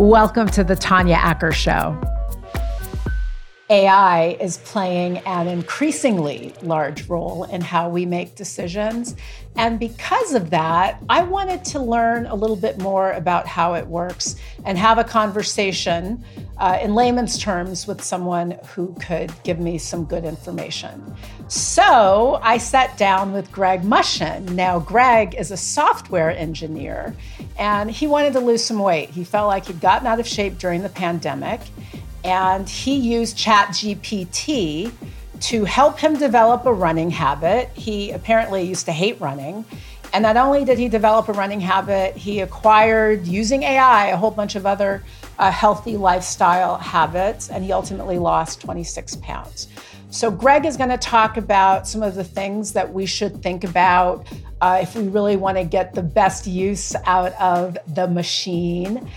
Welcome 0.00 0.48
to 0.52 0.64
the 0.64 0.74
Tanya 0.74 1.16
Acker 1.16 1.52
Show. 1.52 1.94
AI 3.70 4.36
is 4.40 4.56
playing 4.58 5.18
an 5.18 5.46
increasingly 5.46 6.52
large 6.60 7.08
role 7.08 7.44
in 7.44 7.60
how 7.60 7.88
we 7.88 8.04
make 8.04 8.34
decisions. 8.34 9.14
And 9.54 9.78
because 9.78 10.34
of 10.34 10.50
that, 10.50 11.00
I 11.08 11.22
wanted 11.22 11.64
to 11.66 11.78
learn 11.78 12.26
a 12.26 12.34
little 12.34 12.56
bit 12.56 12.78
more 12.80 13.12
about 13.12 13.46
how 13.46 13.74
it 13.74 13.86
works 13.86 14.34
and 14.64 14.76
have 14.76 14.98
a 14.98 15.04
conversation 15.04 16.24
uh, 16.58 16.80
in 16.82 16.96
layman's 16.96 17.38
terms 17.38 17.86
with 17.86 18.02
someone 18.02 18.58
who 18.74 18.92
could 19.00 19.32
give 19.44 19.60
me 19.60 19.78
some 19.78 20.04
good 20.04 20.24
information. 20.24 21.14
So 21.46 22.40
I 22.42 22.58
sat 22.58 22.98
down 22.98 23.32
with 23.32 23.52
Greg 23.52 23.82
Mushen. 23.82 24.50
Now, 24.50 24.80
Greg 24.80 25.36
is 25.36 25.52
a 25.52 25.56
software 25.56 26.30
engineer 26.30 27.14
and 27.56 27.88
he 27.88 28.08
wanted 28.08 28.32
to 28.32 28.40
lose 28.40 28.64
some 28.64 28.80
weight. 28.80 29.10
He 29.10 29.22
felt 29.22 29.46
like 29.46 29.66
he'd 29.66 29.80
gotten 29.80 30.08
out 30.08 30.18
of 30.18 30.26
shape 30.26 30.58
during 30.58 30.82
the 30.82 30.88
pandemic 30.88 31.60
and 32.24 32.68
he 32.68 32.96
used 32.96 33.36
ChatGPT 33.36 34.92
to 35.40 35.64
help 35.64 35.98
him 35.98 36.16
develop 36.16 36.66
a 36.66 36.72
running 36.72 37.10
habit. 37.10 37.70
He 37.74 38.10
apparently 38.10 38.62
used 38.62 38.86
to 38.86 38.92
hate 38.92 39.20
running. 39.20 39.64
And 40.12 40.22
not 40.22 40.36
only 40.36 40.64
did 40.64 40.78
he 40.78 40.88
develop 40.88 41.28
a 41.28 41.32
running 41.32 41.60
habit, 41.60 42.16
he 42.16 42.40
acquired, 42.40 43.26
using 43.26 43.62
AI, 43.62 44.08
a 44.08 44.16
whole 44.16 44.30
bunch 44.30 44.56
of 44.56 44.66
other 44.66 45.02
uh, 45.38 45.50
healthy 45.50 45.96
lifestyle 45.96 46.76
habits, 46.76 47.48
and 47.48 47.64
he 47.64 47.72
ultimately 47.72 48.18
lost 48.18 48.60
26 48.60 49.16
pounds. 49.16 49.68
So, 50.10 50.28
Greg 50.28 50.66
is 50.66 50.76
going 50.76 50.90
to 50.90 50.98
talk 50.98 51.36
about 51.36 51.86
some 51.86 52.02
of 52.02 52.16
the 52.16 52.24
things 52.24 52.72
that 52.72 52.92
we 52.92 53.06
should 53.06 53.40
think 53.42 53.62
about 53.62 54.26
uh, 54.60 54.80
if 54.82 54.96
we 54.96 55.06
really 55.06 55.36
want 55.36 55.56
to 55.56 55.64
get 55.64 55.94
the 55.94 56.02
best 56.02 56.48
use 56.48 56.96
out 57.06 57.32
of 57.40 57.78
the 57.94 58.08
machine. 58.08 59.08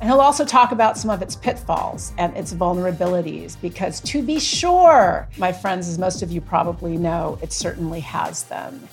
And 0.00 0.10
he'll 0.10 0.20
also 0.20 0.44
talk 0.44 0.72
about 0.72 0.98
some 0.98 1.10
of 1.10 1.22
its 1.22 1.36
pitfalls 1.36 2.12
and 2.18 2.36
its 2.36 2.52
vulnerabilities, 2.52 3.56
because 3.60 4.00
to 4.00 4.22
be 4.22 4.40
sure, 4.40 5.28
my 5.38 5.52
friends, 5.52 5.88
as 5.88 5.98
most 5.98 6.22
of 6.22 6.32
you 6.32 6.40
probably 6.40 6.96
know, 6.96 7.38
it 7.42 7.52
certainly 7.52 8.00
has 8.00 8.44
them. 8.44 8.88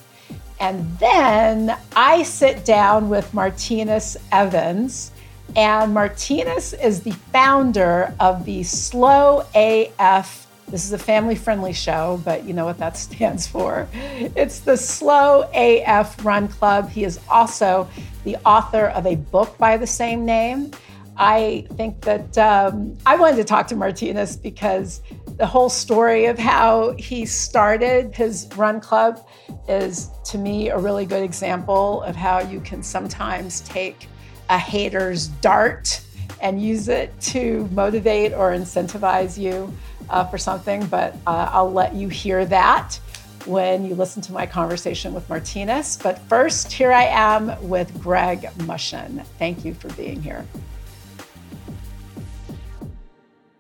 And 0.60 1.00
then 1.00 1.76
I 1.96 2.24
sit 2.24 2.66
down 2.66 3.10
with 3.10 3.34
Martinus 3.34 4.18
Evans, 4.32 5.12
and 5.56 5.94
Martinus 5.94 6.74
is 6.74 7.02
the 7.02 7.14
founder 7.32 8.14
of 8.20 8.46
the 8.46 8.64
Slow 8.64 9.46
AF. 9.56 10.46
This 10.70 10.86
is 10.86 10.94
a 10.94 11.00
family 11.00 11.34
friendly 11.34 11.74
show, 11.74 12.22
but 12.24 12.46
you 12.46 12.54
know 12.54 12.66
what 12.66 12.78
that 12.78 12.96
stands 12.98 13.48
for. 13.48 13.88
It's 13.94 14.60
the 14.60 14.78
Slow 14.78 15.50
AF 15.54 16.24
Run 16.24 16.48
Club. 16.48 16.90
He 16.90 17.04
is 17.04 17.20
also 17.30 17.90
the 18.24 18.36
author 18.46 18.88
of 18.88 19.06
a 19.08 19.16
book 19.16 19.58
by 19.58 19.78
the 19.78 19.88
same 19.88 20.26
name. 20.26 20.72
I 21.18 21.68
think 21.76 22.02
that 22.02 22.38
um, 22.38 22.98
I 23.06 23.18
wanted 23.18 23.38
to 23.38 23.44
talk 23.44 23.68
to 23.68 23.76
Martinus 23.76 24.38
because 24.38 25.02
the 25.38 25.46
whole 25.46 25.70
story 25.70 26.28
of 26.28 26.40
how 26.40 26.96
he 26.98 27.26
started 27.26 28.16
his 28.16 28.48
run 28.56 28.80
club 28.80 29.28
is, 29.68 30.10
to 30.26 30.38
me, 30.38 30.70
a 30.70 30.78
really 30.78 31.06
good 31.06 31.24
example 31.24 32.04
of 32.04 32.16
how 32.16 32.40
you 32.40 32.62
can 32.62 32.84
sometimes 32.84 33.62
take 33.62 34.08
a 34.50 34.58
hater's 34.58 35.28
dart 35.28 36.02
and 36.42 36.62
use 36.62 36.88
it 36.88 37.20
to 37.20 37.68
motivate 37.74 38.32
or 38.34 38.52
incentivize 38.52 39.38
you 39.38 39.74
uh, 40.10 40.26
for 40.26 40.38
something. 40.38 40.86
But 40.88 41.16
uh, 41.26 41.50
I'll 41.52 41.72
let 41.72 41.96
you 41.96 42.08
hear 42.08 42.46
that 42.46 43.00
when 43.46 43.86
you 43.86 43.96
listen 43.96 44.22
to 44.24 44.32
my 44.32 44.46
conversation 44.46 45.14
with 45.14 45.28
Martinus. 45.30 45.98
But 45.98 46.20
first, 46.28 46.72
here 46.72 46.92
I 46.92 47.06
am 47.06 47.70
with 47.70 48.00
Greg 48.02 48.42
Mushen. 48.60 49.26
Thank 49.38 49.66
you 49.66 49.74
for 49.74 49.90
being 49.94 50.22
here. 50.22 50.46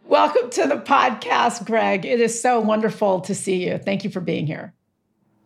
Welcome 0.05 0.49
to 0.51 0.67
the 0.67 0.77
podcast, 0.77 1.65
Greg. 1.65 2.03
It 2.03 2.19
is 2.19 2.41
so 2.41 2.59
wonderful 2.59 3.21
to 3.21 3.35
see 3.35 3.67
you. 3.67 3.77
Thank 3.77 4.03
you 4.03 4.09
for 4.09 4.19
being 4.19 4.47
here. 4.47 4.73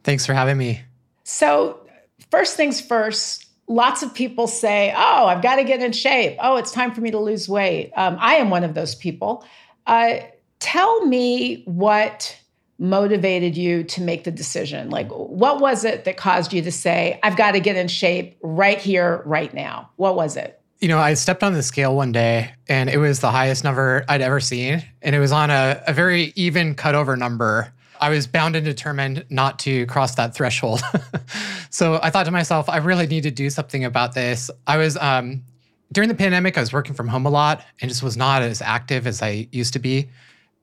Thanks 0.03 0.25
for 0.25 0.33
having 0.33 0.57
me. 0.57 0.81
So, 1.25 1.85
first 2.31 2.55
things 2.55 2.79
first, 2.79 3.47
lots 3.67 4.03
of 4.03 4.13
people 4.13 4.47
say, 4.47 4.93
Oh, 4.95 5.25
I've 5.25 5.41
got 5.41 5.57
to 5.57 5.63
get 5.63 5.81
in 5.81 5.91
shape. 5.91 6.37
Oh, 6.39 6.55
it's 6.55 6.71
time 6.71 6.93
for 6.93 7.01
me 7.01 7.11
to 7.11 7.19
lose 7.19 7.49
weight. 7.49 7.91
Um, 7.95 8.17
I 8.19 8.35
am 8.35 8.49
one 8.49 8.63
of 8.63 8.73
those 8.73 8.95
people. 8.95 9.45
Uh, 9.85 10.15
tell 10.63 11.05
me 11.05 11.61
what 11.65 12.39
motivated 12.79 13.57
you 13.57 13.83
to 13.83 14.01
make 14.01 14.23
the 14.23 14.31
decision? 14.31 14.89
Like, 14.89 15.09
what 15.09 15.59
was 15.59 15.83
it 15.83 16.05
that 16.05 16.15
caused 16.15 16.53
you 16.53 16.61
to 16.61 16.71
say, 16.71 17.19
I've 17.21 17.35
got 17.35 17.51
to 17.51 17.59
get 17.59 17.75
in 17.75 17.89
shape 17.89 18.37
right 18.41 18.79
here, 18.79 19.21
right 19.25 19.53
now? 19.53 19.89
What 19.97 20.15
was 20.15 20.37
it? 20.37 20.59
You 20.79 20.87
know, 20.87 20.99
I 20.99 21.13
stepped 21.15 21.43
on 21.43 21.53
the 21.53 21.63
scale 21.63 21.95
one 21.95 22.13
day 22.13 22.53
and 22.67 22.89
it 22.89 22.97
was 22.97 23.19
the 23.19 23.29
highest 23.29 23.63
number 23.63 24.05
I'd 24.07 24.21
ever 24.21 24.39
seen. 24.39 24.83
And 25.01 25.15
it 25.15 25.19
was 25.19 25.33
on 25.33 25.49
a, 25.49 25.81
a 25.85 25.93
very 25.93 26.31
even 26.35 26.75
cutover 26.75 27.17
number. 27.17 27.73
I 27.99 28.09
was 28.09 28.25
bound 28.25 28.55
and 28.55 28.65
determined 28.65 29.25
not 29.29 29.59
to 29.59 29.85
cross 29.87 30.15
that 30.15 30.33
threshold. 30.33 30.81
so 31.69 31.99
I 32.01 32.09
thought 32.09 32.25
to 32.25 32.31
myself, 32.31 32.69
I 32.69 32.77
really 32.77 33.07
need 33.07 33.23
to 33.23 33.31
do 33.31 33.49
something 33.49 33.83
about 33.85 34.13
this. 34.13 34.49
I 34.65 34.77
was, 34.77 34.97
um, 34.97 35.43
during 35.91 36.09
the 36.09 36.15
pandemic, 36.15 36.57
I 36.57 36.61
was 36.61 36.73
working 36.73 36.95
from 36.95 37.07
home 37.07 37.25
a 37.25 37.29
lot 37.29 37.63
and 37.81 37.89
just 37.89 38.01
was 38.01 38.17
not 38.17 38.41
as 38.41 38.61
active 38.61 39.07
as 39.07 39.21
I 39.21 39.47
used 39.51 39.73
to 39.73 39.79
be. 39.79 40.09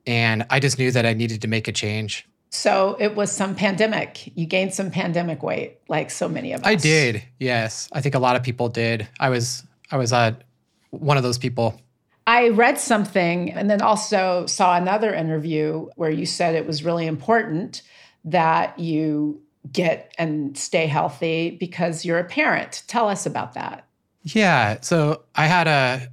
And 0.06 0.46
I 0.50 0.60
just 0.60 0.78
knew 0.78 0.90
that 0.90 1.06
I 1.06 1.12
needed 1.12 1.42
to 1.42 1.48
make 1.48 1.68
a 1.68 1.72
change. 1.72 2.26
So 2.50 2.96
it 2.98 3.14
was 3.14 3.30
some 3.30 3.54
pandemic. 3.54 4.36
You 4.36 4.44
gained 4.44 4.74
some 4.74 4.90
pandemic 4.90 5.42
weight, 5.42 5.78
like 5.88 6.10
so 6.10 6.28
many 6.28 6.52
of 6.52 6.60
us. 6.60 6.66
I 6.66 6.74
did. 6.74 7.22
Yes. 7.38 7.88
I 7.92 8.00
think 8.00 8.14
a 8.14 8.18
lot 8.18 8.34
of 8.34 8.42
people 8.42 8.68
did. 8.68 9.06
I 9.20 9.28
was 9.30 9.62
I 9.90 9.96
was 9.96 10.12
uh, 10.12 10.32
one 10.90 11.16
of 11.16 11.22
those 11.22 11.38
people. 11.38 11.80
I 12.26 12.48
read 12.50 12.78
something 12.78 13.52
and 13.52 13.70
then 13.70 13.80
also 13.82 14.46
saw 14.46 14.76
another 14.76 15.14
interview 15.14 15.88
where 15.96 16.10
you 16.10 16.26
said 16.26 16.54
it 16.54 16.66
was 16.66 16.84
really 16.84 17.06
important 17.06 17.82
that 18.24 18.78
you 18.78 19.40
get 19.72 20.14
and 20.18 20.56
stay 20.56 20.86
healthy 20.86 21.50
because 21.58 22.04
you're 22.04 22.18
a 22.18 22.24
parent. 22.24 22.82
Tell 22.86 23.08
us 23.08 23.26
about 23.26 23.54
that. 23.54 23.86
Yeah. 24.22 24.78
So 24.80 25.22
I 25.34 25.46
had 25.46 25.66
a 25.66 26.08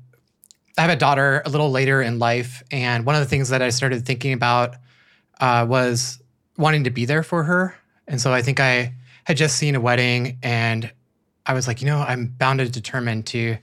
I 0.78 0.82
have 0.82 0.92
a 0.92 0.96
daughter 0.96 1.42
a 1.46 1.50
little 1.50 1.72
later 1.72 2.02
in 2.02 2.20
life, 2.20 2.64
and 2.72 3.06
one 3.06 3.16
of 3.16 3.22
the 3.22 3.28
things 3.28 3.50
that 3.50 3.62
I 3.62 3.70
started 3.70 4.06
thinking 4.06 4.34
about 4.34 4.76
uh, 5.40 5.66
was 5.68 6.22
wanting 6.58 6.84
to 6.84 6.92
be 6.92 7.06
there 7.06 7.24
for 7.24 7.44
her. 7.44 7.76
And 8.08 8.22
so 8.22 8.34
I 8.34 8.42
think 8.42 8.60
I 8.60 8.94
had 9.24 9.38
just 9.38 9.56
seen 9.56 9.76
a 9.76 9.82
wedding, 9.82 10.38
and 10.44 10.92
I 11.46 11.54
was 11.54 11.68
like, 11.68 11.82
you 11.82 11.88
know, 11.88 12.00
I'm 12.00 12.28
bound 12.28 12.62
and 12.62 12.72
determined 12.72 13.26
to 13.28 13.58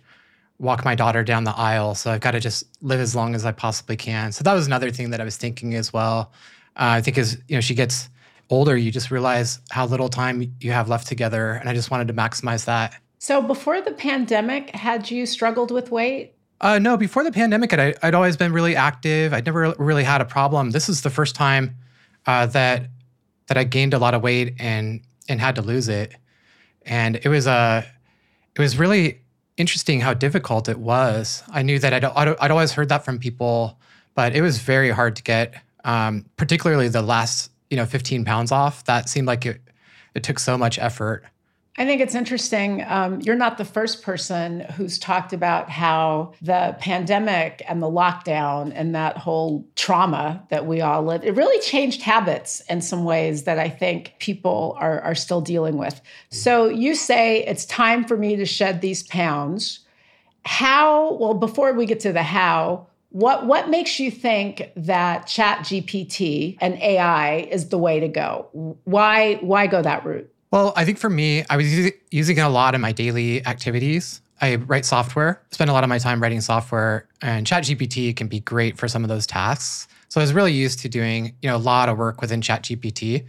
walk 0.59 0.85
my 0.85 0.95
daughter 0.95 1.23
down 1.23 1.45
the 1.45 1.57
aisle. 1.57 1.95
So 1.95 2.11
I've 2.11 2.21
got 2.21 2.33
to 2.33 2.41
just 2.41 2.65
live 2.83 3.01
as 3.01 3.15
long 3.15 3.35
as 3.35 3.45
I 3.45 3.53
possibly 3.53 3.97
can. 3.97 4.33
So 4.33 4.43
that 4.45 4.55
was 4.55 4.67
another 4.67 4.91
thing 4.91 5.11
that 5.11 5.21
I 5.21 5.25
was 5.25 5.37
thinking 5.37 5.75
as 5.75 5.93
well. 5.93 6.33
Uh, 6.77 6.99
I 6.99 7.01
think 7.01 7.19
as 7.19 7.39
you 7.49 7.57
know 7.57 7.61
she 7.61 7.75
gets 7.75 8.09
older, 8.51 8.77
you 8.77 8.91
just 8.91 9.11
realize 9.11 9.61
how 9.71 9.87
little 9.87 10.09
time 10.09 10.55
you 10.61 10.73
have 10.73 10.89
left 10.89 11.07
together, 11.07 11.53
and 11.53 11.69
I 11.69 11.75
just 11.75 11.91
wanted 11.91 12.09
to 12.09 12.15
maximize 12.15 12.65
that. 12.65 12.95
So 13.19 13.41
before 13.41 13.81
the 13.81 13.93
pandemic, 13.93 14.71
had 14.71 15.11
you 15.11 15.25
struggled 15.25 15.71
with 15.71 15.91
weight? 15.91 16.34
Uh, 16.65 16.79
no, 16.79 16.97
before 16.97 17.23
the 17.23 17.31
pandemic, 17.31 17.75
I'd, 17.75 17.95
I'd, 18.03 18.15
always 18.15 18.39
been 18.39 18.51
really 18.51 18.75
active. 18.75 19.35
I'd 19.35 19.45
never 19.45 19.75
really 19.77 20.03
had 20.03 20.23
a 20.23 20.25
problem. 20.25 20.71
This 20.71 20.89
is 20.89 21.03
the 21.03 21.11
first 21.11 21.35
time 21.35 21.77
uh, 22.27 22.47
that 22.47 22.89
that 23.49 23.59
I 23.59 23.65
gained 23.65 23.93
a 23.93 23.99
lot 23.99 24.15
of 24.15 24.23
weight 24.23 24.55
and 24.59 25.03
and 25.29 25.43
had 25.43 25.57
to 25.57 25.63
lose 25.63 25.91
it, 25.91 26.17
and 26.87 27.17
it 27.17 27.29
was 27.29 27.47
a 27.47 27.51
uh, 27.51 27.83
it 28.55 28.61
was 28.63 28.79
really 28.79 29.21
interesting 29.59 30.01
how 30.01 30.15
difficult 30.15 30.71
it 30.71 30.79
was. 30.79 31.43
I 31.53 31.61
knew 31.61 31.79
that 31.81 31.93
I'd, 31.93 32.03
I'd, 32.03 32.29
I'd 32.41 32.51
always 32.51 32.73
heard 32.73 32.89
that 32.89 33.05
from 33.05 33.19
people, 33.19 33.79
but 34.15 34.35
it 34.35 34.41
was 34.41 34.57
very 34.57 34.91
hard 34.91 35.17
to 35.17 35.23
get, 35.23 35.55
um, 35.85 36.25
particularly 36.39 36.89
the 36.89 37.03
last, 37.03 37.51
you 37.69 37.77
know, 37.77 37.85
15 37.85 38.25
pounds 38.25 38.51
off. 38.51 38.85
That 38.85 39.11
seemed 39.11 39.27
like 39.27 39.45
it, 39.45 39.61
it 40.15 40.23
took 40.23 40.39
so 40.39 40.57
much 40.57 40.79
effort. 40.79 41.25
I 41.77 41.85
think 41.85 42.01
it's 42.01 42.15
interesting. 42.15 42.85
Um, 42.87 43.21
you're 43.21 43.35
not 43.35 43.59
the 43.59 43.65
first 43.65 44.03
person 44.03 44.61
who's 44.77 44.97
talked 44.97 45.33
about 45.33 45.69
how 45.69 46.33
the 46.41 46.77
pandemic 46.79 47.65
and 47.69 47.83
the 47.83 47.91
lockdown 47.91 48.71
and 48.73 48.95
that 48.95 49.17
whole 49.17 49.67
trauma 49.75 50.47
that 50.51 50.67
we 50.67 50.81
all 50.81 51.03
lived, 51.03 51.25
it 51.25 51.33
really 51.33 51.61
changed 51.61 52.01
habits 52.03 52.61
in 52.69 52.81
some 52.81 53.05
ways 53.05 53.43
that 53.43 53.59
I 53.59 53.69
think 53.69 54.15
people 54.21 54.77
are, 54.79 55.01
are 55.01 55.17
still 55.17 55.41
dealing 55.41 55.77
with. 55.77 56.01
So 56.31 56.69
you 56.69 56.95
say 56.95 57.45
it's 57.45 57.65
time 57.65 58.05
for 58.05 58.17
me 58.17 58.37
to 58.37 58.47
shed 58.47 58.81
these 58.81 59.03
pounds. 59.03 59.81
How, 60.45 61.15
well, 61.15 61.35
before 61.35 61.73
we 61.73 61.87
get 61.87 61.99
to 62.01 62.13
the 62.13 62.23
how, 62.23 62.87
what, 63.11 63.47
what 63.47 63.69
makes 63.69 63.99
you 63.99 64.11
think 64.11 64.71
that 64.75 65.29
chat 65.29 65.61
gpt 65.61 66.59
and 66.61 66.75
ai 66.83 67.47
is 67.49 67.69
the 67.69 67.79
way 67.79 68.01
to 68.01 68.09
go 68.09 68.49
why 68.83 69.37
why 69.37 69.69
go 69.69 69.81
that 69.81 70.05
route 70.05 70.34
well, 70.55 70.73
I 70.77 70.85
think 70.85 70.99
for 70.99 71.11
me, 71.11 71.45
I 71.51 71.57
was 71.57 71.67
using 72.13 72.39
it 72.39 72.41
a 72.41 72.49
lot 72.49 72.77
in 72.77 72.81
my 72.81 72.93
daily 72.93 73.45
activities. 73.45 74.21
I 74.41 74.55
write 74.55 74.85
software, 74.85 75.43
spend 75.51 75.69
a 75.69 75.73
lot 75.73 75.83
of 75.83 75.89
my 75.91 75.99
time 75.99 76.23
writing 76.23 76.41
software, 76.41 77.09
and 77.21 77.45
ChatGPT 77.45 78.15
can 78.15 78.29
be 78.29 78.39
great 78.39 78.79
for 78.79 78.87
some 78.87 79.03
of 79.03 79.09
those 79.09 79.27
tasks. 79.27 79.89
So 80.09 80.21
I 80.21 80.23
was 80.23 80.33
really 80.33 80.53
used 80.53 80.79
to 80.79 80.89
doing, 80.89 81.35
you 81.43 81.51
know, 81.51 81.57
a 81.57 81.59
lot 81.59 81.89
of 81.89 81.99
work 81.99 82.21
within 82.21 82.41
ChatGPT, 82.41 83.27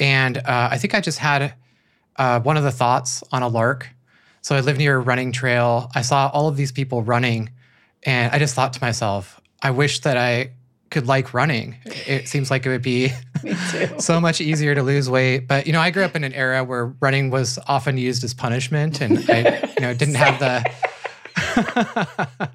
and 0.00 0.38
uh, 0.38 0.68
I 0.70 0.78
think 0.78 0.94
I 0.94 1.02
just 1.02 1.18
had 1.18 1.52
uh, 2.16 2.40
one 2.40 2.56
of 2.56 2.62
the 2.62 2.72
thoughts 2.72 3.22
on 3.30 3.42
a 3.42 3.48
lark. 3.48 3.90
So 4.40 4.56
I 4.56 4.60
live 4.60 4.78
near 4.78 4.96
a 4.96 5.00
running 5.00 5.32
trail. 5.32 5.90
I 5.94 6.00
saw 6.00 6.30
all 6.32 6.48
of 6.48 6.56
these 6.56 6.72
people 6.72 7.02
running, 7.02 7.50
And 8.04 8.32
I 8.32 8.38
just 8.38 8.54
thought 8.54 8.72
to 8.72 8.80
myself, 8.80 9.38
I 9.60 9.70
wish 9.70 10.00
that 10.00 10.16
I 10.16 10.52
could 10.94 11.06
like 11.08 11.34
running. 11.34 11.74
It 12.06 12.28
seems 12.28 12.52
like 12.52 12.64
it 12.64 12.68
would 12.68 12.80
be 12.80 13.12
so 13.98 14.20
much 14.20 14.40
easier 14.40 14.74
to 14.74 14.82
lose 14.82 15.10
weight. 15.10 15.48
But 15.48 15.66
you 15.66 15.72
know, 15.72 15.80
I 15.80 15.90
grew 15.90 16.04
up 16.04 16.16
in 16.16 16.24
an 16.24 16.32
era 16.32 16.64
where 16.64 16.86
running 17.00 17.30
was 17.30 17.58
often 17.66 17.98
used 17.98 18.24
as 18.24 18.32
punishment, 18.32 19.00
and 19.00 19.18
I, 19.28 19.68
you 19.76 19.80
know, 19.80 19.92
didn't 19.92 20.14
have 20.14 20.38
the. 20.38 20.64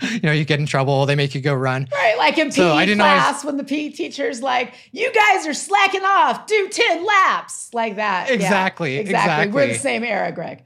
you 0.12 0.22
know, 0.22 0.32
you 0.32 0.46
get 0.46 0.60
in 0.60 0.66
trouble, 0.66 1.06
they 1.06 1.16
make 1.16 1.36
you 1.36 1.42
go 1.42 1.54
run. 1.54 1.88
Right, 1.92 2.18
like 2.18 2.38
in 2.38 2.48
PE 2.48 2.56
so 2.56 2.96
class 2.96 3.28
always, 3.28 3.46
when 3.46 3.58
the 3.58 3.64
PE 3.66 3.90
teacher's 3.90 4.42
like, 4.42 4.74
"You 4.94 5.12
guys 5.14 5.46
are 5.46 5.54
slacking 5.54 6.04
off. 6.04 6.48
Do 6.48 6.70
ten 6.70 7.06
laps," 7.06 7.74
like 7.74 7.98
that. 7.98 8.30
Exactly, 8.30 8.96
yeah, 8.96 9.02
exactly. 9.02 9.02
exactly. 9.02 9.54
We're 9.54 9.68
the 9.68 9.80
same 9.80 10.06
era, 10.06 10.32
Greg. 10.32 10.64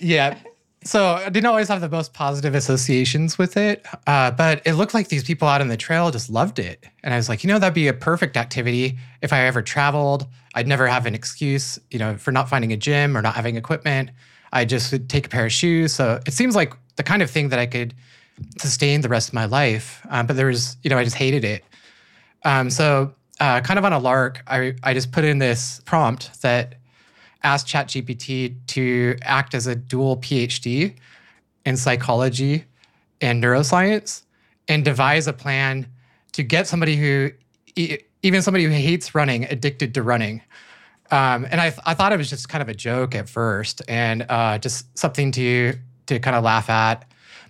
yeah, 0.00 0.38
so 0.84 1.14
I 1.14 1.30
didn't 1.30 1.46
always 1.46 1.68
have 1.68 1.80
the 1.80 1.88
most 1.88 2.12
positive 2.12 2.54
associations 2.54 3.38
with 3.38 3.56
it, 3.56 3.86
uh, 4.06 4.30
but 4.30 4.60
it 4.66 4.74
looked 4.74 4.92
like 4.92 5.08
these 5.08 5.24
people 5.24 5.48
out 5.48 5.60
on 5.60 5.68
the 5.68 5.76
trail 5.76 6.10
just 6.10 6.28
loved 6.28 6.58
it. 6.58 6.84
And 7.02 7.14
I 7.14 7.16
was 7.16 7.28
like, 7.28 7.42
you 7.42 7.48
know, 7.48 7.58
that'd 7.58 7.74
be 7.74 7.88
a 7.88 7.94
perfect 7.94 8.36
activity 8.36 8.98
if 9.22 9.32
I 9.32 9.46
ever 9.46 9.62
traveled. 9.62 10.26
I'd 10.54 10.68
never 10.68 10.86
have 10.86 11.06
an 11.06 11.14
excuse, 11.14 11.78
you 11.90 11.98
know, 11.98 12.16
for 12.16 12.32
not 12.32 12.48
finding 12.48 12.72
a 12.72 12.76
gym 12.76 13.16
or 13.16 13.22
not 13.22 13.34
having 13.34 13.56
equipment. 13.56 14.10
I 14.52 14.64
just 14.64 14.92
would 14.92 15.08
take 15.08 15.26
a 15.26 15.28
pair 15.30 15.46
of 15.46 15.52
shoes. 15.52 15.92
So 15.92 16.20
it 16.26 16.32
seems 16.32 16.54
like 16.54 16.74
the 16.96 17.02
kind 17.02 17.22
of 17.22 17.30
thing 17.30 17.48
that 17.48 17.58
I 17.58 17.66
could 17.66 17.94
sustain 18.58 19.00
the 19.00 19.08
rest 19.08 19.28
of 19.28 19.34
my 19.34 19.46
life. 19.46 20.04
Um, 20.10 20.26
but 20.26 20.36
there 20.36 20.46
was, 20.46 20.76
you 20.82 20.90
know, 20.90 20.98
I 20.98 21.04
just 21.04 21.16
hated 21.16 21.44
it. 21.44 21.64
Um, 22.44 22.68
so 22.68 23.14
uh, 23.40 23.60
kind 23.62 23.78
of 23.78 23.84
on 23.84 23.92
a 23.92 23.98
lark, 23.98 24.42
I, 24.46 24.74
I 24.82 24.94
just 24.94 25.12
put 25.12 25.24
in 25.24 25.38
this 25.38 25.80
prompt 25.86 26.42
that 26.42 26.76
asked 27.44 27.66
ChatGPT 27.66 28.56
to 28.68 29.16
act 29.22 29.54
as 29.54 29.66
a 29.66 29.74
dual 29.74 30.16
PhD 30.16 30.94
in 31.64 31.76
psychology 31.76 32.64
and 33.20 33.42
neuroscience 33.42 34.22
and 34.68 34.84
devise 34.84 35.26
a 35.26 35.32
plan 35.32 35.86
to 36.32 36.42
get 36.42 36.66
somebody 36.66 36.96
who, 36.96 37.30
even 38.22 38.42
somebody 38.42 38.64
who 38.64 38.70
hates 38.70 39.14
running, 39.14 39.44
addicted 39.44 39.94
to 39.94 40.02
running. 40.02 40.42
Um, 41.10 41.46
and 41.50 41.60
I, 41.60 41.70
th- 41.70 41.82
I 41.84 41.94
thought 41.94 42.12
it 42.12 42.16
was 42.16 42.30
just 42.30 42.48
kind 42.48 42.62
of 42.62 42.68
a 42.68 42.74
joke 42.74 43.14
at 43.14 43.28
first 43.28 43.82
and 43.88 44.26
uh, 44.28 44.58
just 44.58 44.96
something 44.98 45.30
to 45.32 45.74
to 46.06 46.18
kind 46.18 46.36
of 46.36 46.44
laugh 46.44 46.68
at. 46.68 47.06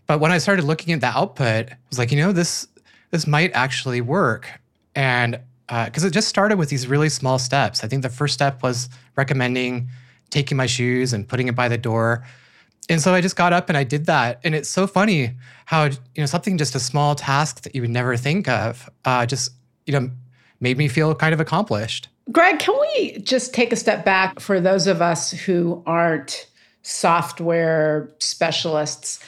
But 0.06 0.20
when 0.20 0.30
I 0.30 0.38
started 0.38 0.64
looking 0.64 0.92
at 0.92 1.00
the 1.00 1.06
output, 1.06 1.70
I 1.70 1.76
was 1.88 1.98
like, 1.98 2.12
you 2.12 2.18
know, 2.18 2.32
this 2.32 2.68
this 3.10 3.26
might 3.26 3.52
actually 3.54 4.00
work. 4.00 4.50
And 4.94 5.40
because 5.66 6.04
uh, 6.04 6.08
it 6.08 6.12
just 6.12 6.28
started 6.28 6.58
with 6.58 6.68
these 6.68 6.86
really 6.86 7.08
small 7.08 7.38
steps. 7.38 7.84
I 7.84 7.88
think 7.88 8.02
the 8.02 8.10
first 8.10 8.34
step 8.34 8.62
was 8.62 8.88
recommending 9.16 9.88
taking 10.30 10.56
my 10.56 10.66
shoes 10.66 11.12
and 11.12 11.26
putting 11.26 11.48
it 11.48 11.54
by 11.54 11.68
the 11.68 11.78
door. 11.78 12.24
And 12.88 13.00
so 13.00 13.14
I 13.14 13.20
just 13.20 13.36
got 13.36 13.52
up 13.52 13.68
and 13.68 13.78
I 13.78 13.84
did 13.84 14.06
that. 14.06 14.40
And 14.44 14.54
it's 14.54 14.68
so 14.68 14.86
funny 14.86 15.34
how, 15.64 15.84
you 15.84 15.98
know, 16.18 16.26
something 16.26 16.58
just 16.58 16.74
a 16.74 16.80
small 16.80 17.14
task 17.14 17.62
that 17.62 17.74
you 17.74 17.80
would 17.80 17.90
never 17.90 18.16
think 18.16 18.48
of 18.48 18.90
uh, 19.04 19.24
just, 19.24 19.52
you 19.86 19.92
know, 19.98 20.10
made 20.60 20.76
me 20.76 20.88
feel 20.88 21.14
kind 21.14 21.32
of 21.32 21.40
accomplished. 21.40 22.08
Greg, 22.30 22.58
can 22.58 22.78
we 22.80 23.18
just 23.18 23.54
take 23.54 23.72
a 23.72 23.76
step 23.76 24.04
back 24.04 24.40
for 24.40 24.60
those 24.60 24.86
of 24.86 25.00
us 25.00 25.30
who 25.30 25.82
aren't 25.86 26.46
software 26.82 28.10
specialists? 28.18 29.20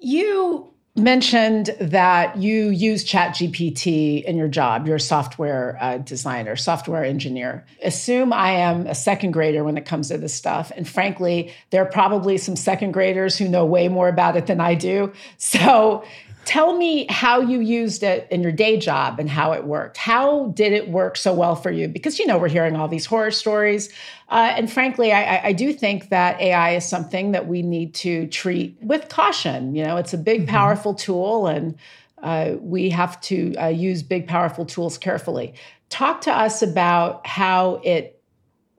You 0.00 0.73
mentioned 0.96 1.74
that 1.80 2.36
you 2.36 2.68
use 2.68 3.04
ChatGPT 3.04 4.22
in 4.22 4.36
your 4.36 4.46
job. 4.46 4.86
You're 4.86 4.96
a 4.96 5.00
software 5.00 5.76
uh, 5.80 5.98
designer, 5.98 6.54
software 6.54 7.04
engineer. 7.04 7.64
Assume 7.82 8.32
I 8.32 8.52
am 8.52 8.86
a 8.86 8.94
second 8.94 9.32
grader 9.32 9.64
when 9.64 9.76
it 9.76 9.86
comes 9.86 10.08
to 10.08 10.18
this 10.18 10.32
stuff. 10.32 10.70
And 10.76 10.88
frankly, 10.88 11.52
there 11.70 11.82
are 11.82 11.90
probably 11.90 12.38
some 12.38 12.54
second 12.54 12.92
graders 12.92 13.36
who 13.36 13.48
know 13.48 13.64
way 13.64 13.88
more 13.88 14.08
about 14.08 14.36
it 14.36 14.46
than 14.46 14.60
I 14.60 14.74
do. 14.74 15.12
So 15.36 16.04
Tell 16.44 16.76
me 16.76 17.06
how 17.08 17.40
you 17.40 17.60
used 17.60 18.02
it 18.02 18.28
in 18.30 18.42
your 18.42 18.52
day 18.52 18.76
job 18.76 19.18
and 19.18 19.28
how 19.30 19.52
it 19.52 19.64
worked. 19.64 19.96
How 19.96 20.48
did 20.48 20.72
it 20.72 20.88
work 20.88 21.16
so 21.16 21.32
well 21.32 21.56
for 21.56 21.70
you? 21.70 21.88
Because, 21.88 22.18
you 22.18 22.26
know, 22.26 22.38
we're 22.38 22.48
hearing 22.48 22.76
all 22.76 22.88
these 22.88 23.06
horror 23.06 23.30
stories. 23.30 23.88
Uh, 24.28 24.52
and 24.56 24.70
frankly, 24.70 25.12
I, 25.12 25.48
I, 25.48 25.52
do 25.52 25.72
think 25.72 26.08
that 26.08 26.40
AI 26.40 26.76
is 26.76 26.86
something 26.86 27.32
that 27.32 27.46
we 27.46 27.62
need 27.62 27.94
to 27.96 28.26
treat 28.28 28.76
with 28.82 29.08
caution. 29.08 29.74
You 29.74 29.84
know, 29.84 29.96
it's 29.96 30.12
a 30.12 30.18
big, 30.18 30.42
mm-hmm. 30.42 30.50
powerful 30.50 30.94
tool, 30.94 31.46
and 31.46 31.76
uh, 32.22 32.54
we 32.60 32.90
have 32.90 33.20
to 33.22 33.54
uh, 33.56 33.68
use 33.68 34.02
big, 34.02 34.26
powerful 34.26 34.64
tools 34.64 34.98
carefully. 34.98 35.54
Talk 35.90 36.22
to 36.22 36.32
us 36.32 36.62
about 36.62 37.26
how 37.26 37.80
it 37.84 38.22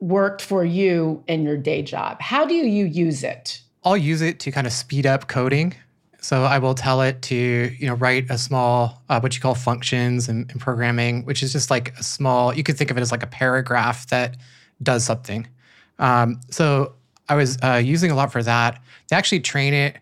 worked 0.00 0.42
for 0.42 0.64
you 0.64 1.22
in 1.26 1.42
your 1.42 1.56
day 1.56 1.82
job. 1.82 2.20
How 2.20 2.44
do 2.44 2.54
you 2.54 2.84
use 2.84 3.24
it? 3.24 3.62
I'll 3.84 3.96
use 3.96 4.20
it 4.20 4.40
to 4.40 4.50
kind 4.50 4.66
of 4.66 4.72
speed 4.72 5.06
up 5.06 5.28
coding. 5.28 5.74
So 6.26 6.42
I 6.42 6.58
will 6.58 6.74
tell 6.74 7.02
it 7.02 7.22
to 7.22 7.36
you 7.36 7.86
know 7.86 7.94
write 7.94 8.28
a 8.30 8.36
small 8.36 9.00
uh, 9.08 9.20
what 9.20 9.36
you 9.36 9.40
call 9.40 9.54
functions 9.54 10.28
and, 10.28 10.48
programming, 10.58 11.24
which 11.24 11.40
is 11.40 11.52
just 11.52 11.70
like 11.70 11.96
a 12.00 12.02
small. 12.02 12.52
You 12.52 12.64
could 12.64 12.76
think 12.76 12.90
of 12.90 12.98
it 12.98 13.00
as 13.00 13.12
like 13.12 13.22
a 13.22 13.28
paragraph 13.28 14.08
that 14.08 14.36
does 14.82 15.04
something. 15.04 15.46
Um, 16.00 16.40
so 16.50 16.94
I 17.28 17.36
was 17.36 17.58
uh, 17.62 17.74
using 17.76 18.10
a 18.10 18.16
lot 18.16 18.32
for 18.32 18.42
that. 18.42 18.82
They 19.08 19.14
actually 19.14 19.38
train 19.38 19.72
it 19.72 19.98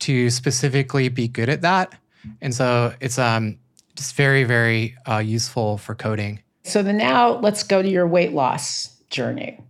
to 0.00 0.30
specifically 0.30 1.08
be 1.08 1.26
good 1.26 1.48
at 1.48 1.62
that, 1.62 1.98
and 2.40 2.54
so 2.54 2.94
it's 3.00 3.18
um, 3.18 3.58
just 3.96 4.14
very 4.14 4.44
very 4.44 4.94
uh, 5.08 5.18
useful 5.18 5.78
for 5.78 5.96
coding. 5.96 6.38
So 6.62 6.80
then 6.84 6.96
now 6.96 7.40
let's 7.40 7.64
go 7.64 7.82
to 7.82 7.88
your 7.88 8.06
weight 8.06 8.32
loss 8.32 8.96
journey. 9.10 9.60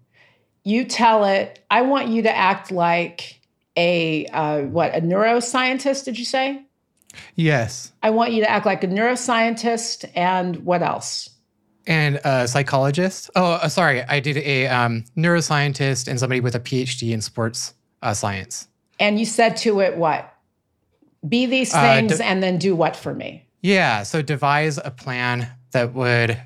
You 0.62 0.84
tell 0.84 1.25
it, 1.25 1.64
I 1.70 1.81
want 1.81 2.08
you 2.08 2.20
to 2.20 2.37
act 2.37 2.70
like 2.70 3.36
a 3.76 4.26
uh, 4.26 4.62
what 4.62 4.94
a 4.94 5.00
neuroscientist 5.00 6.05
did 6.05 6.19
you 6.19 6.25
say? 6.25 6.62
Yes. 7.34 7.93
I 8.02 8.11
want 8.11 8.32
you 8.32 8.43
to 8.43 8.50
act 8.50 8.67
like 8.67 8.84
a 8.84 8.88
neuroscientist 8.88 10.11
and 10.14 10.56
what 10.64 10.82
else? 10.82 11.31
And 11.87 12.20
a 12.25 12.49
psychologist? 12.49 13.31
Oh 13.37 13.52
uh, 13.52 13.69
sorry 13.69 14.02
i 14.02 14.19
did 14.20 14.38
a 14.38 14.67
um, 14.67 15.05
neuroscientist 15.17 16.08
and 16.08 16.19
somebody 16.19 16.40
with 16.40 16.55
a 16.55 16.61
phd 16.61 17.11
in 17.11 17.20
sports 17.20 17.75
uh, 18.02 18.14
science. 18.14 18.69
And 18.99 19.19
you 19.19 19.25
said 19.25 19.56
to 19.58 19.81
it 19.81 19.96
what? 19.96 20.32
Be 21.28 21.46
these 21.46 21.75
uh, 21.75 21.81
things 21.82 22.19
de- 22.19 22.25
and 22.25 22.43
then 22.43 22.58
do 22.58 22.75
what 22.75 22.96
for 22.96 23.14
me? 23.14 23.46
Yeah 23.62 24.02
so 24.02 24.23
devise 24.23 24.78
a 24.78 24.90
plan 24.90 25.49
that 25.73 25.94
would 25.94 26.40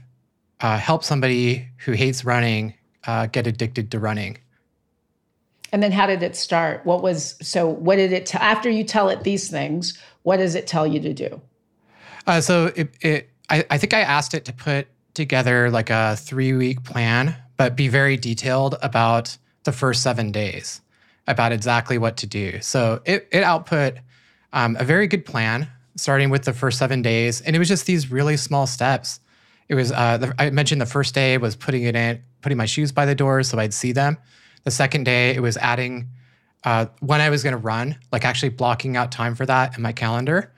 uh, 0.60 0.76
help 0.76 1.04
somebody 1.04 1.68
who 1.78 1.92
hates 1.92 2.24
running 2.24 2.74
uh, 3.06 3.26
get 3.26 3.46
addicted 3.46 3.90
to 3.92 3.98
running 3.98 4.36
and 5.72 5.82
then 5.82 5.92
how 5.92 6.06
did 6.06 6.22
it 6.22 6.36
start? 6.36 6.84
What 6.84 7.02
was 7.02 7.36
so? 7.40 7.68
What 7.68 7.96
did 7.96 8.12
it 8.12 8.26
tell? 8.26 8.42
After 8.42 8.68
you 8.68 8.84
tell 8.84 9.08
it 9.08 9.22
these 9.22 9.48
things, 9.48 9.98
what 10.22 10.38
does 10.38 10.54
it 10.54 10.66
tell 10.66 10.86
you 10.86 11.00
to 11.00 11.14
do? 11.14 11.40
Uh, 12.26 12.40
so 12.40 12.72
it, 12.76 12.94
it 13.00 13.30
I, 13.48 13.64
I 13.70 13.78
think 13.78 13.94
I 13.94 14.00
asked 14.00 14.34
it 14.34 14.44
to 14.46 14.52
put 14.52 14.88
together 15.14 15.70
like 15.70 15.90
a 15.90 16.16
three 16.16 16.52
week 16.52 16.82
plan, 16.84 17.36
but 17.56 17.76
be 17.76 17.88
very 17.88 18.16
detailed 18.16 18.76
about 18.82 19.36
the 19.64 19.72
first 19.72 20.02
seven 20.02 20.32
days, 20.32 20.80
about 21.26 21.52
exactly 21.52 21.98
what 21.98 22.16
to 22.18 22.26
do. 22.26 22.60
So 22.60 23.00
it 23.04 23.28
it 23.30 23.42
output 23.42 23.94
um, 24.52 24.76
a 24.80 24.84
very 24.84 25.06
good 25.06 25.24
plan, 25.24 25.68
starting 25.96 26.30
with 26.30 26.44
the 26.44 26.52
first 26.52 26.78
seven 26.78 27.02
days, 27.02 27.40
and 27.40 27.54
it 27.54 27.58
was 27.58 27.68
just 27.68 27.86
these 27.86 28.10
really 28.10 28.36
small 28.36 28.66
steps. 28.66 29.20
It 29.68 29.76
was 29.76 29.92
uh, 29.92 30.18
the, 30.18 30.34
I 30.36 30.50
mentioned 30.50 30.80
the 30.80 30.86
first 30.86 31.14
day 31.14 31.38
was 31.38 31.54
putting 31.54 31.84
it 31.84 31.94
in, 31.94 32.20
putting 32.40 32.58
my 32.58 32.66
shoes 32.66 32.90
by 32.90 33.06
the 33.06 33.14
door 33.14 33.44
so 33.44 33.58
I'd 33.58 33.72
see 33.72 33.92
them. 33.92 34.18
The 34.64 34.70
second 34.70 35.04
day, 35.04 35.34
it 35.34 35.40
was 35.40 35.56
adding 35.56 36.08
uh, 36.64 36.86
when 37.00 37.20
I 37.20 37.30
was 37.30 37.42
going 37.42 37.52
to 37.52 37.58
run, 37.58 37.96
like 38.12 38.24
actually 38.24 38.50
blocking 38.50 38.96
out 38.96 39.10
time 39.10 39.34
for 39.34 39.46
that 39.46 39.76
in 39.76 39.82
my 39.82 39.92
calendar. 39.92 40.52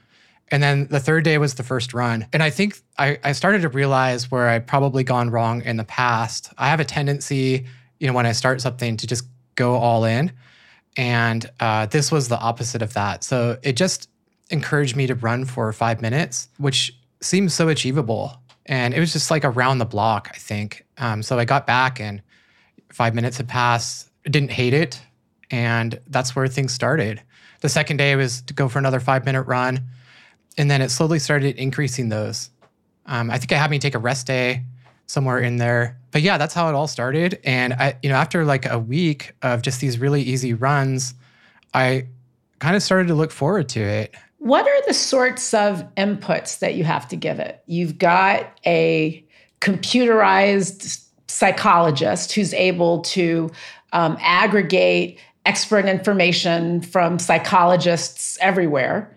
And 0.51 0.63
then 0.63 0.87
the 0.89 1.01
third 1.01 1.25
day 1.25 1.39
was 1.39 1.55
the 1.55 1.63
first 1.63 1.95
run. 1.95 2.27
And 2.33 2.43
I 2.43 2.51
think 2.51 2.79
I, 2.99 3.19
I 3.25 3.33
started 3.33 3.63
to 3.63 3.69
realize 3.69 4.31
where 4.31 4.49
I'd 4.49 4.67
probably 4.67 5.03
gone 5.03 5.31
wrong 5.31 5.63
in 5.63 5.77
the 5.77 5.85
past. 5.85 6.53
I 6.59 6.69
have 6.69 6.81
a 6.81 6.85
tendency, 6.85 7.65
you 8.01 8.07
know, 8.07 8.13
when 8.13 8.27
I 8.27 8.33
start 8.33 8.61
something 8.61 8.97
to 8.99 9.07
just 9.07 9.25
go 9.55 9.77
all 9.77 10.05
in. 10.05 10.33
And 10.97 11.49
uh, 11.61 11.87
this 11.87 12.13
was 12.13 12.29
the 12.29 12.39
opposite 12.39 12.83
of 12.83 12.93
that. 12.95 13.25
So 13.25 13.59
it 13.63 13.77
just 13.77 14.11
encouraged 14.51 14.95
me 14.95 15.07
to 15.07 15.15
run 15.15 15.47
for 15.47 15.73
five 15.73 16.03
minutes, 16.03 16.49
which 16.59 16.95
seems 17.23 17.55
so 17.55 17.69
achievable. 17.69 18.39
And 18.67 18.93
it 18.93 19.01
was 19.01 19.13
just 19.13 19.31
like 19.31 19.45
around 19.45 19.79
the 19.79 19.87
block, 19.87 20.29
I 20.35 20.37
think. 20.37 20.85
Um, 20.99 21.23
so 21.23 21.39
I 21.39 21.47
got 21.47 21.67
back 21.67 21.99
and 21.99 22.21
five 22.93 23.15
minutes 23.15 23.37
had 23.37 23.49
passed, 23.49 24.11
didn't 24.25 24.51
hate 24.51 24.75
it. 24.75 25.01
And 25.51 25.99
that's 26.09 26.35
where 26.35 26.47
things 26.49 26.73
started. 26.73 27.23
The 27.61 27.69
second 27.69 27.99
day 27.99 28.17
was 28.17 28.43
to 28.43 28.55
go 28.55 28.69
for 28.69 28.79
another 28.79 29.01
five 29.01 29.25
minute 29.25 29.43
run. 29.43 29.81
And 30.59 30.71
then 30.71 30.83
it 30.83 30.91
slowly 30.91 31.19
started 31.19 31.57
increasing 31.57 32.09
those. 32.09 32.51
Um, 33.07 33.31
I 33.31 33.39
think 33.39 33.53
I 33.53 33.57
had 33.57 33.71
me 33.71 33.79
take 33.79 33.95
a 33.95 33.99
rest 33.99 34.27
day 34.27 34.65
somewhere 35.07 35.39
in 35.39 35.57
there. 35.57 35.99
But 36.11 36.23
yeah, 36.23 36.39
that's 36.39 36.55
how 36.55 36.69
it 36.69 36.75
all 36.75 36.87
started. 36.87 37.41
And 37.45 37.73
I, 37.75 37.97
you 38.03 38.09
know, 38.09 38.17
after 38.17 38.45
like 38.45 38.67
a 38.67 38.79
week 38.79 39.33
of 39.43 39.63
just 39.63 39.81
these 39.81 39.99
really 39.99 40.23
easy 40.23 40.55
runs, 40.55 41.15
I 41.75 42.07
kind 42.59 42.77
of 42.77 42.83
started 42.83 43.09
to 43.09 43.15
look 43.15 43.31
forward 43.31 43.69
to 43.71 43.81
it. 43.81 44.15
What 44.39 44.67
are 44.67 44.87
the 44.87 44.95
sorts 44.95 45.55
of 45.55 45.85
inputs 45.95 46.59
that 46.61 46.75
you 46.75 46.85
have 46.85 47.09
to 47.09 47.17
give 47.17 47.39
it? 47.39 47.63
You've 47.67 47.99
got 47.99 48.59
a 48.67 49.25
computerized 49.61 51.02
psychologist 51.33 52.33
who's 52.33 52.53
able 52.55 53.01
to 53.01 53.51
um, 53.93 54.17
aggregate 54.21 55.19
expert 55.47 55.87
information 55.87 56.81
from 56.81 57.19
psychologists 57.19 58.39
everywhere. 58.41 59.15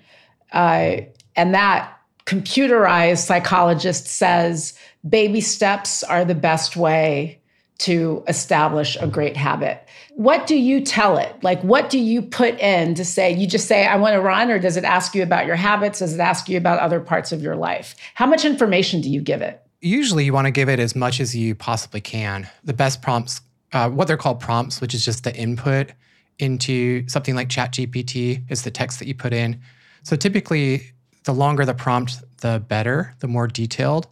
Uh, 0.51 0.97
and 1.35 1.53
that 1.53 1.91
computerized 2.25 3.25
psychologist 3.25 4.07
says 4.07 4.77
baby 5.07 5.41
steps 5.41 6.03
are 6.03 6.25
the 6.25 6.33
best 6.35 6.75
way 6.75 7.39
to 7.77 8.23
establish 8.27 8.97
a 8.99 9.07
great 9.07 9.35
habit. 9.35 9.81
What 10.15 10.47
do 10.47 10.55
you 10.55 10.79
tell 10.79 11.17
it? 11.17 11.35
Like, 11.43 11.61
what 11.61 11.89
do 11.89 11.99
you 11.99 12.21
put 12.21 12.57
in 12.59 12.95
to 12.95 13.03
say, 13.03 13.33
you 13.33 13.45
just 13.45 13.67
say, 13.67 13.85
I 13.85 13.97
want 13.97 14.13
to 14.13 14.21
run, 14.21 14.49
or 14.49 14.59
does 14.59 14.77
it 14.77 14.85
ask 14.85 15.13
you 15.13 15.21
about 15.21 15.45
your 15.45 15.57
habits? 15.57 15.99
Does 15.99 16.13
it 16.13 16.21
ask 16.21 16.47
you 16.47 16.57
about 16.57 16.79
other 16.79 17.01
parts 17.01 17.33
of 17.33 17.41
your 17.41 17.57
life? 17.57 17.95
How 18.13 18.25
much 18.25 18.45
information 18.45 19.01
do 19.01 19.09
you 19.09 19.19
give 19.19 19.41
it? 19.41 19.61
Usually, 19.81 20.25
you 20.25 20.33
want 20.33 20.45
to 20.45 20.51
give 20.51 20.69
it 20.69 20.79
as 20.79 20.95
much 20.95 21.19
as 21.19 21.35
you 21.35 21.55
possibly 21.55 22.01
can. 22.01 22.49
The 22.63 22.73
best 22.73 23.01
prompts, 23.01 23.41
uh, 23.73 23.89
what 23.89 24.07
they're 24.07 24.17
called 24.17 24.39
prompts, 24.39 24.81
which 24.81 24.93
is 24.93 25.05
just 25.05 25.23
the 25.23 25.35
input 25.35 25.91
into 26.39 27.07
something 27.07 27.35
like 27.35 27.49
ChatGPT, 27.49 28.43
is 28.49 28.63
the 28.63 28.71
text 28.71 28.99
that 28.99 29.07
you 29.07 29.15
put 29.15 29.33
in. 29.33 29.61
So 30.03 30.15
typically, 30.15 30.91
the 31.23 31.33
longer 31.33 31.65
the 31.65 31.73
prompt, 31.73 32.21
the 32.41 32.63
better, 32.67 33.15
the 33.19 33.27
more 33.27 33.47
detailed. 33.47 34.07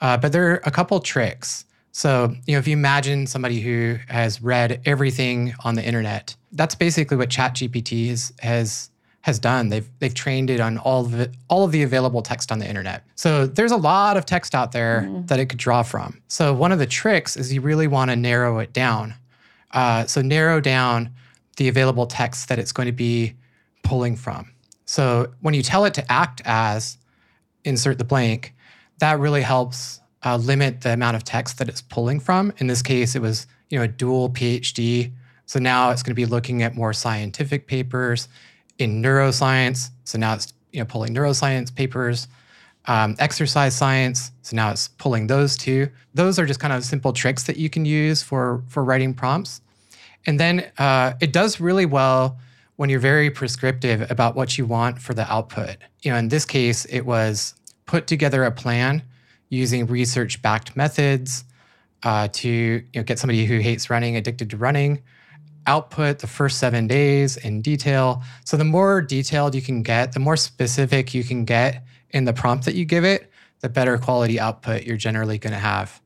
Uh, 0.00 0.16
but 0.16 0.32
there 0.32 0.50
are 0.50 0.62
a 0.64 0.70
couple 0.70 0.98
tricks. 1.00 1.64
So, 1.92 2.34
you 2.46 2.54
know, 2.54 2.58
if 2.58 2.66
you 2.66 2.72
imagine 2.72 3.26
somebody 3.26 3.60
who 3.60 3.98
has 4.08 4.42
read 4.42 4.80
everything 4.86 5.54
on 5.62 5.74
the 5.74 5.84
internet, 5.84 6.34
that's 6.52 6.74
basically 6.74 7.16
what 7.16 7.28
ChatGPT 7.28 8.08
has, 8.08 8.32
has 8.40 8.90
has 9.22 9.38
done. 9.38 9.68
They've 9.68 9.88
they've 9.98 10.14
trained 10.14 10.50
it 10.50 10.60
on 10.60 10.78
all 10.78 11.06
of 11.06 11.18
it, 11.18 11.34
all 11.48 11.64
of 11.64 11.72
the 11.72 11.82
available 11.82 12.22
text 12.22 12.52
on 12.52 12.58
the 12.58 12.68
internet. 12.68 13.04
So 13.14 13.46
there's 13.46 13.72
a 13.72 13.76
lot 13.76 14.16
of 14.16 14.26
text 14.26 14.54
out 14.54 14.72
there 14.72 15.06
mm. 15.08 15.26
that 15.28 15.40
it 15.40 15.46
could 15.46 15.58
draw 15.58 15.82
from. 15.82 16.20
So 16.28 16.52
one 16.52 16.72
of 16.72 16.78
the 16.78 16.86
tricks 16.86 17.36
is 17.36 17.52
you 17.52 17.60
really 17.60 17.86
want 17.86 18.10
to 18.10 18.16
narrow 18.16 18.58
it 18.58 18.72
down. 18.72 19.14
Uh, 19.70 20.06
so 20.06 20.20
narrow 20.22 20.60
down 20.60 21.10
the 21.56 21.68
available 21.68 22.06
text 22.06 22.48
that 22.48 22.58
it's 22.58 22.72
going 22.72 22.86
to 22.86 22.92
be 22.92 23.34
pulling 23.82 24.16
from. 24.16 24.52
So 24.84 25.32
when 25.40 25.54
you 25.54 25.62
tell 25.62 25.84
it 25.84 25.94
to 25.94 26.12
act 26.12 26.42
as 26.44 26.98
insert 27.64 27.98
the 27.98 28.04
blank, 28.04 28.54
that 28.98 29.18
really 29.18 29.42
helps 29.42 30.00
uh, 30.24 30.36
limit 30.36 30.80
the 30.80 30.92
amount 30.92 31.16
of 31.16 31.24
text 31.24 31.58
that 31.58 31.68
it's 31.68 31.80
pulling 31.80 32.18
from. 32.20 32.52
In 32.58 32.66
this 32.66 32.82
case, 32.82 33.14
it 33.14 33.22
was 33.22 33.46
you 33.70 33.78
know 33.78 33.84
a 33.84 33.88
dual 33.88 34.30
PhD. 34.30 35.12
So 35.46 35.60
now 35.60 35.90
it's 35.90 36.02
going 36.02 36.10
to 36.10 36.14
be 36.14 36.26
looking 36.26 36.62
at 36.62 36.74
more 36.74 36.92
scientific 36.92 37.66
papers 37.66 38.28
in 38.78 39.02
neuroscience. 39.02 39.90
So 40.04 40.18
now 40.18 40.34
it's 40.34 40.52
you 40.72 40.80
know 40.80 40.86
pulling 40.86 41.14
neuroscience 41.14 41.74
papers, 41.74 42.28
um, 42.86 43.16
exercise 43.18 43.76
science. 43.76 44.32
So 44.42 44.56
now 44.56 44.70
it's 44.70 44.88
pulling 44.88 45.26
those 45.26 45.56
two. 45.56 45.88
Those 46.14 46.38
are 46.38 46.46
just 46.46 46.60
kind 46.60 46.72
of 46.72 46.84
simple 46.84 47.12
tricks 47.12 47.44
that 47.44 47.56
you 47.56 47.70
can 47.70 47.84
use 47.84 48.22
for 48.22 48.62
for 48.68 48.84
writing 48.84 49.14
prompts. 49.14 49.60
And 50.26 50.38
then 50.38 50.70
uh, 50.78 51.14
it 51.20 51.32
does 51.32 51.60
really 51.60 51.86
well 51.86 52.38
when 52.76 52.90
you're 52.90 53.00
very 53.00 53.30
prescriptive 53.30 54.10
about 54.10 54.34
what 54.34 54.56
you 54.56 54.66
want 54.66 55.00
for 55.00 55.14
the 55.14 55.30
output. 55.32 55.76
You 56.02 56.12
know, 56.12 56.16
in 56.16 56.28
this 56.28 56.44
case, 56.44 56.84
it 56.86 57.02
was 57.02 57.54
put 57.86 58.06
together 58.06 58.44
a 58.44 58.50
plan 58.50 59.02
using 59.48 59.86
research 59.86 60.40
backed 60.40 60.76
methods 60.76 61.44
uh, 62.02 62.28
to 62.32 62.48
you 62.48 62.84
know, 62.94 63.02
get 63.02 63.18
somebody 63.18 63.44
who 63.44 63.58
hates 63.58 63.90
running 63.90 64.16
addicted 64.16 64.50
to 64.50 64.56
running, 64.56 65.02
output 65.66 66.20
the 66.20 66.26
first 66.26 66.58
seven 66.58 66.86
days 66.86 67.36
in 67.36 67.62
detail. 67.62 68.22
So 68.44 68.56
the 68.56 68.64
more 68.64 69.00
detailed 69.00 69.54
you 69.54 69.62
can 69.62 69.82
get, 69.82 70.12
the 70.12 70.20
more 70.20 70.36
specific 70.36 71.14
you 71.14 71.24
can 71.24 71.44
get 71.44 71.84
in 72.10 72.24
the 72.24 72.32
prompt 72.32 72.64
that 72.66 72.74
you 72.74 72.84
give 72.84 73.04
it, 73.04 73.30
the 73.60 73.68
better 73.68 73.98
quality 73.98 74.38
output 74.38 74.84
you're 74.84 74.96
generally 74.96 75.38
going 75.38 75.52
to 75.52 75.58
have. 75.58 76.00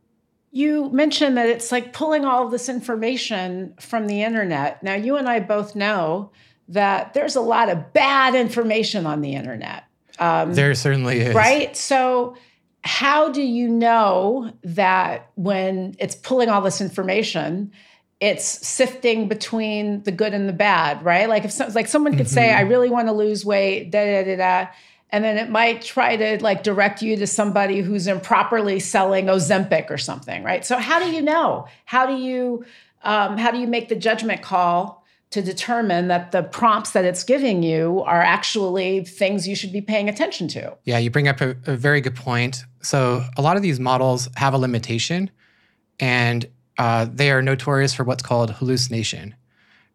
You 0.53 0.91
mentioned 0.91 1.37
that 1.37 1.49
it's 1.49 1.71
like 1.71 1.93
pulling 1.93 2.25
all 2.25 2.45
of 2.47 2.51
this 2.51 2.69
information 2.69 3.75
from 3.79 4.07
the 4.07 4.23
internet. 4.23 4.83
Now, 4.83 4.95
you 4.95 5.17
and 5.17 5.29
I 5.29 5.41
both 5.41 5.75
know 5.77 6.31
that 6.69 7.15
there's 7.15 7.37
a 7.37 7.41
lot 7.41 7.69
of 7.69 7.93
bad 7.93 8.35
information 8.35 9.07
on 9.07 9.21
the 9.21 9.35
internet. 9.35 9.85
Um, 10.19 10.55
there 10.55 10.75
certainly 10.75 11.21
is. 11.21 11.35
Right? 11.35 11.77
So, 11.77 12.37
how 12.85 13.31
do 13.31 13.43
you 13.43 13.69
know 13.69 14.53
that 14.63 15.31
when 15.35 15.97
it's 15.99 16.15
pulling 16.15 16.49
all 16.49 16.63
this 16.63 16.81
information, 16.81 17.73
it's 18.20 18.46
sifting 18.66 19.28
between 19.28 20.02
the 20.04 20.12
good 20.12 20.32
and 20.32 20.49
the 20.49 20.52
bad, 20.52 21.04
right? 21.04 21.28
Like 21.28 21.44
if 21.44 21.52
so, 21.52 21.68
like 21.75 21.87
someone 21.87 22.16
could 22.16 22.26
mm-hmm. 22.26 22.35
say, 22.35 22.52
"I 22.52 22.62
really 22.62 22.88
want 22.88 23.08
to 23.08 23.12
lose 23.12 23.44
weight," 23.44 23.90
da 23.90 24.04
da 24.04 24.25
da 24.25 24.37
da, 24.37 24.70
and 25.11 25.23
then 25.23 25.37
it 25.37 25.50
might 25.50 25.82
try 25.82 26.16
to 26.16 26.42
like 26.42 26.62
direct 26.62 27.02
you 27.02 27.16
to 27.16 27.26
somebody 27.26 27.80
who's 27.80 28.06
improperly 28.06 28.80
selling 28.80 29.26
Ozempic 29.26 29.90
or 29.90 29.99
something, 29.99 30.42
right? 30.42 30.64
So 30.64 30.78
how 30.78 30.99
do 30.99 31.11
you 31.11 31.23
know? 31.23 31.66
How 31.85 32.06
do 32.06 32.16
you 32.16 32.64
um, 33.02 33.37
how 33.37 33.50
do 33.50 33.58
you 33.58 33.66
make 33.66 33.88
the 33.88 33.96
judgment 33.96 34.42
call 34.42 35.04
to 35.30 35.42
determine 35.42 36.08
that 36.08 36.32
the 36.32 36.42
prompts 36.42 36.92
that 36.92 37.04
it's 37.04 37.23
giving 37.23 37.62
you 37.62 38.02
are 38.02 38.23
actually 38.23 39.04
things 39.04 39.46
you 39.46 39.54
should 39.54 39.73
be 39.73 39.80
paying 39.80 40.08
attention 40.08 40.49
to? 40.49 40.76
Yeah, 40.85 40.99
you 40.99 41.11
bring 41.11 41.28
up 41.28 41.40
a, 41.40 41.50
a 41.66 41.76
very 41.76 42.00
good 42.00 42.14
point. 42.14 42.64
So 42.80 43.25
a 43.37 43.42
lot 43.42 43.56
of 43.56 43.62
these 43.62 43.78
models 43.78 44.28
have 44.37 44.54
a 44.54 44.58
limitation, 44.58 45.30
and 46.00 46.46
uh, 46.78 47.06
they 47.12 47.30
are 47.30 47.42
notorious 47.42 47.95
for 47.95 48.04
what's 48.04 48.23
called 48.23 48.50
hallucination. 48.50 49.35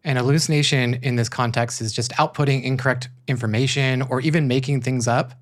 And 0.03 0.17
hallucination 0.17 0.95
in 0.95 1.15
this 1.15 1.29
context 1.29 1.79
is 1.81 1.93
just 1.93 2.11
outputting 2.13 2.63
incorrect 2.63 3.09
information 3.27 4.01
or 4.01 4.19
even 4.21 4.47
making 4.47 4.81
things 4.81 5.07
up. 5.07 5.33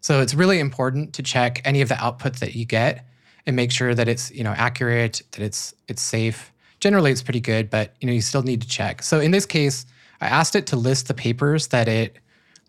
So 0.00 0.20
it's 0.20 0.34
really 0.34 0.58
important 0.58 1.12
to 1.14 1.22
check 1.22 1.62
any 1.64 1.80
of 1.80 1.88
the 1.88 1.94
outputs 1.94 2.40
that 2.40 2.56
you 2.56 2.64
get 2.64 3.06
and 3.46 3.54
make 3.54 3.70
sure 3.70 3.94
that 3.94 4.08
it's 4.08 4.30
you 4.32 4.42
know 4.42 4.50
accurate, 4.50 5.22
that 5.32 5.42
it's 5.42 5.74
it's 5.86 6.02
safe. 6.02 6.52
Generally, 6.80 7.12
it's 7.12 7.22
pretty 7.22 7.40
good, 7.40 7.70
but 7.70 7.94
you 8.00 8.06
know 8.06 8.12
you 8.12 8.20
still 8.20 8.42
need 8.42 8.60
to 8.62 8.68
check. 8.68 9.02
So 9.02 9.20
in 9.20 9.30
this 9.30 9.46
case, 9.46 9.86
I 10.20 10.26
asked 10.26 10.56
it 10.56 10.66
to 10.68 10.76
list 10.76 11.06
the 11.06 11.14
papers 11.14 11.68
that 11.68 11.88
it 11.88 12.18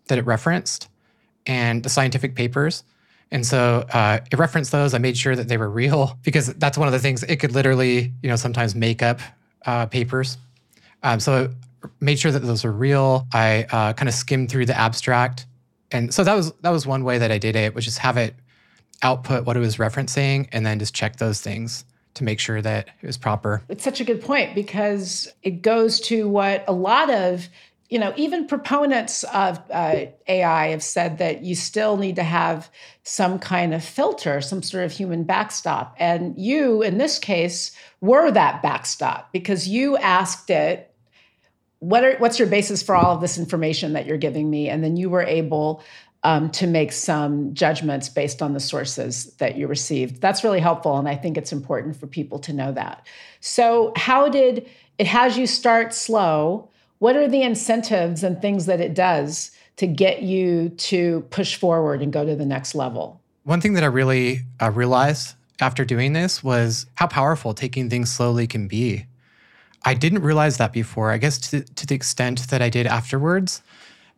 that 0.06 0.18
it 0.18 0.26
referenced 0.26 0.88
and 1.46 1.82
the 1.82 1.88
scientific 1.88 2.36
papers. 2.36 2.84
And 3.34 3.44
so 3.44 3.84
uh, 3.92 4.20
it 4.30 4.38
referenced 4.38 4.70
those. 4.70 4.94
I 4.94 4.98
made 4.98 5.18
sure 5.18 5.34
that 5.34 5.48
they 5.48 5.56
were 5.56 5.68
real 5.68 6.16
because 6.22 6.54
that's 6.54 6.78
one 6.78 6.86
of 6.86 6.92
the 6.92 7.00
things 7.00 7.24
it 7.24 7.36
could 7.36 7.52
literally, 7.52 8.12
you 8.22 8.30
know, 8.30 8.36
sometimes 8.36 8.76
make 8.76 9.02
up 9.02 9.18
uh, 9.66 9.86
papers. 9.86 10.38
Um, 11.02 11.18
so 11.18 11.50
I 11.82 11.88
made 12.00 12.20
sure 12.20 12.30
that 12.30 12.38
those 12.38 12.62
were 12.62 12.72
real. 12.72 13.26
I 13.34 13.64
uh, 13.64 13.92
kind 13.92 14.08
of 14.08 14.14
skimmed 14.14 14.50
through 14.50 14.66
the 14.66 14.78
abstract, 14.78 15.46
and 15.90 16.14
so 16.14 16.22
that 16.22 16.34
was 16.34 16.52
that 16.62 16.70
was 16.70 16.86
one 16.86 17.02
way 17.02 17.18
that 17.18 17.30
I 17.30 17.38
did 17.38 17.56
it, 17.56 17.74
was 17.74 17.84
just 17.84 17.98
have 17.98 18.16
it 18.16 18.34
output 19.02 19.44
what 19.44 19.56
it 19.56 19.60
was 19.60 19.76
referencing, 19.76 20.48
and 20.52 20.64
then 20.64 20.78
just 20.78 20.94
check 20.94 21.16
those 21.16 21.40
things 21.40 21.84
to 22.14 22.24
make 22.24 22.38
sure 22.38 22.62
that 22.62 22.88
it 23.02 23.06
was 23.06 23.18
proper. 23.18 23.62
It's 23.68 23.84
such 23.84 24.00
a 24.00 24.04
good 24.04 24.22
point 24.22 24.54
because 24.54 25.28
it 25.42 25.60
goes 25.60 26.00
to 26.02 26.28
what 26.28 26.64
a 26.68 26.72
lot 26.72 27.10
of 27.10 27.48
you 27.90 27.98
know, 27.98 28.12
even 28.16 28.46
proponents 28.46 29.24
of 29.24 29.60
uh, 29.70 30.06
AI 30.26 30.68
have 30.68 30.82
said 30.82 31.18
that 31.18 31.42
you 31.42 31.54
still 31.54 31.96
need 31.96 32.16
to 32.16 32.22
have 32.22 32.70
some 33.02 33.38
kind 33.38 33.74
of 33.74 33.84
filter, 33.84 34.40
some 34.40 34.62
sort 34.62 34.84
of 34.84 34.92
human 34.92 35.24
backstop. 35.24 35.94
And 35.98 36.36
you, 36.38 36.82
in 36.82 36.98
this 36.98 37.18
case, 37.18 37.76
were 38.00 38.30
that 38.30 38.62
backstop 38.62 39.32
because 39.32 39.68
you 39.68 39.98
asked 39.98 40.48
it, 40.48 40.90
what 41.80 42.02
are, 42.02 42.16
what's 42.16 42.38
your 42.38 42.48
basis 42.48 42.82
for 42.82 42.96
all 42.96 43.14
of 43.14 43.20
this 43.20 43.36
information 43.36 43.92
that 43.92 44.06
you're 44.06 44.16
giving 44.16 44.48
me? 44.48 44.70
And 44.70 44.82
then 44.82 44.96
you 44.96 45.10
were 45.10 45.22
able 45.22 45.82
um, 46.22 46.50
to 46.52 46.66
make 46.66 46.90
some 46.90 47.52
judgments 47.52 48.08
based 48.08 48.40
on 48.40 48.54
the 48.54 48.60
sources 48.60 49.26
that 49.34 49.56
you 49.56 49.66
received. 49.66 50.22
That's 50.22 50.42
really 50.42 50.60
helpful. 50.60 50.96
And 50.96 51.06
I 51.06 51.16
think 51.16 51.36
it's 51.36 51.52
important 51.52 51.96
for 51.96 52.06
people 52.06 52.38
to 52.40 52.54
know 52.54 52.72
that. 52.72 53.06
So, 53.40 53.92
how 53.94 54.30
did 54.30 54.66
it 54.96 55.06
has 55.06 55.36
you 55.36 55.46
start 55.46 55.92
slow? 55.92 56.70
What 57.04 57.16
are 57.16 57.28
the 57.28 57.42
incentives 57.42 58.24
and 58.24 58.40
things 58.40 58.64
that 58.64 58.80
it 58.80 58.94
does 58.94 59.50
to 59.76 59.86
get 59.86 60.22
you 60.22 60.70
to 60.70 61.20
push 61.28 61.54
forward 61.54 62.00
and 62.00 62.10
go 62.10 62.24
to 62.24 62.34
the 62.34 62.46
next 62.46 62.74
level? 62.74 63.20
One 63.42 63.60
thing 63.60 63.74
that 63.74 63.84
I 63.84 63.88
really 63.88 64.40
uh, 64.58 64.70
realized 64.70 65.34
after 65.60 65.84
doing 65.84 66.14
this 66.14 66.42
was 66.42 66.86
how 66.94 67.06
powerful 67.06 67.52
taking 67.52 67.90
things 67.90 68.10
slowly 68.10 68.46
can 68.46 68.68
be. 68.68 69.04
I 69.84 69.92
didn't 69.92 70.22
realize 70.22 70.56
that 70.56 70.72
before, 70.72 71.10
I 71.10 71.18
guess 71.18 71.36
to, 71.50 71.60
to 71.60 71.86
the 71.86 71.94
extent 71.94 72.48
that 72.48 72.62
I 72.62 72.70
did 72.70 72.86
afterwards. 72.86 73.60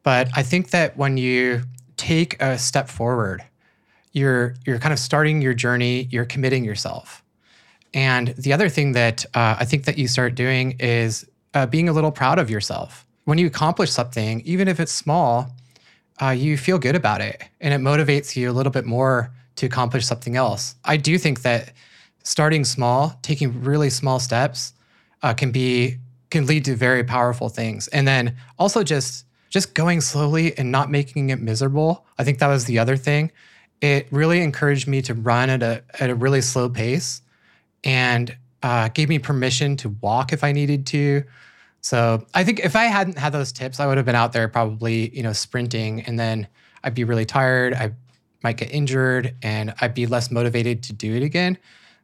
But 0.04 0.28
I 0.36 0.44
think 0.44 0.70
that 0.70 0.96
when 0.96 1.16
you 1.16 1.62
take 1.96 2.40
a 2.40 2.56
step 2.56 2.88
forward, 2.88 3.42
you're 4.12 4.54
you're 4.64 4.78
kind 4.78 4.92
of 4.92 5.00
starting 5.00 5.42
your 5.42 5.54
journey, 5.54 6.06
you're 6.12 6.24
committing 6.24 6.64
yourself. 6.64 7.24
And 7.92 8.28
the 8.38 8.52
other 8.52 8.68
thing 8.68 8.92
that 8.92 9.26
uh, 9.34 9.56
I 9.58 9.64
think 9.64 9.86
that 9.86 9.98
you 9.98 10.06
start 10.06 10.36
doing 10.36 10.76
is 10.78 11.26
uh, 11.56 11.64
being 11.64 11.88
a 11.88 11.92
little 11.92 12.12
proud 12.12 12.38
of 12.38 12.50
yourself. 12.50 13.06
When 13.24 13.38
you 13.38 13.46
accomplish 13.46 13.90
something, 13.90 14.42
even 14.42 14.68
if 14.68 14.78
it's 14.78 14.92
small, 14.92 15.50
uh, 16.20 16.30
you 16.30 16.58
feel 16.58 16.78
good 16.78 16.94
about 16.94 17.22
it 17.22 17.42
and 17.62 17.72
it 17.72 17.80
motivates 17.80 18.36
you 18.36 18.50
a 18.50 18.52
little 18.52 18.70
bit 18.70 18.84
more 18.84 19.32
to 19.56 19.64
accomplish 19.64 20.04
something 20.04 20.36
else. 20.36 20.74
I 20.84 20.98
do 20.98 21.16
think 21.16 21.40
that 21.42 21.72
starting 22.24 22.64
small, 22.64 23.18
taking 23.22 23.62
really 23.62 23.88
small 23.88 24.20
steps, 24.20 24.74
uh, 25.22 25.32
can 25.32 25.50
be 25.50 25.96
can 26.28 26.44
lead 26.44 26.64
to 26.66 26.74
very 26.74 27.04
powerful 27.04 27.48
things. 27.48 27.88
And 27.88 28.06
then 28.06 28.36
also 28.58 28.82
just 28.82 29.24
just 29.48 29.74
going 29.74 30.02
slowly 30.02 30.56
and 30.58 30.70
not 30.70 30.90
making 30.90 31.30
it 31.30 31.40
miserable. 31.40 32.04
I 32.18 32.24
think 32.24 32.38
that 32.40 32.48
was 32.48 32.66
the 32.66 32.78
other 32.78 32.98
thing. 32.98 33.32
It 33.80 34.08
really 34.10 34.42
encouraged 34.42 34.86
me 34.86 35.00
to 35.02 35.14
run 35.14 35.48
at 35.48 35.62
a 35.62 35.82
at 36.00 36.10
a 36.10 36.14
really 36.14 36.42
slow 36.42 36.68
pace, 36.68 37.22
and 37.82 38.36
uh, 38.62 38.88
gave 38.88 39.08
me 39.08 39.18
permission 39.18 39.76
to 39.78 39.88
walk 40.00 40.32
if 40.34 40.44
I 40.44 40.52
needed 40.52 40.86
to, 40.88 41.22
So 41.86 42.26
I 42.34 42.42
think 42.42 42.58
if 42.58 42.74
I 42.74 42.86
hadn't 42.86 43.16
had 43.16 43.30
those 43.30 43.52
tips, 43.52 43.78
I 43.78 43.86
would 43.86 43.96
have 43.96 44.04
been 44.04 44.16
out 44.16 44.32
there 44.32 44.48
probably, 44.48 45.16
you 45.16 45.22
know, 45.22 45.32
sprinting 45.32 46.00
and 46.00 46.18
then 46.18 46.48
I'd 46.82 46.96
be 46.96 47.04
really 47.04 47.24
tired. 47.24 47.74
I 47.74 47.92
might 48.42 48.56
get 48.56 48.72
injured 48.72 49.36
and 49.40 49.72
I'd 49.80 49.94
be 49.94 50.06
less 50.06 50.32
motivated 50.32 50.82
to 50.82 50.92
do 50.92 51.14
it 51.14 51.22
again. 51.22 51.56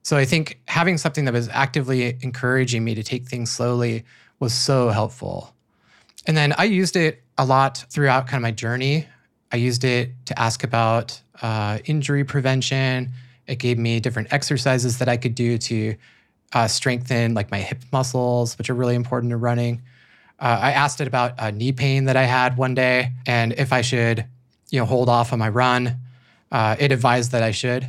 So 0.03 0.17
I 0.17 0.25
think 0.25 0.61
having 0.69 0.99
something 0.99 1.25
that 1.25 1.35
was 1.35 1.49
actively 1.49 2.17
encouraging 2.21 2.85
me 2.85 2.95
to 2.95 3.03
take 3.03 3.27
things 3.27 3.51
slowly 3.51 4.05
was 4.39 4.55
so 4.55 4.91
helpful. 4.91 5.53
And 6.29 6.37
then 6.37 6.55
I 6.57 6.63
used 6.63 6.95
it 6.95 7.21
a 7.37 7.45
lot 7.45 7.85
throughout 7.91 8.29
kind 8.29 8.37
of 8.37 8.43
my 8.43 8.53
journey. 8.53 9.09
I 9.51 9.57
used 9.57 9.83
it 9.83 10.13
to 10.27 10.39
ask 10.39 10.63
about 10.63 11.21
uh, 11.43 11.81
injury 11.87 12.23
prevention. 12.23 13.11
It 13.49 13.57
gave 13.57 13.79
me 13.79 13.99
different 13.99 14.33
exercises 14.33 14.99
that 14.99 15.09
I 15.09 15.17
could 15.17 15.35
do 15.35 15.59
to 15.59 15.97
uh, 16.53 16.69
strengthen 16.69 17.35
like 17.35 17.51
my 17.51 17.59
hip 17.59 17.83
muscles, 17.93 18.57
which 18.59 18.71
are 18.71 18.75
really 18.75 18.95
important 18.95 19.31
to 19.31 19.37
running. 19.37 19.83
Uh, 20.39 20.59
I 20.61 20.73
asked 20.73 21.01
it 21.01 21.07
about 21.07 21.35
a 21.39 21.53
knee 21.53 21.73
pain 21.73 22.07
that 22.07 22.17
I 22.17 22.25
had 22.25 22.57
one 22.57 22.75
day 22.75 23.13
and 23.27 23.53
if 23.53 23.73
I 23.73 23.81
should, 23.83 24.27
you 24.71 24.81
know, 24.81 24.87
hold 24.87 25.09
off 25.09 25.33
on 25.33 25.39
my 25.39 25.49
run. 25.49 25.99
Uh, 26.51 26.77
it 26.79 26.93
advised 26.93 27.33
that 27.33 27.43
I 27.43 27.53
should. 27.53 27.89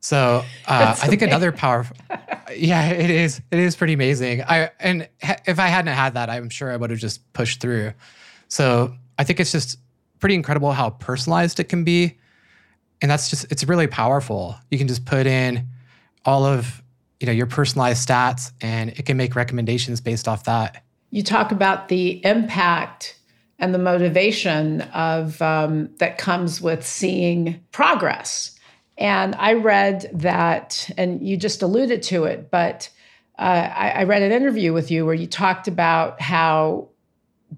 So 0.00 0.44
uh, 0.66 0.96
I 1.02 1.06
think 1.08 1.22
another 1.22 1.52
powerful, 1.52 1.96
yeah, 2.54 2.90
it 2.90 3.10
is. 3.10 3.40
It 3.50 3.58
is 3.58 3.76
pretty 3.76 3.92
amazing. 3.92 4.42
I 4.42 4.70
and 4.80 5.08
ha- 5.22 5.36
if 5.46 5.58
I 5.58 5.66
hadn't 5.66 5.94
had 5.94 6.14
that, 6.14 6.30
I'm 6.30 6.48
sure 6.48 6.72
I 6.72 6.76
would 6.76 6.90
have 6.90 6.98
just 6.98 7.32
pushed 7.32 7.60
through. 7.60 7.92
So 8.48 8.94
I 9.18 9.24
think 9.24 9.40
it's 9.40 9.52
just 9.52 9.78
pretty 10.20 10.34
incredible 10.34 10.72
how 10.72 10.90
personalized 10.90 11.60
it 11.60 11.64
can 11.64 11.84
be, 11.84 12.18
and 13.02 13.10
that's 13.10 13.30
just 13.30 13.50
it's 13.50 13.64
really 13.64 13.86
powerful. 13.86 14.56
You 14.70 14.78
can 14.78 14.88
just 14.88 15.04
put 15.04 15.26
in 15.26 15.66
all 16.24 16.44
of 16.44 16.82
you 17.20 17.26
know 17.26 17.32
your 17.32 17.46
personalized 17.46 18.06
stats, 18.06 18.52
and 18.60 18.90
it 18.90 19.06
can 19.06 19.16
make 19.16 19.34
recommendations 19.34 20.00
based 20.00 20.28
off 20.28 20.44
that. 20.44 20.82
You 21.10 21.22
talk 21.22 21.52
about 21.52 21.88
the 21.88 22.24
impact 22.24 23.18
and 23.58 23.72
the 23.72 23.78
motivation 23.78 24.82
of 24.82 25.40
um, 25.40 25.90
that 25.98 26.18
comes 26.18 26.60
with 26.60 26.86
seeing 26.86 27.60
progress 27.72 28.56
and 28.98 29.34
I 29.34 29.54
read 29.54 30.10
that, 30.14 30.90
and 30.96 31.26
you 31.26 31.36
just 31.36 31.62
alluded 31.62 32.02
to 32.04 32.24
it, 32.24 32.50
but 32.50 32.88
uh, 33.38 33.42
I, 33.74 33.90
I 33.90 34.04
read 34.04 34.22
an 34.22 34.32
interview 34.32 34.72
with 34.72 34.90
you 34.90 35.04
where 35.04 35.14
you 35.14 35.26
talked 35.26 35.68
about 35.68 36.20
how 36.20 36.88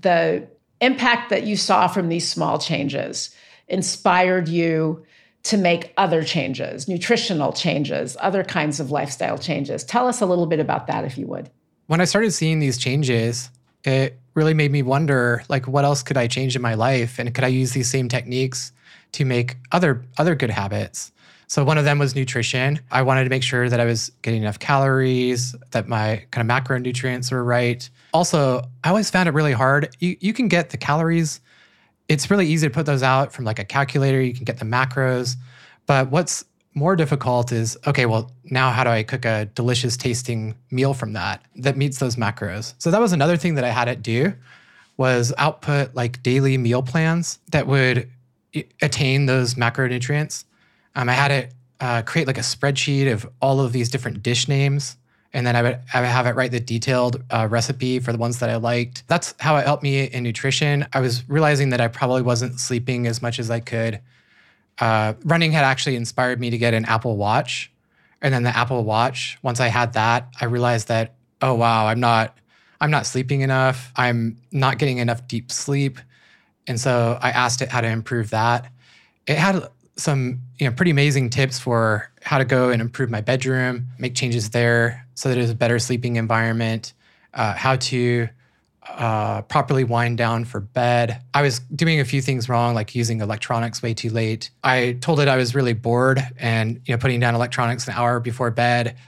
the 0.00 0.48
impact 0.80 1.30
that 1.30 1.44
you 1.44 1.56
saw 1.56 1.86
from 1.86 2.08
these 2.08 2.28
small 2.28 2.58
changes 2.58 3.34
inspired 3.68 4.48
you 4.48 5.04
to 5.49 5.57
make 5.57 5.95
other 5.97 6.23
changes, 6.23 6.88
nutritional 6.88 7.55
changes, 7.55 8.19
other 8.21 8.45
kinds 8.45 8.81
of 8.81 8.90
lifestyle 8.90 9.38
changes. 9.38 9.83
Tell 9.83 10.07
us 10.07 10.21
a 10.21 10.26
little 10.26 10.45
bit 10.45 10.61
about 10.61 10.87
that, 10.88 11.07
if 11.07 11.17
you 11.17 11.26
would. 11.26 11.49
When 11.87 12.02
I 12.02 12.05
started 12.05 12.33
seeing 12.33 12.59
these 12.59 12.76
changes, 12.76 13.49
it 13.83 14.19
really 14.35 14.52
made 14.52 14.71
me 14.71 14.83
wonder 14.83 15.43
like 15.49 15.67
what 15.67 15.87
else 15.87 16.02
could 16.02 16.19
I 16.19 16.26
change 16.26 16.55
in 16.55 16.61
my 16.61 16.75
life 16.75 17.19
and 17.19 17.35
could 17.35 17.45
I 17.45 17.49
use 17.49 17.73
these 17.73 17.90
same 17.90 18.11
techniques 18.11 18.73
to 19.12 19.25
make 19.25 19.57
other 19.73 20.05
other 20.19 20.35
good 20.35 20.50
habits? 20.50 21.12
So 21.47 21.64
one 21.64 21.78
of 21.78 21.87
them 21.87 21.99
was 21.99 22.14
nutrition. 22.14 22.78
I 22.90 23.00
wanted 23.00 23.25
to 23.25 23.31
make 23.31 23.43
sure 23.43 23.71
that 23.71 23.81
I 23.81 23.87
was 23.87 24.12
getting 24.21 24.43
enough 24.43 24.59
calories, 24.59 25.57
that 25.71 25.88
my 25.88 26.23
kind 26.31 26.49
of 26.49 26.55
macronutrients 26.55 27.33
were 27.33 27.43
right. 27.43 27.88
Also, 28.12 28.62
I 28.85 28.90
always 28.90 29.09
found 29.09 29.31
it 29.31 29.33
really 29.33 29.55
hard. 29.55 29.97
You 29.99 30.14
you 30.21 30.35
can 30.35 30.49
get 30.49 30.71
the 30.71 30.76
calories. 30.76 31.40
It's 32.08 32.30
really 32.30 32.46
easy 32.46 32.66
to 32.66 32.72
put 32.72 32.86
those 32.86 33.02
out 33.02 33.32
from 33.32 33.44
like 33.44 33.58
a 33.58 33.64
calculator. 33.64 34.20
You 34.20 34.34
can 34.34 34.44
get 34.44 34.58
the 34.58 34.64
macros. 34.64 35.36
But 35.86 36.10
what's 36.10 36.44
more 36.74 36.96
difficult 36.96 37.52
is 37.52 37.76
okay, 37.86 38.06
well, 38.06 38.30
now 38.44 38.70
how 38.70 38.84
do 38.84 38.90
I 38.90 39.02
cook 39.02 39.24
a 39.24 39.46
delicious 39.54 39.96
tasting 39.96 40.54
meal 40.70 40.94
from 40.94 41.12
that 41.14 41.44
that 41.56 41.76
meets 41.76 41.98
those 41.98 42.16
macros? 42.16 42.74
So 42.78 42.90
that 42.90 43.00
was 43.00 43.12
another 43.12 43.36
thing 43.36 43.54
that 43.54 43.64
I 43.64 43.70
had 43.70 43.88
it 43.88 44.02
do 44.02 44.32
was 44.96 45.32
output 45.38 45.94
like 45.94 46.22
daily 46.22 46.58
meal 46.58 46.82
plans 46.82 47.38
that 47.52 47.66
would 47.66 48.10
attain 48.82 49.26
those 49.26 49.54
macronutrients. 49.54 50.44
Um, 50.94 51.08
I 51.08 51.12
had 51.12 51.30
it 51.30 51.54
uh, 51.80 52.02
create 52.02 52.26
like 52.26 52.38
a 52.38 52.42
spreadsheet 52.42 53.10
of 53.12 53.28
all 53.40 53.60
of 53.60 53.73
these 53.73 53.88
different 53.88 54.23
dish 54.23 54.49
names. 54.49 54.97
And 55.32 55.47
then 55.47 55.56
I 55.56 55.62
would, 55.62 55.80
I 55.93 56.00
would 56.00 56.08
have 56.08 56.26
it 56.26 56.36
write 56.36 56.52
the 56.52 56.60
detailed 56.60 57.23
uh, 57.30 57.49
recipe 57.50 57.99
for 57.99 58.12
the 58.12 58.19
ones 58.19 58.38
that 58.38 58.49
I 58.49 58.56
liked. 58.56 59.06
That's 59.08 59.34
how 59.38 59.56
it 59.56 59.67
helped 59.67 59.82
me 59.82 60.04
in 60.04 60.23
nutrition. 60.23 60.86
I 60.93 61.00
was 61.00 61.28
realizing 61.28 61.69
that 61.71 61.80
I 61.80 61.88
probably 61.88 62.23
wasn't 62.23 62.58
sleeping 62.60 63.06
as 63.06 63.21
much 63.21 63.38
as 63.38 63.50
I 63.50 63.60
could. 63.60 64.00
Uh, 64.78 65.14
running 65.25 65.52
had 65.52 65.64
actually 65.64 65.97
inspired 65.97 66.41
me 66.41 66.50
to 66.50 66.58
get 66.58 66.73
an 66.73 66.84
Apple 66.86 67.17
Watch. 67.17 67.71
And 68.23 68.32
then 68.32 68.43
the 68.43 68.56
Apple 68.56 68.84
Watch, 68.84 69.38
once 69.43 69.60
I 69.60 69.69
had 69.69 69.93
that, 69.93 70.28
I 70.41 70.47
realized 70.47 70.88
that, 70.88 71.14
oh 71.43 71.54
wow, 71.54 71.86
I'm 71.86 72.00
not 72.00 72.36
I'm 72.80 72.91
not 72.91 73.06
sleeping 73.06 73.41
enough. 73.41 73.93
I'm 73.97 74.38
not 74.52 74.78
getting 74.78 74.99
enough 74.99 75.26
deep 75.26 75.50
sleep. 75.50 75.99
And 76.69 76.80
so 76.80 77.19
I 77.21 77.30
asked 77.30 77.60
it 77.60 77.69
how 77.71 77.80
to 77.80 77.88
improve 77.88 78.30
that. 78.30 78.71
It 79.26 79.36
had 79.36 79.67
some 79.97 80.41
you 80.58 80.69
know 80.69 80.75
pretty 80.75 80.93
amazing 80.93 81.30
tips 81.30 81.58
for 81.58 82.10
how 82.28 82.36
to 82.36 82.45
go 82.45 82.69
and 82.69 82.82
improve 82.82 83.08
my 83.08 83.23
bedroom, 83.23 83.86
make 83.99 84.14
changes 84.14 84.50
there 84.50 85.06
so 85.14 85.30
that 85.30 85.38
it's 85.38 85.50
a 85.50 85.54
better 85.54 85.78
sleeping 85.78 86.17
environment, 86.17 86.93
uh, 87.32 87.54
how 87.54 87.75
to 87.76 88.28
uh, 88.86 89.41
properly 89.43 89.82
wind 89.82 90.19
down 90.19 90.45
for 90.45 90.60
bed. 90.60 91.23
I 91.32 91.41
was 91.41 91.60
doing 91.60 92.00
a 92.00 92.04
few 92.04 92.21
things 92.21 92.47
wrong, 92.47 92.75
like 92.75 92.95
using 92.95 93.23
electronics 93.23 93.80
way 93.82 93.95
too 93.95 94.10
late. 94.10 94.50
I 94.62 94.99
told 95.00 95.21
it 95.21 95.28
I 95.28 95.38
was 95.38 95.54
really 95.54 95.73
bored, 95.73 96.23
and 96.38 96.78
you 96.84 96.95
know 96.95 96.99
putting 96.99 97.19
down 97.19 97.34
electronics 97.34 97.88
an 97.88 97.95
hour 97.95 98.21
before 98.21 98.50
bed 98.50 98.99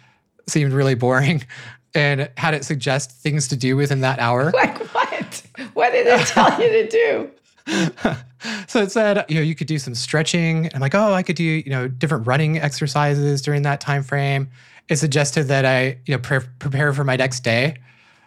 seemed 0.49 0.73
really 0.73 0.95
boring, 0.95 1.45
and 1.95 2.31
had 2.39 2.55
it 2.55 2.65
suggest 2.65 3.11
things 3.11 3.49
to 3.49 3.57
do 3.57 3.77
within 3.77 4.01
that 4.01 4.19
hour. 4.19 4.51
Like 4.51 4.79
what? 4.95 5.43
What 5.75 5.93
did 5.93 6.07
it 6.07 6.27
tell 6.27 6.59
you 6.59 6.71
to 6.71 6.89
do? 6.89 7.31
so 8.67 8.83
it 8.83 8.91
said, 8.91 9.25
you 9.29 9.37
know, 9.37 9.41
you 9.41 9.55
could 9.55 9.67
do 9.67 9.79
some 9.79 9.95
stretching. 9.95 10.71
I'm 10.75 10.81
like, 10.81 10.95
oh, 10.95 11.13
I 11.13 11.23
could 11.23 11.37
do, 11.37 11.45
you 11.45 11.71
know, 11.71 11.89
different 11.89 12.27
running 12.27 12.59
exercises 12.59 13.43
during 13.43 13.63
that 13.63 13.81
time 13.81 14.03
frame. 14.03 14.51
It 14.89 14.97
suggested 14.97 15.45
that 15.45 15.65
I, 15.65 15.99
you 16.07 16.15
know, 16.15 16.19
pre- 16.19 16.41
prepare 16.59 16.93
for 16.93 17.05
my 17.05 17.17
next 17.17 17.41
day. 17.41 17.77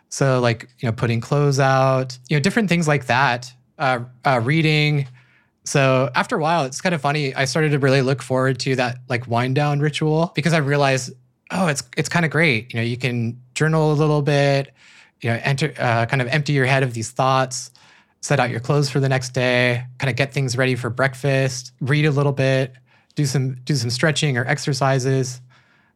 So 0.09 0.39
like, 0.39 0.69
you 0.79 0.87
know, 0.87 0.93
putting 0.93 1.19
clothes 1.19 1.59
out, 1.59 2.17
you 2.29 2.37
know, 2.37 2.41
different 2.41 2.69
things 2.69 2.87
like 2.87 3.07
that. 3.07 3.53
Uh, 3.79 4.01
uh, 4.23 4.39
reading. 4.43 5.07
So 5.65 6.11
after 6.13 6.35
a 6.35 6.39
while, 6.39 6.65
it's 6.65 6.79
kind 6.79 6.93
of 6.93 7.01
funny. 7.01 7.33
I 7.33 7.45
started 7.45 7.71
to 7.71 7.79
really 7.79 8.03
look 8.03 8.21
forward 8.21 8.59
to 8.59 8.75
that 8.75 8.99
like 9.09 9.27
wind 9.27 9.55
down 9.55 9.79
ritual 9.79 10.31
because 10.35 10.53
I 10.53 10.57
realized, 10.57 11.11
oh, 11.49 11.67
it's 11.67 11.83
it's 11.97 12.07
kind 12.07 12.23
of 12.23 12.31
great. 12.31 12.71
You 12.71 12.79
know, 12.79 12.83
you 12.85 12.97
can 12.97 13.41
journal 13.55 13.91
a 13.91 13.95
little 13.95 14.21
bit, 14.21 14.73
you 15.21 15.31
know, 15.31 15.39
enter, 15.41 15.73
uh, 15.79 16.05
kind 16.05 16.21
of 16.21 16.27
empty 16.27 16.53
your 16.53 16.67
head 16.67 16.83
of 16.83 16.93
these 16.93 17.09
thoughts 17.09 17.71
set 18.23 18.39
out 18.39 18.49
your 18.49 18.61
clothes 18.61 18.89
for 18.89 19.01
the 19.01 19.09
next 19.09 19.33
day, 19.33 19.85
kind 19.99 20.09
of 20.09 20.15
get 20.15 20.33
things 20.33 20.57
ready 20.57 20.75
for 20.75 20.89
breakfast, 20.89 21.73
read 21.81 22.05
a 22.05 22.11
little 22.11 22.31
bit, 22.31 22.73
do 23.15 23.25
some 23.25 23.55
do 23.65 23.75
some 23.75 23.89
stretching 23.89 24.37
or 24.37 24.45
exercises. 24.45 25.41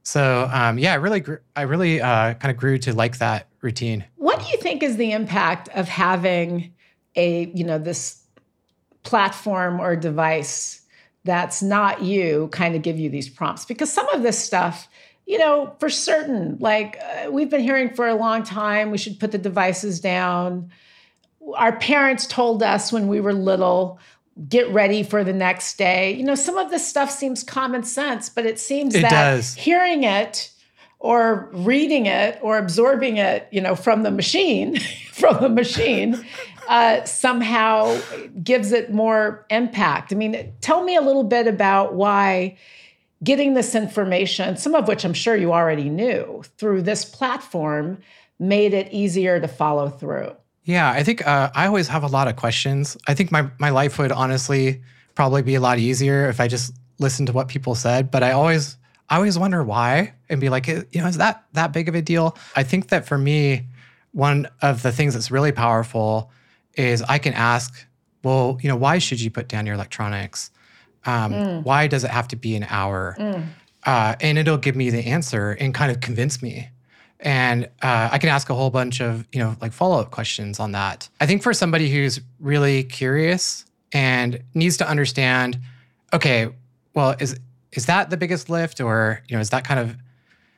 So 0.04 0.50
um, 0.52 0.78
yeah, 0.78 0.92
I 0.92 0.96
really 0.96 1.24
I 1.56 1.62
really 1.62 2.02
uh, 2.02 2.34
kind 2.34 2.52
of 2.52 2.58
grew 2.58 2.78
to 2.80 2.94
like 2.94 3.20
that 3.20 3.48
routine. 3.62 4.04
What 4.18 4.42
do 4.42 4.48
you 4.52 4.58
think 4.58 4.84
is 4.84 4.98
the 4.98 5.14
impact 5.14 5.70
of 5.70 5.88
having 5.88 6.74
a 7.16 7.46
you 7.56 7.64
know 7.64 7.80
this 7.80 8.22
platform 9.04 9.80
or 9.80 9.96
device 9.96 10.82
that's 11.24 11.64
not 11.64 12.04
you 12.04 12.50
kind 12.52 12.76
of 12.76 12.82
give 12.82 13.00
you 13.00 13.10
these 13.10 13.30
prompts 13.30 13.64
because 13.64 13.92
some 13.92 14.08
of 14.10 14.22
this 14.22 14.38
stuff 14.38 14.90
you 15.26 15.38
know 15.38 15.74
for 15.80 15.90
certain 15.90 16.58
like 16.60 17.00
uh, 17.02 17.32
we've 17.32 17.50
been 17.50 17.62
hearing 17.62 17.90
for 17.94 18.06
a 18.08 18.16
long 18.16 18.44
time 18.44 18.92
we 18.92 18.98
should 18.98 19.18
put 19.18 19.32
the 19.32 19.38
devices 19.38 20.02
down 20.02 20.70
our 21.56 21.76
parents 21.78 22.28
told 22.28 22.64
us 22.64 22.92
when 22.92 23.08
we 23.08 23.22
were 23.22 23.34
little 23.34 24.00
get 24.50 24.70
ready 24.70 25.02
for 25.02 25.24
the 25.24 25.34
next 25.34 25.78
day. 25.78 26.14
You 26.14 26.24
know 26.24 26.36
some 26.36 26.58
of 26.58 26.70
this 26.70 26.88
stuff 26.88 27.10
seems 27.10 27.44
common 27.44 27.84
sense 27.84 28.30
but 28.30 28.46
it 28.46 28.60
seems 28.60 28.96
it 28.96 29.02
that 29.02 29.12
does. 29.12 29.56
hearing 29.56 30.04
it 30.04 30.52
or 31.00 31.50
reading 31.54 32.06
it 32.06 32.40
or 32.42 32.58
absorbing 32.58 33.18
it 33.18 33.48
you 33.52 33.62
know 33.62 33.76
from 33.76 34.04
the 34.04 34.12
machine 34.12 34.80
from 35.12 35.42
the 35.42 35.50
machine 35.50 36.26
uh, 36.68 37.04
somehow 37.06 37.98
gives 38.44 38.72
it 38.72 38.92
more 38.92 39.46
impact. 39.50 40.12
I 40.12 40.16
mean 40.16 40.54
tell 40.62 40.84
me 40.84 40.96
a 40.96 41.02
little 41.02 41.24
bit 41.24 41.48
about 41.48 41.94
why 41.94 42.58
getting 43.24 43.56
this 43.56 43.74
information 43.74 44.58
some 44.58 44.76
of 44.76 44.88
which 44.88 45.04
i'm 45.04 45.14
sure 45.14 45.36
you 45.36 45.52
already 45.52 45.90
knew 45.90 46.44
through 46.60 46.84
this 46.84 47.04
platform 47.04 47.98
made 48.38 48.76
it 48.76 48.94
easier 48.94 49.40
to 49.40 49.48
follow 49.48 49.90
through 49.90 50.32
yeah, 50.68 50.92
I 50.92 51.02
think 51.02 51.26
uh, 51.26 51.50
I 51.56 51.66
always 51.66 51.88
have 51.88 52.04
a 52.04 52.08
lot 52.08 52.28
of 52.28 52.36
questions. 52.36 52.98
I 53.08 53.14
think 53.14 53.32
my 53.32 53.50
my 53.58 53.70
life 53.70 53.98
would 53.98 54.12
honestly 54.12 54.82
probably 55.16 55.42
be 55.42 55.56
a 55.56 55.62
lot 55.62 55.80
easier 55.80 56.28
if 56.28 56.42
I 56.42 56.50
just 56.50 56.76
listened 57.00 57.28
to 57.28 57.34
what 57.34 57.48
people 57.48 57.74
said. 57.74 58.12
But 58.12 58.22
I 58.22 58.34
always 58.34 58.78
I 59.10 59.16
always 59.16 59.40
wonder 59.40 59.64
why 59.64 60.14
and 60.28 60.42
be 60.42 60.50
like, 60.50 60.68
you 60.68 60.86
know, 60.96 61.08
is 61.08 61.18
that 61.18 61.46
that 61.54 61.72
big 61.72 61.88
of 61.88 61.96
a 61.96 62.02
deal? 62.02 62.38
I 62.58 62.64
think 62.64 62.90
that 62.90 63.08
for 63.08 63.18
me, 63.18 63.66
one 64.12 64.50
of 64.62 64.84
the 64.84 64.92
things 64.92 65.14
that's 65.14 65.32
really 65.32 65.54
powerful 65.54 66.32
is 66.74 67.02
I 67.02 67.18
can 67.18 67.34
ask, 67.34 67.88
well, 68.22 68.60
you 68.62 68.68
know, 68.68 68.76
why 68.76 68.98
should 68.98 69.22
you 69.22 69.32
put 69.32 69.48
down 69.48 69.66
your 69.66 69.76
electronics? 69.76 70.52
Um, 71.06 71.32
mm. 71.32 71.64
Why 71.64 71.88
does 71.88 72.04
it 72.04 72.12
have 72.12 72.28
to 72.28 72.36
be 72.36 72.58
an 72.58 72.68
hour? 72.70 73.16
Mm. 73.18 73.48
Uh, 73.86 74.16
and 74.20 74.38
it'll 74.38 74.58
give 74.58 74.76
me 74.76 74.90
the 74.90 75.06
answer 75.06 75.52
and 75.52 75.74
kind 75.74 75.94
of 75.94 76.02
convince 76.02 76.44
me. 76.44 76.68
And 77.20 77.66
uh, 77.82 78.10
I 78.12 78.18
can 78.18 78.30
ask 78.30 78.50
a 78.50 78.54
whole 78.54 78.70
bunch 78.70 79.02
of 79.02 79.28
you 79.32 79.40
know 79.40 79.56
like 79.62 79.74
follow 79.74 80.00
up 80.00 80.12
questions 80.12 80.60
on 80.60 80.72
that. 80.74 81.10
I 81.20 81.26
think 81.26 81.44
for 81.44 81.54
somebody 81.54 81.90
who's 81.90 82.20
really 82.40 82.84
curious 82.84 83.66
and 83.94 84.42
needs 84.54 84.78
to 84.78 84.90
understand, 84.90 85.60
okay, 86.14 86.50
well, 86.94 87.16
is 87.20 87.40
is 87.72 87.86
that 87.86 88.10
the 88.10 88.18
biggest 88.18 88.50
lift, 88.50 88.80
or 88.80 89.22
you 89.28 89.36
know, 89.36 89.42
is 89.42 89.50
that 89.50 89.64
kind 89.64 89.80
of 89.80 89.96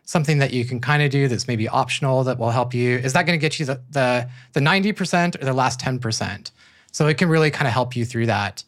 something 0.04 0.40
that 0.40 0.52
you 0.52 0.66
can 0.66 0.80
kind 0.80 1.04
of 1.04 1.12
do 1.12 1.28
that's 1.28 1.48
maybe 1.48 1.68
optional 1.68 2.24
that 2.24 2.40
will 2.40 2.50
help 2.50 2.74
you? 2.74 2.98
Is 2.98 3.14
that 3.14 3.26
going 3.26 3.40
to 3.40 3.42
get 3.42 3.60
you 3.60 3.66
the 3.66 3.82
the 3.90 4.30
the 4.54 4.62
ninety 4.62 4.92
percent 4.92 5.36
or 5.36 5.46
the 5.46 5.54
last 5.54 5.80
ten 5.80 6.00
percent? 6.00 6.52
So 6.92 7.08
it 7.08 7.18
can 7.18 7.30
really 7.30 7.52
kind 7.52 7.68
of 7.68 7.74
help 7.74 7.96
you 7.96 8.06
through 8.06 8.26
that. 8.28 8.64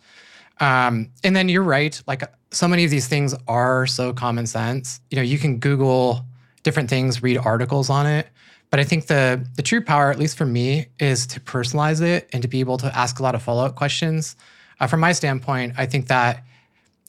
Um, 0.60 1.10
and 1.24 1.36
then 1.36 1.50
you're 1.50 1.64
right, 1.64 2.00
like 2.06 2.24
so 2.52 2.68
many 2.68 2.86
of 2.86 2.92
these 2.92 3.08
things 3.08 3.34
are 3.48 3.88
so 3.88 4.14
common 4.14 4.46
sense. 4.46 5.00
You 5.10 5.16
know, 5.16 5.24
you 5.24 5.40
can 5.40 5.58
Google 5.58 6.24
different 6.64 6.90
things, 6.90 7.24
read 7.24 7.38
articles 7.38 7.90
on 7.90 8.06
it. 8.06 8.28
But 8.70 8.80
I 8.80 8.84
think 8.84 9.08
the 9.08 9.46
the 9.56 9.62
true 9.62 9.84
power, 9.84 10.12
at 10.12 10.18
least 10.18 10.38
for 10.38 10.46
me, 10.46 10.88
is 11.00 11.28
to 11.28 11.40
personalize 11.40 12.02
it 12.02 12.30
and 12.32 12.42
to 12.42 12.48
be 12.48 12.62
able 12.62 12.78
to 12.78 12.98
ask 12.98 13.20
a 13.20 13.24
lot 13.24 13.36
of 13.36 13.44
follow 13.44 13.66
up 13.66 13.76
questions. 13.76 14.36
Uh, 14.80 14.88
from 14.88 15.02
my 15.02 15.12
standpoint, 15.12 15.74
I 15.78 15.86
think 15.86 16.08
that 16.08 16.44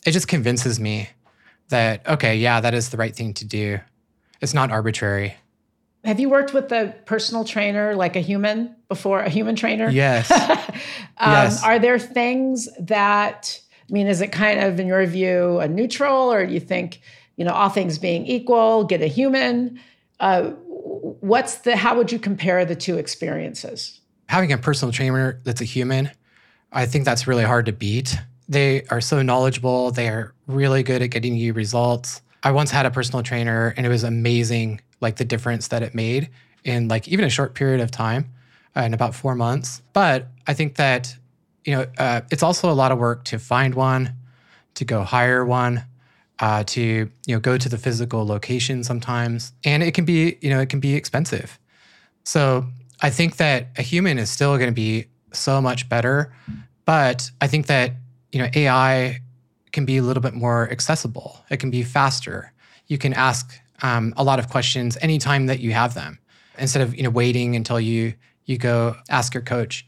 it 0.04 0.10
just 0.10 0.28
convinces 0.28 0.80
me 0.80 1.08
that 1.68 2.06
okay, 2.08 2.36
yeah, 2.36 2.60
that 2.60 2.74
is 2.74 2.90
the 2.90 2.96
right 2.96 3.14
thing 3.14 3.32
to 3.34 3.44
do. 3.44 3.78
It's 4.40 4.54
not 4.54 4.72
arbitrary. 4.72 5.36
Have 6.04 6.18
you 6.18 6.28
worked 6.28 6.52
with 6.52 6.72
a 6.72 6.96
personal 7.06 7.44
trainer, 7.44 7.94
like 7.94 8.16
a 8.16 8.20
human, 8.20 8.74
before 8.88 9.20
a 9.20 9.28
human 9.28 9.54
trainer? 9.54 9.88
Yes. 9.88 10.28
um, 11.16 11.30
yes. 11.30 11.62
Are 11.62 11.78
there 11.78 11.96
things 11.96 12.68
that 12.80 13.60
I 13.88 13.92
mean, 13.92 14.06
is 14.06 14.22
it 14.22 14.32
kind 14.32 14.60
of, 14.60 14.80
in 14.80 14.86
your 14.86 15.04
view, 15.04 15.58
a 15.58 15.68
neutral, 15.68 16.32
or 16.32 16.46
do 16.46 16.52
you 16.54 16.60
think, 16.60 17.02
you 17.36 17.44
know, 17.44 17.52
all 17.52 17.68
things 17.68 17.98
being 17.98 18.26
equal, 18.26 18.84
get 18.84 19.02
a 19.02 19.06
human? 19.06 19.80
Uh, 20.20 20.50
what's 20.50 21.58
the? 21.58 21.76
How 21.76 21.96
would 21.96 22.12
you 22.12 22.18
compare 22.18 22.64
the 22.64 22.76
two 22.76 22.98
experiences? 22.98 24.00
Having 24.28 24.52
a 24.52 24.58
personal 24.58 24.92
trainer 24.92 25.40
that's 25.44 25.60
a 25.60 25.64
human, 25.64 26.10
I 26.72 26.86
think 26.86 27.04
that's 27.04 27.26
really 27.26 27.44
hard 27.44 27.66
to 27.66 27.72
beat. 27.72 28.16
They 28.48 28.84
are 28.90 29.00
so 29.00 29.22
knowledgeable. 29.22 29.90
They 29.90 30.08
are 30.08 30.34
really 30.46 30.82
good 30.82 31.02
at 31.02 31.08
getting 31.08 31.36
you 31.36 31.52
results. 31.52 32.22
I 32.42 32.52
once 32.52 32.70
had 32.70 32.86
a 32.86 32.90
personal 32.90 33.22
trainer, 33.22 33.74
and 33.76 33.86
it 33.86 33.88
was 33.88 34.04
amazing, 34.04 34.80
like 35.00 35.16
the 35.16 35.24
difference 35.24 35.68
that 35.68 35.82
it 35.82 35.94
made 35.94 36.30
in 36.64 36.88
like 36.88 37.08
even 37.08 37.24
a 37.24 37.30
short 37.30 37.54
period 37.54 37.80
of 37.80 37.90
time, 37.90 38.32
uh, 38.76 38.80
in 38.82 38.94
about 38.94 39.14
four 39.14 39.34
months. 39.34 39.82
But 39.92 40.28
I 40.46 40.54
think 40.54 40.76
that 40.76 41.16
you 41.64 41.76
know, 41.76 41.86
uh, 41.98 42.22
it's 42.30 42.42
also 42.42 42.70
a 42.70 42.74
lot 42.74 42.92
of 42.92 42.98
work 42.98 43.24
to 43.24 43.38
find 43.38 43.74
one, 43.74 44.16
to 44.74 44.84
go 44.84 45.02
hire 45.02 45.44
one, 45.44 45.84
uh, 46.42 46.64
to 46.64 47.08
you 47.26 47.34
know 47.34 47.40
go 47.40 47.56
to 47.56 47.68
the 47.68 47.78
physical 47.78 48.26
location 48.26 48.82
sometimes, 48.82 49.52
and 49.64 49.82
it 49.82 49.94
can 49.94 50.04
be 50.04 50.36
you 50.42 50.50
know 50.50 50.60
it 50.60 50.68
can 50.68 50.80
be 50.80 50.94
expensive. 50.94 51.58
So 52.24 52.66
I 53.00 53.10
think 53.10 53.36
that 53.36 53.68
a 53.78 53.82
human 53.82 54.18
is 54.18 54.28
still 54.28 54.56
going 54.58 54.68
to 54.68 54.74
be 54.74 55.06
so 55.32 55.62
much 55.62 55.88
better, 55.88 56.34
but 56.84 57.30
I 57.40 57.46
think 57.46 57.68
that 57.68 57.92
you 58.32 58.40
know 58.40 58.48
AI 58.54 59.20
can 59.70 59.86
be 59.86 59.96
a 59.96 60.02
little 60.02 60.20
bit 60.20 60.34
more 60.34 60.70
accessible. 60.70 61.40
It 61.48 61.58
can 61.58 61.70
be 61.70 61.84
faster. 61.84 62.52
You 62.88 62.98
can 62.98 63.14
ask 63.14 63.58
um, 63.82 64.12
a 64.16 64.24
lot 64.24 64.38
of 64.40 64.50
questions 64.50 64.98
anytime 65.00 65.46
that 65.46 65.60
you 65.60 65.72
have 65.72 65.94
them 65.94 66.18
instead 66.58 66.82
of 66.82 66.94
you 66.96 67.04
know 67.04 67.10
waiting 67.10 67.54
until 67.54 67.80
you 67.80 68.14
you 68.46 68.58
go 68.58 68.96
ask 69.08 69.32
your 69.32 69.44
coach. 69.44 69.86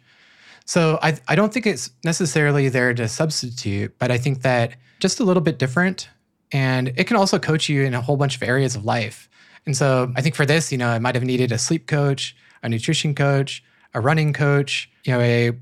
So 0.67 1.01
I, 1.03 1.19
I 1.29 1.35
don't 1.35 1.53
think 1.53 1.67
it's 1.67 1.91
necessarily 2.05 2.69
there 2.69 2.95
to 2.95 3.07
substitute, 3.09 3.99
but 3.99 4.11
I 4.11 4.19
think 4.19 4.43
that 4.43 4.77
just 5.01 5.21
a 5.21 5.25
little 5.25 5.43
bit 5.43 5.59
different. 5.59 6.09
And 6.53 6.93
it 6.97 7.07
can 7.07 7.17
also 7.17 7.39
coach 7.39 7.69
you 7.69 7.83
in 7.83 7.95
a 7.95 8.01
whole 8.01 8.17
bunch 8.17 8.37
of 8.37 8.43
areas 8.43 8.77
of 8.77 8.85
life. 8.85 9.29
And 9.67 9.77
so 9.77 10.13
I 10.17 10.23
think 10.23 10.35
for 10.35 10.47
this, 10.47 10.71
you 10.71 10.79
know, 10.79 10.89
I 10.89 10.99
might 10.99 11.15
have 11.15 11.25
needed 11.25 11.53
a 11.53 11.59
sleep 11.59 11.87
coach, 11.87 12.37
a 12.63 12.69
nutrition 12.69 13.15
coach, 13.15 13.63
a 13.95 14.01
running 14.01 14.33
coach, 14.33 14.91
you 15.05 15.13
know, 15.13 15.21
a 15.21 15.53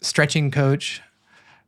stretching 0.00 0.50
coach. 0.50 1.02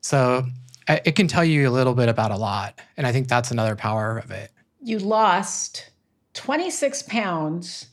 So 0.01 0.47
uh, 0.89 0.99
it 1.05 1.13
can 1.13 1.29
tell 1.29 1.45
you 1.45 1.69
a 1.69 1.73
little 1.73 1.95
bit 1.95 2.09
about 2.09 2.31
a 2.31 2.37
lot. 2.37 2.81
And 2.97 3.07
I 3.07 3.13
think 3.13 3.29
that's 3.29 3.51
another 3.51 3.77
power 3.77 4.19
of 4.19 4.31
it. 4.31 4.51
You 4.81 4.99
lost 4.99 5.91
26 6.35 7.03
pounds 7.03 7.87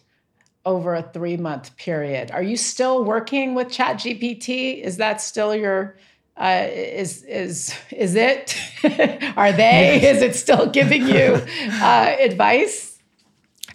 over 0.65 0.95
a 0.95 1.01
three 1.01 1.37
month 1.37 1.75
period. 1.77 2.31
Are 2.31 2.43
you 2.43 2.57
still 2.57 3.03
working 3.03 3.53
with 3.53 3.67
ChatGPT? 3.67 4.81
Is 4.81 4.97
that 4.97 5.21
still 5.21 5.55
your 5.55 5.97
uh, 6.37 6.67
is 6.69 7.23
is 7.23 7.73
is 7.91 8.15
it? 8.15 8.57
Are 9.37 9.51
they? 9.51 9.99
Yes. 10.01 10.17
Is 10.17 10.21
it 10.21 10.35
still 10.35 10.67
giving 10.67 11.07
you 11.07 11.41
uh, 11.81 12.15
advice? 12.19 12.99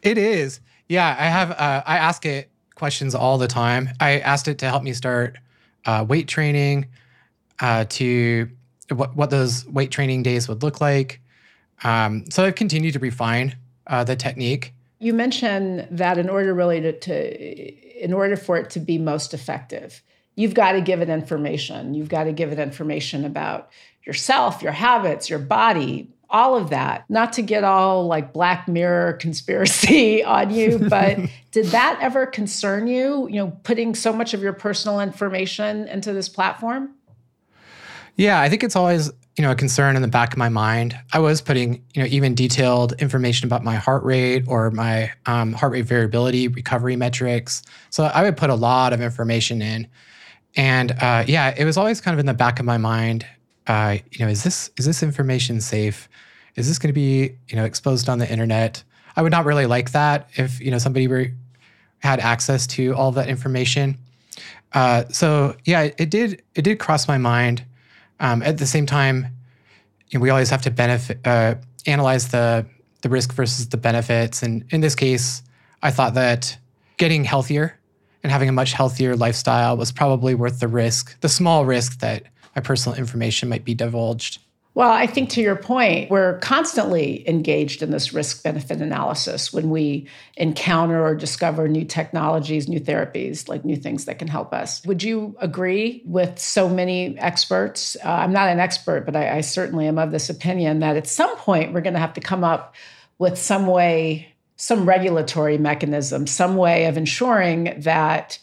It 0.02 0.18
is. 0.18 0.60
Yeah, 0.88 1.16
I 1.18 1.26
have. 1.26 1.52
Uh, 1.52 1.82
I 1.86 1.98
ask 1.98 2.26
it 2.26 2.50
questions 2.74 3.14
all 3.14 3.38
the 3.38 3.48
time. 3.48 3.90
I 4.00 4.20
asked 4.20 4.48
it 4.48 4.58
to 4.58 4.68
help 4.68 4.82
me 4.82 4.92
start 4.92 5.38
uh, 5.86 6.04
weight 6.06 6.28
training, 6.28 6.86
uh, 7.60 7.84
to 7.90 8.50
what 8.90 9.16
what 9.16 9.30
those 9.30 9.66
weight 9.66 9.90
training 9.90 10.22
days 10.22 10.48
would 10.48 10.62
look 10.62 10.80
like. 10.80 11.20
Um, 11.82 12.30
so 12.30 12.44
I've 12.44 12.56
continued 12.56 12.92
to 12.92 12.98
refine 12.98 13.56
uh, 13.86 14.04
the 14.04 14.16
technique. 14.16 14.74
You 14.98 15.14
mentioned 15.14 15.88
that 15.90 16.18
in 16.18 16.28
order 16.28 16.52
really 16.52 16.80
to, 16.82 16.98
to 16.98 18.04
in 18.04 18.12
order 18.12 18.36
for 18.36 18.58
it 18.58 18.68
to 18.70 18.80
be 18.80 18.98
most 18.98 19.32
effective, 19.32 20.02
you've 20.36 20.54
got 20.54 20.72
to 20.72 20.80
give 20.80 21.00
it 21.00 21.08
information. 21.08 21.94
You've 21.94 22.08
got 22.08 22.24
to 22.24 22.32
give 22.32 22.52
it 22.52 22.58
information 22.58 23.24
about 23.24 23.70
yourself, 24.04 24.62
your 24.62 24.72
habits, 24.72 25.28
your 25.28 25.38
body, 25.38 26.08
all 26.30 26.56
of 26.56 26.70
that. 26.70 27.04
Not 27.08 27.32
to 27.34 27.42
get 27.42 27.64
all 27.64 28.06
like 28.06 28.32
Black 28.32 28.68
Mirror 28.68 29.12
conspiracy 29.20 30.22
on 30.24 30.50
you, 30.50 30.78
but 30.78 31.18
did 31.50 31.66
that 31.66 31.98
ever 32.00 32.26
concern 32.26 32.86
you, 32.86 33.28
you 33.28 33.36
know, 33.36 33.58
putting 33.64 33.94
so 33.94 34.12
much 34.12 34.34
of 34.34 34.42
your 34.42 34.52
personal 34.52 35.00
information 35.00 35.88
into 35.88 36.12
this 36.12 36.28
platform? 36.28 36.94
Yeah, 38.16 38.40
I 38.40 38.48
think 38.48 38.62
it's 38.62 38.76
always 38.76 39.10
you 39.36 39.42
know 39.42 39.52
a 39.52 39.54
concern 39.54 39.96
in 39.96 40.02
the 40.02 40.08
back 40.08 40.32
of 40.32 40.38
my 40.38 40.50
mind. 40.50 40.98
I 41.12 41.18
was 41.18 41.40
putting 41.40 41.82
you 41.94 42.02
know 42.02 42.06
even 42.10 42.34
detailed 42.34 42.92
information 43.00 43.46
about 43.46 43.64
my 43.64 43.76
heart 43.76 44.02
rate 44.04 44.44
or 44.46 44.70
my 44.70 45.10
um, 45.26 45.54
heart 45.54 45.72
rate 45.72 45.86
variability, 45.86 46.48
recovery 46.48 46.96
metrics. 46.96 47.62
So 47.88 48.04
I 48.04 48.22
would 48.22 48.36
put 48.36 48.50
a 48.50 48.54
lot 48.54 48.92
of 48.92 49.00
information 49.00 49.62
in, 49.62 49.86
and 50.56 50.92
uh, 50.92 51.24
yeah, 51.26 51.54
it 51.56 51.64
was 51.64 51.76
always 51.76 52.00
kind 52.00 52.14
of 52.14 52.18
in 52.18 52.26
the 52.26 52.34
back 52.34 52.58
of 52.58 52.66
my 52.66 52.78
mind. 52.78 53.26
Uh, 53.66 53.98
you 54.10 54.24
know, 54.24 54.30
is 54.30 54.42
this 54.42 54.70
is 54.76 54.86
this 54.86 55.02
information 55.02 55.60
safe? 55.60 56.08
Is 56.56 56.68
this 56.68 56.78
going 56.78 56.88
to 56.88 56.94
be 56.94 57.36
you 57.48 57.56
know 57.56 57.64
exposed 57.64 58.08
on 58.08 58.18
the 58.18 58.30
internet? 58.30 58.82
I 59.16 59.22
would 59.22 59.32
not 59.32 59.44
really 59.44 59.66
like 59.66 59.92
that 59.92 60.28
if 60.34 60.60
you 60.60 60.70
know 60.70 60.78
somebody 60.78 61.08
were, 61.08 61.28
had 61.98 62.20
access 62.20 62.66
to 62.68 62.94
all 62.94 63.12
that 63.12 63.28
information. 63.28 63.98
Uh, 64.72 65.04
so 65.10 65.56
yeah, 65.64 65.90
it, 65.98 66.10
did 66.10 66.42
it 66.54 66.62
did 66.62 66.78
cross 66.78 67.06
my 67.08 67.18
mind. 67.18 67.64
Um, 68.18 68.42
at 68.42 68.58
the 68.58 68.66
same 68.66 68.86
time, 68.86 69.26
you 70.08 70.18
know, 70.18 70.22
we 70.22 70.28
always 70.28 70.50
have 70.50 70.62
to 70.62 70.70
benefit, 70.70 71.20
uh, 71.24 71.54
analyze 71.86 72.28
the 72.28 72.66
the 73.02 73.08
risk 73.08 73.32
versus 73.32 73.68
the 73.68 73.76
benefits. 73.76 74.42
And 74.42 74.64
in 74.70 74.80
this 74.80 74.94
case, 74.94 75.42
I 75.82 75.90
thought 75.90 76.14
that 76.14 76.58
getting 76.98 77.24
healthier 77.24 77.79
and 78.22 78.30
having 78.32 78.48
a 78.48 78.52
much 78.52 78.72
healthier 78.72 79.16
lifestyle 79.16 79.76
was 79.76 79.92
probably 79.92 80.34
worth 80.34 80.60
the 80.60 80.68
risk, 80.68 81.18
the 81.20 81.28
small 81.28 81.64
risk 81.64 82.00
that 82.00 82.24
my 82.54 82.62
personal 82.62 82.98
information 82.98 83.48
might 83.48 83.64
be 83.64 83.74
divulged. 83.74 84.38
Well, 84.74 84.92
I 84.92 85.08
think 85.08 85.30
to 85.30 85.40
your 85.40 85.56
point, 85.56 86.10
we're 86.10 86.38
constantly 86.38 87.28
engaged 87.28 87.82
in 87.82 87.90
this 87.90 88.12
risk 88.12 88.44
benefit 88.44 88.80
analysis 88.80 89.52
when 89.52 89.68
we 89.68 90.06
encounter 90.36 91.04
or 91.04 91.16
discover 91.16 91.66
new 91.66 91.84
technologies, 91.84 92.68
new 92.68 92.80
therapies, 92.80 93.48
like 93.48 93.64
new 93.64 93.74
things 93.74 94.04
that 94.04 94.20
can 94.20 94.28
help 94.28 94.54
us. 94.54 94.84
Would 94.86 95.02
you 95.02 95.34
agree 95.40 96.02
with 96.06 96.38
so 96.38 96.68
many 96.68 97.18
experts? 97.18 97.96
Uh, 98.04 98.10
I'm 98.10 98.32
not 98.32 98.48
an 98.48 98.60
expert, 98.60 99.04
but 99.04 99.16
I, 99.16 99.38
I 99.38 99.40
certainly 99.40 99.88
am 99.88 99.98
of 99.98 100.12
this 100.12 100.30
opinion 100.30 100.78
that 100.80 100.96
at 100.96 101.08
some 101.08 101.36
point 101.36 101.72
we're 101.72 101.80
going 101.80 101.94
to 101.94 102.00
have 102.00 102.14
to 102.14 102.20
come 102.20 102.44
up 102.44 102.76
with 103.18 103.38
some 103.38 103.66
way, 103.66 104.29
some 104.60 104.86
regulatory 104.86 105.56
mechanism, 105.56 106.26
some 106.26 106.54
way 106.54 106.84
of 106.84 106.98
ensuring 106.98 107.72
that 107.78 108.38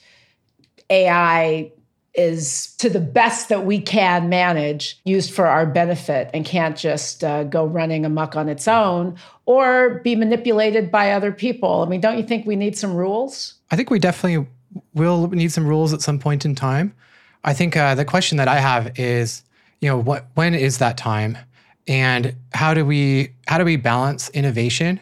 AI 0.89 1.71
is 2.15 2.73
to 2.77 2.89
the 2.89 2.99
best 2.99 3.49
that 3.49 3.67
we 3.67 3.79
can 3.79 4.27
manage 4.27 4.99
used 5.05 5.31
for 5.31 5.45
our 5.45 5.67
benefit 5.67 6.31
and 6.33 6.43
can't 6.43 6.75
just 6.75 7.23
uh, 7.23 7.43
go 7.43 7.67
running 7.67 8.03
amuck 8.03 8.35
on 8.35 8.49
its 8.49 8.67
own 8.67 9.15
or 9.45 9.99
be 9.99 10.15
manipulated 10.15 10.89
by 10.89 11.11
other 11.11 11.31
people. 11.31 11.83
I 11.83 11.85
mean, 11.85 12.01
don't 12.01 12.17
you 12.17 12.23
think 12.23 12.47
we 12.47 12.55
need 12.55 12.75
some 12.75 12.95
rules? 12.95 13.53
I 13.69 13.75
think 13.75 13.91
we 13.91 13.99
definitely 13.99 14.47
will 14.95 15.27
need 15.27 15.51
some 15.51 15.67
rules 15.67 15.93
at 15.93 16.01
some 16.01 16.17
point 16.17 16.45
in 16.45 16.55
time. 16.55 16.95
I 17.43 17.53
think 17.53 17.77
uh, 17.77 17.93
the 17.93 18.05
question 18.05 18.39
that 18.39 18.47
I 18.47 18.59
have 18.59 18.97
is, 18.97 19.43
you 19.81 19.87
know, 19.87 19.99
what 19.99 20.25
when 20.33 20.55
is 20.55 20.79
that 20.79 20.97
time, 20.97 21.37
and 21.87 22.35
how 22.55 22.73
do 22.73 22.83
we 22.83 23.33
how 23.45 23.59
do 23.59 23.65
we 23.65 23.75
balance 23.75 24.29
innovation 24.31 24.99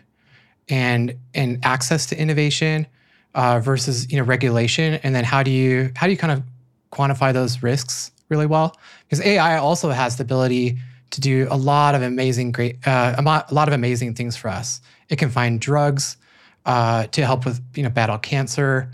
and 0.69 1.15
and 1.33 1.63
access 1.63 2.05
to 2.07 2.19
innovation 2.19 2.87
uh, 3.33 3.59
versus 3.59 4.11
you 4.11 4.17
know 4.17 4.23
regulation, 4.23 4.95
and 5.03 5.15
then 5.15 5.23
how 5.23 5.43
do 5.43 5.51
you 5.51 5.91
how 5.95 6.07
do 6.07 6.11
you 6.11 6.17
kind 6.17 6.33
of 6.33 6.43
quantify 6.91 7.33
those 7.33 7.61
risks 7.61 8.11
really 8.29 8.45
well 8.45 8.75
because 9.03 9.21
AI 9.21 9.57
also 9.57 9.89
has 9.89 10.15
the 10.17 10.23
ability 10.23 10.77
to 11.11 11.21
do 11.21 11.47
a 11.51 11.57
lot 11.57 11.95
of 11.95 12.01
amazing 12.01 12.51
great 12.51 12.85
uh, 12.87 13.15
a 13.17 13.53
lot 13.53 13.67
of 13.67 13.73
amazing 13.73 14.13
things 14.13 14.35
for 14.35 14.49
us. 14.49 14.81
It 15.09 15.17
can 15.17 15.29
find 15.29 15.59
drugs 15.59 16.17
uh, 16.65 17.07
to 17.07 17.25
help 17.25 17.45
with 17.45 17.61
you 17.75 17.83
know 17.83 17.89
battle 17.89 18.17
cancer. 18.17 18.91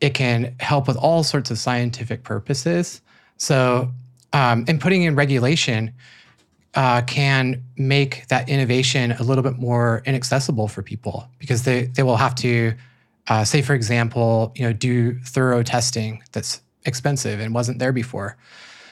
It 0.00 0.14
can 0.14 0.54
help 0.60 0.88
with 0.88 0.96
all 0.96 1.22
sorts 1.22 1.50
of 1.50 1.58
scientific 1.58 2.22
purposes. 2.22 3.02
So, 3.36 3.90
um, 4.32 4.64
and 4.66 4.80
putting 4.80 5.02
in 5.02 5.14
regulation 5.14 5.92
uh, 6.74 7.02
can 7.02 7.62
make 7.76 8.26
that 8.28 8.48
innovation 8.48 9.12
a 9.12 9.22
little 9.22 9.42
bit 9.42 9.58
more 9.58 10.02
inaccessible 10.06 10.68
for 10.68 10.82
people 10.82 11.28
because 11.38 11.64
they 11.64 11.86
they 11.86 12.02
will 12.02 12.16
have 12.16 12.34
to, 12.36 12.74
uh, 13.28 13.44
say 13.44 13.62
for 13.62 13.74
example, 13.74 14.52
you 14.56 14.64
know, 14.64 14.72
do 14.72 15.18
thorough 15.20 15.62
testing 15.62 16.22
that's 16.32 16.60
expensive 16.84 17.40
and 17.40 17.54
wasn't 17.54 17.78
there 17.78 17.92
before. 17.92 18.36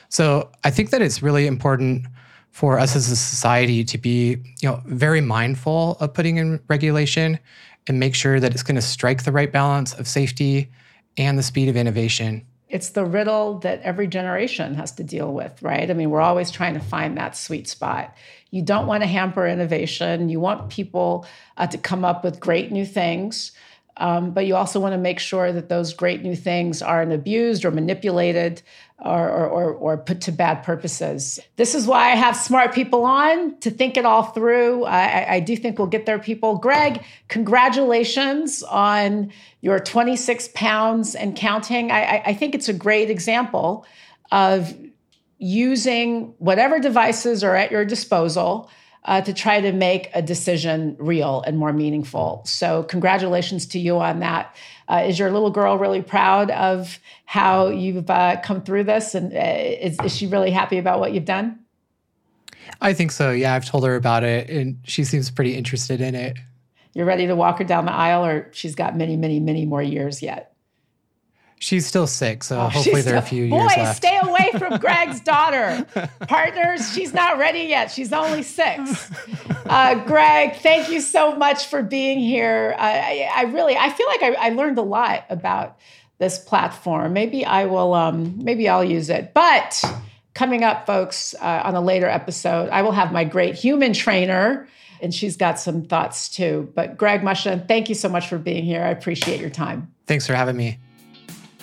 So 0.08 0.50
I 0.64 0.70
think 0.70 0.90
that 0.90 1.02
it's 1.02 1.22
really 1.22 1.46
important 1.46 2.06
for 2.50 2.78
us 2.78 2.96
as 2.96 3.10
a 3.10 3.16
society 3.16 3.84
to 3.84 3.98
be, 3.98 4.30
you 4.60 4.68
know, 4.68 4.82
very 4.86 5.20
mindful 5.20 5.96
of 6.00 6.12
putting 6.12 6.38
in 6.38 6.60
regulation 6.68 7.38
and 7.86 8.00
make 8.00 8.14
sure 8.14 8.40
that 8.40 8.52
it's 8.52 8.62
going 8.62 8.74
to 8.74 8.82
strike 8.82 9.24
the 9.24 9.32
right 9.32 9.52
balance 9.52 9.92
of 9.94 10.08
safety 10.08 10.70
and 11.16 11.38
the 11.38 11.42
speed 11.42 11.68
of 11.68 11.76
innovation. 11.76 12.44
It's 12.68 12.90
the 12.90 13.04
riddle 13.04 13.58
that 13.60 13.80
every 13.82 14.06
generation 14.06 14.74
has 14.74 14.92
to 14.92 15.04
deal 15.04 15.32
with, 15.32 15.62
right? 15.62 15.90
I 15.90 15.94
mean, 15.94 16.10
we're 16.10 16.20
always 16.20 16.50
trying 16.50 16.74
to 16.74 16.80
find 16.80 17.16
that 17.16 17.36
sweet 17.36 17.66
spot. 17.66 18.14
You 18.50 18.62
don't 18.62 18.86
want 18.86 19.02
to 19.02 19.06
hamper 19.06 19.46
innovation. 19.46 20.28
You 20.28 20.40
want 20.40 20.70
people 20.70 21.26
uh, 21.56 21.66
to 21.68 21.78
come 21.78 22.04
up 22.04 22.24
with 22.24 22.40
great 22.40 22.70
new 22.70 22.84
things. 22.84 23.52
Um, 23.98 24.30
but 24.30 24.46
you 24.46 24.54
also 24.54 24.78
want 24.78 24.92
to 24.92 24.98
make 24.98 25.18
sure 25.18 25.52
that 25.52 25.68
those 25.68 25.92
great 25.92 26.22
new 26.22 26.36
things 26.36 26.82
aren't 26.82 27.12
abused 27.12 27.64
or 27.64 27.70
manipulated 27.70 28.62
or, 29.00 29.28
or, 29.28 29.72
or, 29.74 29.96
put 29.96 30.20
to 30.22 30.32
bad 30.32 30.64
purposes. 30.64 31.38
This 31.54 31.76
is 31.76 31.86
why 31.86 32.10
I 32.10 32.16
have 32.16 32.36
smart 32.36 32.74
people 32.74 33.04
on 33.04 33.56
to 33.60 33.70
think 33.70 33.96
it 33.96 34.04
all 34.04 34.24
through. 34.24 34.84
I, 34.86 35.34
I 35.34 35.40
do 35.40 35.56
think 35.56 35.78
we'll 35.78 35.86
get 35.86 36.04
there, 36.04 36.18
people. 36.18 36.58
Greg, 36.58 37.04
congratulations 37.28 38.64
on 38.64 39.32
your 39.60 39.78
26 39.78 40.48
pounds 40.52 41.14
and 41.14 41.36
counting. 41.36 41.92
I, 41.92 42.22
I 42.26 42.34
think 42.34 42.56
it's 42.56 42.68
a 42.68 42.72
great 42.72 43.08
example 43.08 43.86
of 44.32 44.76
using 45.38 46.34
whatever 46.38 46.80
devices 46.80 47.44
are 47.44 47.54
at 47.54 47.70
your 47.70 47.84
disposal 47.84 48.68
uh, 49.04 49.20
to 49.22 49.32
try 49.32 49.60
to 49.60 49.72
make 49.72 50.10
a 50.14 50.22
decision 50.22 50.96
real 50.98 51.42
and 51.46 51.58
more 51.58 51.72
meaningful. 51.72 52.42
So, 52.44 52.82
congratulations 52.84 53.66
to 53.66 53.78
you 53.78 53.98
on 53.98 54.20
that. 54.20 54.54
Uh, 54.88 55.04
is 55.06 55.18
your 55.18 55.30
little 55.30 55.50
girl 55.50 55.78
really 55.78 56.02
proud 56.02 56.50
of 56.50 56.98
how 57.24 57.68
you've 57.68 58.08
uh, 58.08 58.40
come 58.42 58.62
through 58.62 58.84
this? 58.84 59.14
And 59.14 59.32
uh, 59.32 59.38
is, 59.38 59.98
is 60.04 60.16
she 60.16 60.26
really 60.26 60.50
happy 60.50 60.78
about 60.78 60.98
what 60.98 61.12
you've 61.12 61.24
done? 61.24 61.58
I 62.80 62.92
think 62.92 63.12
so. 63.12 63.30
Yeah, 63.30 63.54
I've 63.54 63.66
told 63.66 63.84
her 63.84 63.96
about 63.96 64.24
it 64.24 64.48
and 64.50 64.78
she 64.84 65.04
seems 65.04 65.30
pretty 65.30 65.56
interested 65.56 66.00
in 66.00 66.14
it. 66.14 66.36
You're 66.94 67.06
ready 67.06 67.26
to 67.26 67.36
walk 67.36 67.58
her 67.58 67.64
down 67.64 67.84
the 67.84 67.92
aisle, 67.92 68.24
or 68.24 68.50
she's 68.52 68.74
got 68.74 68.96
many, 68.96 69.16
many, 69.16 69.40
many 69.40 69.66
more 69.66 69.82
years 69.82 70.22
yet? 70.22 70.47
She's 71.60 71.86
still 71.86 72.06
sick, 72.06 72.44
so 72.44 72.60
oh, 72.60 72.68
hopefully 72.68 73.02
there 73.02 73.14
are 73.14 73.18
a 73.18 73.22
few 73.22 73.48
boy, 73.50 73.62
years 73.62 73.76
left. 73.76 73.96
stay 73.96 74.18
away 74.22 74.50
from 74.58 74.78
Greg's 74.80 75.20
daughter. 75.20 75.84
Partners, 76.28 76.92
she's 76.92 77.12
not 77.12 77.38
ready 77.38 77.62
yet. 77.62 77.90
She's 77.90 78.12
only 78.12 78.42
six. 78.42 79.10
Uh, 79.66 79.96
Greg, 80.06 80.56
thank 80.56 80.88
you 80.88 81.00
so 81.00 81.34
much 81.34 81.66
for 81.66 81.82
being 81.82 82.20
here. 82.20 82.76
I, 82.78 83.28
I 83.34 83.42
really, 83.42 83.76
I 83.76 83.90
feel 83.90 84.06
like 84.06 84.22
I, 84.22 84.34
I, 84.34 84.48
learned 84.50 84.78
a 84.78 84.82
lot 84.82 85.24
about 85.28 85.78
this 86.18 86.38
platform. 86.38 87.12
Maybe 87.12 87.44
I 87.44 87.64
will, 87.66 87.92
um, 87.92 88.38
maybe 88.42 88.68
I'll 88.68 88.84
use 88.84 89.10
it. 89.10 89.34
But 89.34 89.82
coming 90.34 90.62
up, 90.64 90.86
folks, 90.86 91.34
uh, 91.40 91.62
on 91.64 91.74
a 91.74 91.80
later 91.80 92.06
episode, 92.06 92.70
I 92.70 92.82
will 92.82 92.92
have 92.92 93.12
my 93.12 93.24
great 93.24 93.56
human 93.56 93.92
trainer, 93.92 94.68
and 95.02 95.12
she's 95.12 95.36
got 95.36 95.58
some 95.58 95.82
thoughts 95.82 96.28
too. 96.28 96.72
But 96.74 96.96
Greg 96.96 97.24
Musha, 97.24 97.64
thank 97.66 97.88
you 97.88 97.94
so 97.94 98.08
much 98.08 98.28
for 98.28 98.38
being 98.38 98.64
here. 98.64 98.82
I 98.82 98.88
appreciate 98.88 99.40
your 99.40 99.50
time. 99.50 99.92
Thanks 100.06 100.26
for 100.26 100.34
having 100.34 100.56
me. 100.56 100.78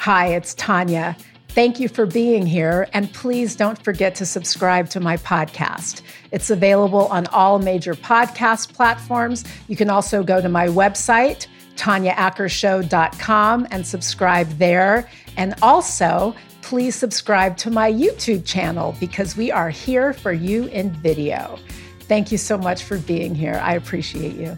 Hi, 0.05 0.27
it's 0.35 0.53
Tanya. 0.53 1.17
Thank 1.47 1.79
you 1.79 1.89
for 1.89 2.05
being 2.05 2.45
here, 2.45 2.87
and 2.93 3.11
please 3.11 3.55
don't 3.55 3.83
forget 3.83 4.13
to 4.17 4.25
subscribe 4.27 4.87
to 4.89 4.99
my 4.99 5.17
podcast. 5.17 6.03
It's 6.31 6.51
available 6.51 7.07
on 7.07 7.25
all 7.33 7.57
major 7.57 7.95
podcast 7.95 8.71
platforms. 8.71 9.43
You 9.67 9.75
can 9.75 9.89
also 9.89 10.21
go 10.21 10.39
to 10.39 10.47
my 10.47 10.67
website, 10.67 11.47
tanyaackershow.com, 11.75 13.67
and 13.71 13.87
subscribe 13.87 14.47
there. 14.59 15.09
And 15.37 15.55
also, 15.63 16.35
please 16.61 16.93
subscribe 16.93 17.57
to 17.57 17.71
my 17.71 17.91
YouTube 17.91 18.45
channel 18.45 18.95
because 18.99 19.35
we 19.35 19.51
are 19.51 19.71
here 19.71 20.13
for 20.13 20.33
you 20.33 20.65
in 20.65 20.91
video. 20.91 21.57
Thank 22.01 22.31
you 22.31 22.37
so 22.37 22.59
much 22.59 22.83
for 22.83 22.99
being 22.99 23.33
here. 23.33 23.59
I 23.63 23.73
appreciate 23.73 24.35
you. 24.35 24.55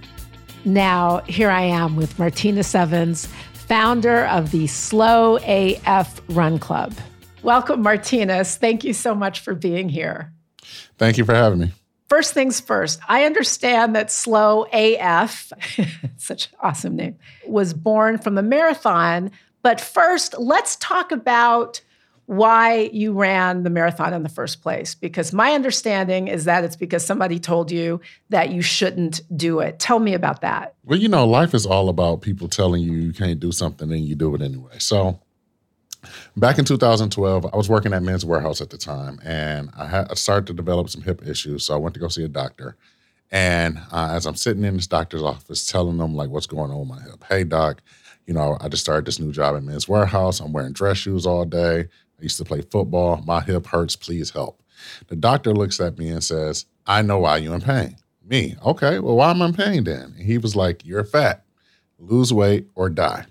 Now, 0.65 1.19
here 1.19 1.49
I 1.49 1.61
am 1.61 1.95
with 1.95 2.19
Martinus 2.19 2.75
Evans 2.75 3.29
founder 3.67 4.25
of 4.27 4.51
the 4.51 4.65
Slow 4.67 5.37
AF 5.43 6.21
Run 6.29 6.57
Club. 6.57 6.93
Welcome, 7.43 7.81
Martinus. 7.81 8.55
Thank 8.55 8.85
you 8.85 8.93
so 8.93 9.13
much 9.13 9.41
for 9.41 9.53
being 9.53 9.89
here. 9.89 10.31
Thank 10.97 11.17
you 11.17 11.25
for 11.25 11.35
having 11.35 11.59
me. 11.59 11.73
First 12.07 12.33
things 12.33 12.61
first, 12.61 13.01
I 13.09 13.25
understand 13.25 13.93
that 13.95 14.09
Slow 14.09 14.65
AF, 14.71 15.51
such 16.17 16.47
an 16.47 16.57
awesome 16.61 16.95
name, 16.95 17.17
was 17.45 17.73
born 17.73 18.17
from 18.17 18.37
a 18.37 18.41
marathon. 18.41 19.31
But 19.63 19.81
first, 19.81 20.39
let's 20.39 20.77
talk 20.77 21.11
about 21.11 21.81
why 22.27 22.89
you 22.91 23.13
ran 23.13 23.63
the 23.63 23.69
marathon 23.69 24.13
in 24.13 24.21
the 24.21 24.29
first 24.29 24.61
place 24.61 24.93
because 24.93 25.31
my 25.31 25.53
understanding 25.53 26.27
is 26.27 26.43
that 26.43 26.65
it's 26.65 26.75
because 26.75 27.03
somebody 27.03 27.39
told 27.39 27.71
you 27.71 28.01
that 28.29 28.49
you 28.51 28.61
shouldn't 28.61 29.21
do 29.35 29.61
it. 29.61 29.79
Tell 29.79 29.99
me 29.99 30.13
about 30.13 30.41
that. 30.41 30.75
Well, 30.83 30.99
you 30.99 31.07
know, 31.07 31.25
life 31.25 31.53
is 31.53 31.65
all 31.65 31.87
about 31.87 32.21
people 32.21 32.49
telling 32.49 32.83
you 32.83 32.91
you 32.91 33.13
can't 33.13 33.39
do 33.39 33.53
something 33.53 33.89
and 33.89 34.05
you 34.05 34.13
do 34.13 34.35
it 34.35 34.41
anyway. 34.41 34.77
So, 34.77 35.21
back 36.35 36.59
in 36.59 36.65
2012, 36.65 37.45
I 37.45 37.55
was 37.55 37.69
working 37.69 37.93
at 37.93 38.03
Men's 38.03 38.25
Wearhouse 38.25 38.59
at 38.59 38.71
the 38.71 38.77
time 38.77 39.19
and 39.23 39.69
I, 39.77 39.87
had, 39.87 40.17
started 40.17 40.47
to 40.47 40.53
develop 40.53 40.89
some 40.89 41.03
hip 41.03 41.25
issues. 41.25 41.65
So, 41.65 41.75
I 41.75 41.77
went 41.77 41.93
to 41.93 42.01
go 42.01 42.09
see 42.09 42.25
a 42.25 42.29
doctor. 42.29 42.75
And 43.31 43.77
uh, 43.89 44.09
as 44.11 44.25
I'm 44.25 44.35
sitting 44.35 44.65
in 44.65 44.75
this 44.75 44.87
doctor's 44.87 45.23
office 45.23 45.65
telling 45.65 45.97
them 45.97 46.13
like 46.13 46.29
what's 46.29 46.45
going 46.45 46.71
on 46.71 46.79
with 46.79 46.89
my 46.89 47.01
hip, 47.01 47.23
hey 47.29 47.45
doc, 47.45 47.81
you 48.25 48.33
know, 48.33 48.57
I 48.59 48.67
just 48.67 48.83
started 48.83 49.05
this 49.05 49.19
new 49.19 49.31
job 49.31 49.55
at 49.55 49.63
Men's 49.63 49.85
Wearhouse. 49.85 50.43
I'm 50.43 50.51
wearing 50.51 50.73
dress 50.73 50.97
shoes 50.97 51.25
all 51.25 51.45
day. 51.45 51.87
I 52.19 52.23
used 52.23 52.37
to 52.37 52.45
play 52.45 52.61
football. 52.61 53.23
My 53.25 53.41
hip 53.41 53.67
hurts. 53.67 53.95
Please 53.95 54.31
help. 54.31 54.61
The 55.07 55.15
doctor 55.15 55.53
looks 55.53 55.79
at 55.79 55.97
me 55.97 56.09
and 56.09 56.23
says, 56.23 56.65
I 56.85 57.01
know 57.01 57.19
why 57.19 57.37
you're 57.37 57.55
in 57.55 57.61
pain. 57.61 57.97
Me, 58.23 58.55
okay, 58.65 58.99
well, 58.99 59.15
why 59.15 59.31
am 59.31 59.41
I 59.41 59.45
in 59.47 59.53
pain 59.53 59.83
then? 59.85 60.13
And 60.17 60.25
he 60.25 60.37
was 60.37 60.55
like, 60.55 60.85
You're 60.85 61.03
fat, 61.03 61.45
lose 61.97 62.33
weight 62.33 62.67
or 62.75 62.89
die. 62.89 63.25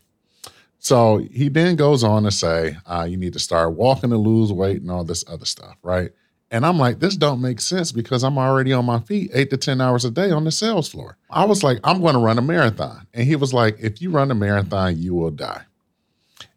So 0.79 1.18
he 1.18 1.49
then 1.49 1.77
goes 1.77 2.03
on 2.03 2.22
to 2.22 2.31
say, 2.31 2.77
uh, 2.87 3.07
You 3.09 3.16
need 3.16 3.35
to 3.35 3.38
start 3.38 3.75
walking 3.75 4.11
to 4.11 4.16
lose 4.16 4.53
weight 4.53 4.81
and 4.81 4.90
all 4.90 5.05
this 5.05 5.25
other 5.29 5.44
stuff, 5.44 5.77
right? 5.83 6.12
And 6.51 6.64
I'm 6.64 6.79
like, 6.79 7.01
this 7.01 7.16
don't 7.16 7.40
make 7.40 7.61
sense 7.61 7.90
because 7.90 8.22
I'm 8.22 8.38
already 8.38 8.72
on 8.72 8.85
my 8.85 9.01
feet 9.01 9.31
eight 9.35 9.51
to 9.51 9.57
10 9.57 9.81
hours 9.81 10.05
a 10.05 10.11
day 10.11 10.31
on 10.31 10.44
the 10.44 10.53
sales 10.53 10.88
floor. 10.88 11.16
I 11.29 11.44
was 11.44 11.64
like, 11.64 11.81
I'm 11.83 12.01
going 12.01 12.14
to 12.14 12.20
run 12.20 12.38
a 12.38 12.42
marathon. 12.42 13.07
And 13.12 13.27
he 13.27 13.35
was 13.35 13.53
like, 13.53 13.77
if 13.81 14.01
you 14.01 14.11
run 14.11 14.31
a 14.31 14.35
marathon, 14.35 14.96
you 14.96 15.14
will 15.14 15.33
die. 15.33 15.62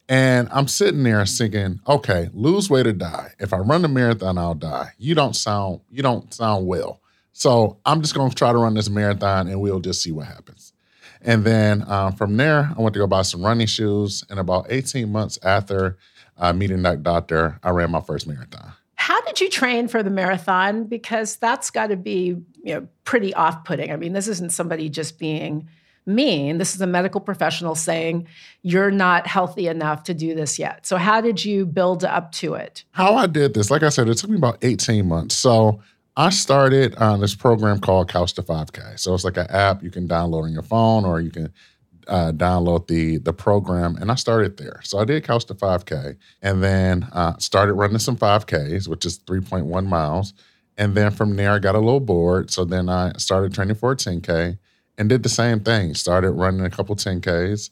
And 0.09 0.49
I'm 0.51 0.67
sitting 0.67 1.03
there 1.03 1.23
thinking, 1.27 1.79
okay, 1.87 2.29
lose 2.33 2.67
weight 2.67 2.87
or 2.87 2.93
die. 2.93 3.31
If 3.39 3.53
I 3.53 3.57
run 3.57 3.83
the 3.83 3.87
marathon, 3.87 4.39
I'll 4.39 4.55
die. 4.55 4.91
You 4.97 5.13
don't 5.13 5.35
sound 5.35 5.81
you 5.91 6.01
don't 6.01 6.33
sound 6.33 6.65
well. 6.65 6.99
So 7.31 7.77
I'm 7.85 8.01
just 8.01 8.15
gonna 8.15 8.33
try 8.33 8.51
to 8.51 8.57
run 8.57 8.73
this 8.73 8.89
marathon 8.89 9.47
and 9.47 9.61
we'll 9.61 9.79
just 9.79 10.01
see 10.01 10.11
what 10.11 10.25
happens. 10.25 10.73
And 11.21 11.43
then 11.43 11.87
um, 11.87 12.13
from 12.13 12.37
there, 12.37 12.73
I 12.75 12.81
went 12.81 12.93
to 12.95 12.99
go 12.99 13.05
buy 13.05 13.21
some 13.21 13.45
running 13.45 13.67
shoes. 13.67 14.23
And 14.31 14.39
about 14.39 14.65
18 14.69 15.11
months 15.11 15.37
after 15.43 15.97
uh, 16.37 16.53
meeting 16.53 16.81
that 16.83 17.03
doctor, 17.03 17.59
I 17.61 17.69
ran 17.69 17.91
my 17.91 18.01
first 18.01 18.25
marathon. 18.25 18.71
How 18.95 19.21
did 19.21 19.39
you 19.39 19.49
train 19.49 19.87
for 19.87 20.01
the 20.01 20.09
marathon? 20.09 20.85
Because 20.85 21.35
that's 21.35 21.69
got 21.69 21.87
to 21.87 21.95
be 21.95 22.35
you 22.63 22.73
know 22.73 22.87
pretty 23.03 23.31
off-putting. 23.35 23.91
I 23.91 23.95
mean, 23.95 24.13
this 24.13 24.27
isn't 24.27 24.53
somebody 24.53 24.89
just 24.89 25.19
being 25.19 25.69
mean. 26.05 26.57
This 26.57 26.75
is 26.75 26.81
a 26.81 26.87
medical 26.87 27.21
professional 27.21 27.75
saying, 27.75 28.27
you're 28.61 28.91
not 28.91 29.27
healthy 29.27 29.67
enough 29.67 30.03
to 30.03 30.13
do 30.13 30.35
this 30.35 30.59
yet. 30.59 30.85
So, 30.85 30.97
how 30.97 31.21
did 31.21 31.43
you 31.43 31.65
build 31.65 32.03
up 32.03 32.31
to 32.33 32.55
it? 32.55 32.83
How 32.91 33.15
I 33.15 33.27
did 33.27 33.53
this, 33.53 33.71
like 33.71 33.83
I 33.83 33.89
said, 33.89 34.09
it 34.09 34.15
took 34.15 34.29
me 34.29 34.37
about 34.37 34.57
18 34.61 35.07
months. 35.07 35.35
So, 35.35 35.81
I 36.17 36.29
started 36.31 36.95
on 36.95 37.21
this 37.21 37.35
program 37.35 37.79
called 37.79 38.09
Couch 38.09 38.33
to 38.33 38.43
5K. 38.43 38.99
So, 38.99 39.13
it's 39.13 39.23
like 39.23 39.37
an 39.37 39.47
app 39.49 39.83
you 39.83 39.91
can 39.91 40.07
download 40.07 40.43
on 40.43 40.51
your 40.51 40.63
phone 40.63 41.05
or 41.05 41.21
you 41.21 41.31
can 41.31 41.53
uh, 42.09 42.31
download 42.31 42.87
the 42.87 43.17
the 43.17 43.31
program, 43.31 43.95
and 43.97 44.11
I 44.11 44.15
started 44.15 44.57
there. 44.57 44.81
So 44.83 44.97
I 44.97 45.05
did 45.05 45.23
Couch 45.23 45.45
to 45.45 45.53
5K, 45.53 46.17
and 46.41 46.63
then 46.63 47.07
uh, 47.13 47.37
started 47.37 47.73
running 47.73 47.99
some 47.99 48.17
5Ks, 48.17 48.87
which 48.87 49.05
is 49.05 49.19
3.1 49.19 49.85
miles. 49.85 50.33
And 50.77 50.95
then 50.95 51.11
from 51.11 51.35
there, 51.35 51.51
I 51.51 51.59
got 51.59 51.75
a 51.75 51.79
little 51.79 51.99
bored. 51.99 52.51
So 52.51 52.65
then 52.65 52.89
I 52.89 53.11
started 53.17 53.53
training 53.53 53.75
for 53.75 53.91
a 53.91 53.95
10K 53.95 54.57
and 54.99 55.09
did 55.09 55.23
the 55.23 55.29
same 55.29 55.61
thing. 55.61 55.95
Started 55.95 56.31
running 56.31 56.63
a 56.63 56.69
couple 56.69 56.95
10Ks 56.95 57.71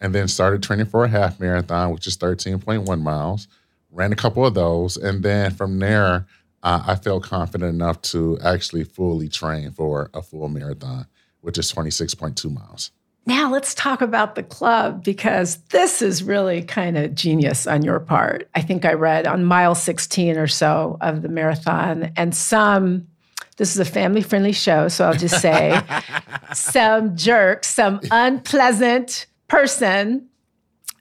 and 0.00 0.14
then 0.14 0.28
started 0.28 0.62
training 0.62 0.86
for 0.86 1.04
a 1.04 1.08
half 1.08 1.40
marathon, 1.40 1.90
which 1.90 2.06
is 2.06 2.16
13.1 2.18 3.02
miles. 3.02 3.48
Ran 3.90 4.12
a 4.12 4.16
couple 4.16 4.44
of 4.44 4.54
those. 4.54 4.96
And 4.98 5.22
then 5.22 5.52
from 5.52 5.78
there, 5.78 6.26
uh, 6.62 6.84
I 6.86 6.94
felt 6.96 7.24
confident 7.24 7.74
enough 7.74 8.02
to 8.02 8.38
actually 8.44 8.84
fully 8.84 9.28
train 9.28 9.70
for 9.72 10.10
a 10.12 10.20
full 10.20 10.48
marathon, 10.48 11.06
which 11.40 11.58
is 11.58 11.72
26.2 11.72 12.52
miles. 12.52 12.90
Now 13.24 13.50
let's 13.50 13.74
talk 13.74 14.02
about 14.02 14.36
the 14.36 14.42
club 14.44 15.02
because 15.02 15.56
this 15.70 16.00
is 16.00 16.22
really 16.22 16.62
kind 16.62 16.96
of 16.96 17.14
genius 17.14 17.66
on 17.66 17.82
your 17.82 17.98
part. 17.98 18.48
I 18.54 18.60
think 18.60 18.84
I 18.84 18.92
read 18.92 19.26
on 19.26 19.44
mile 19.44 19.74
16 19.74 20.36
or 20.36 20.46
so 20.46 20.96
of 21.00 21.22
the 21.22 21.28
marathon, 21.28 22.12
and 22.16 22.36
some, 22.36 23.08
this 23.56 23.72
is 23.72 23.78
a 23.78 23.84
family 23.84 24.22
friendly 24.22 24.52
show, 24.52 24.88
so 24.88 25.06
I'll 25.06 25.14
just 25.14 25.40
say 25.40 25.80
some 26.54 27.16
jerk, 27.16 27.64
some 27.64 28.00
unpleasant 28.10 29.26
person 29.48 30.28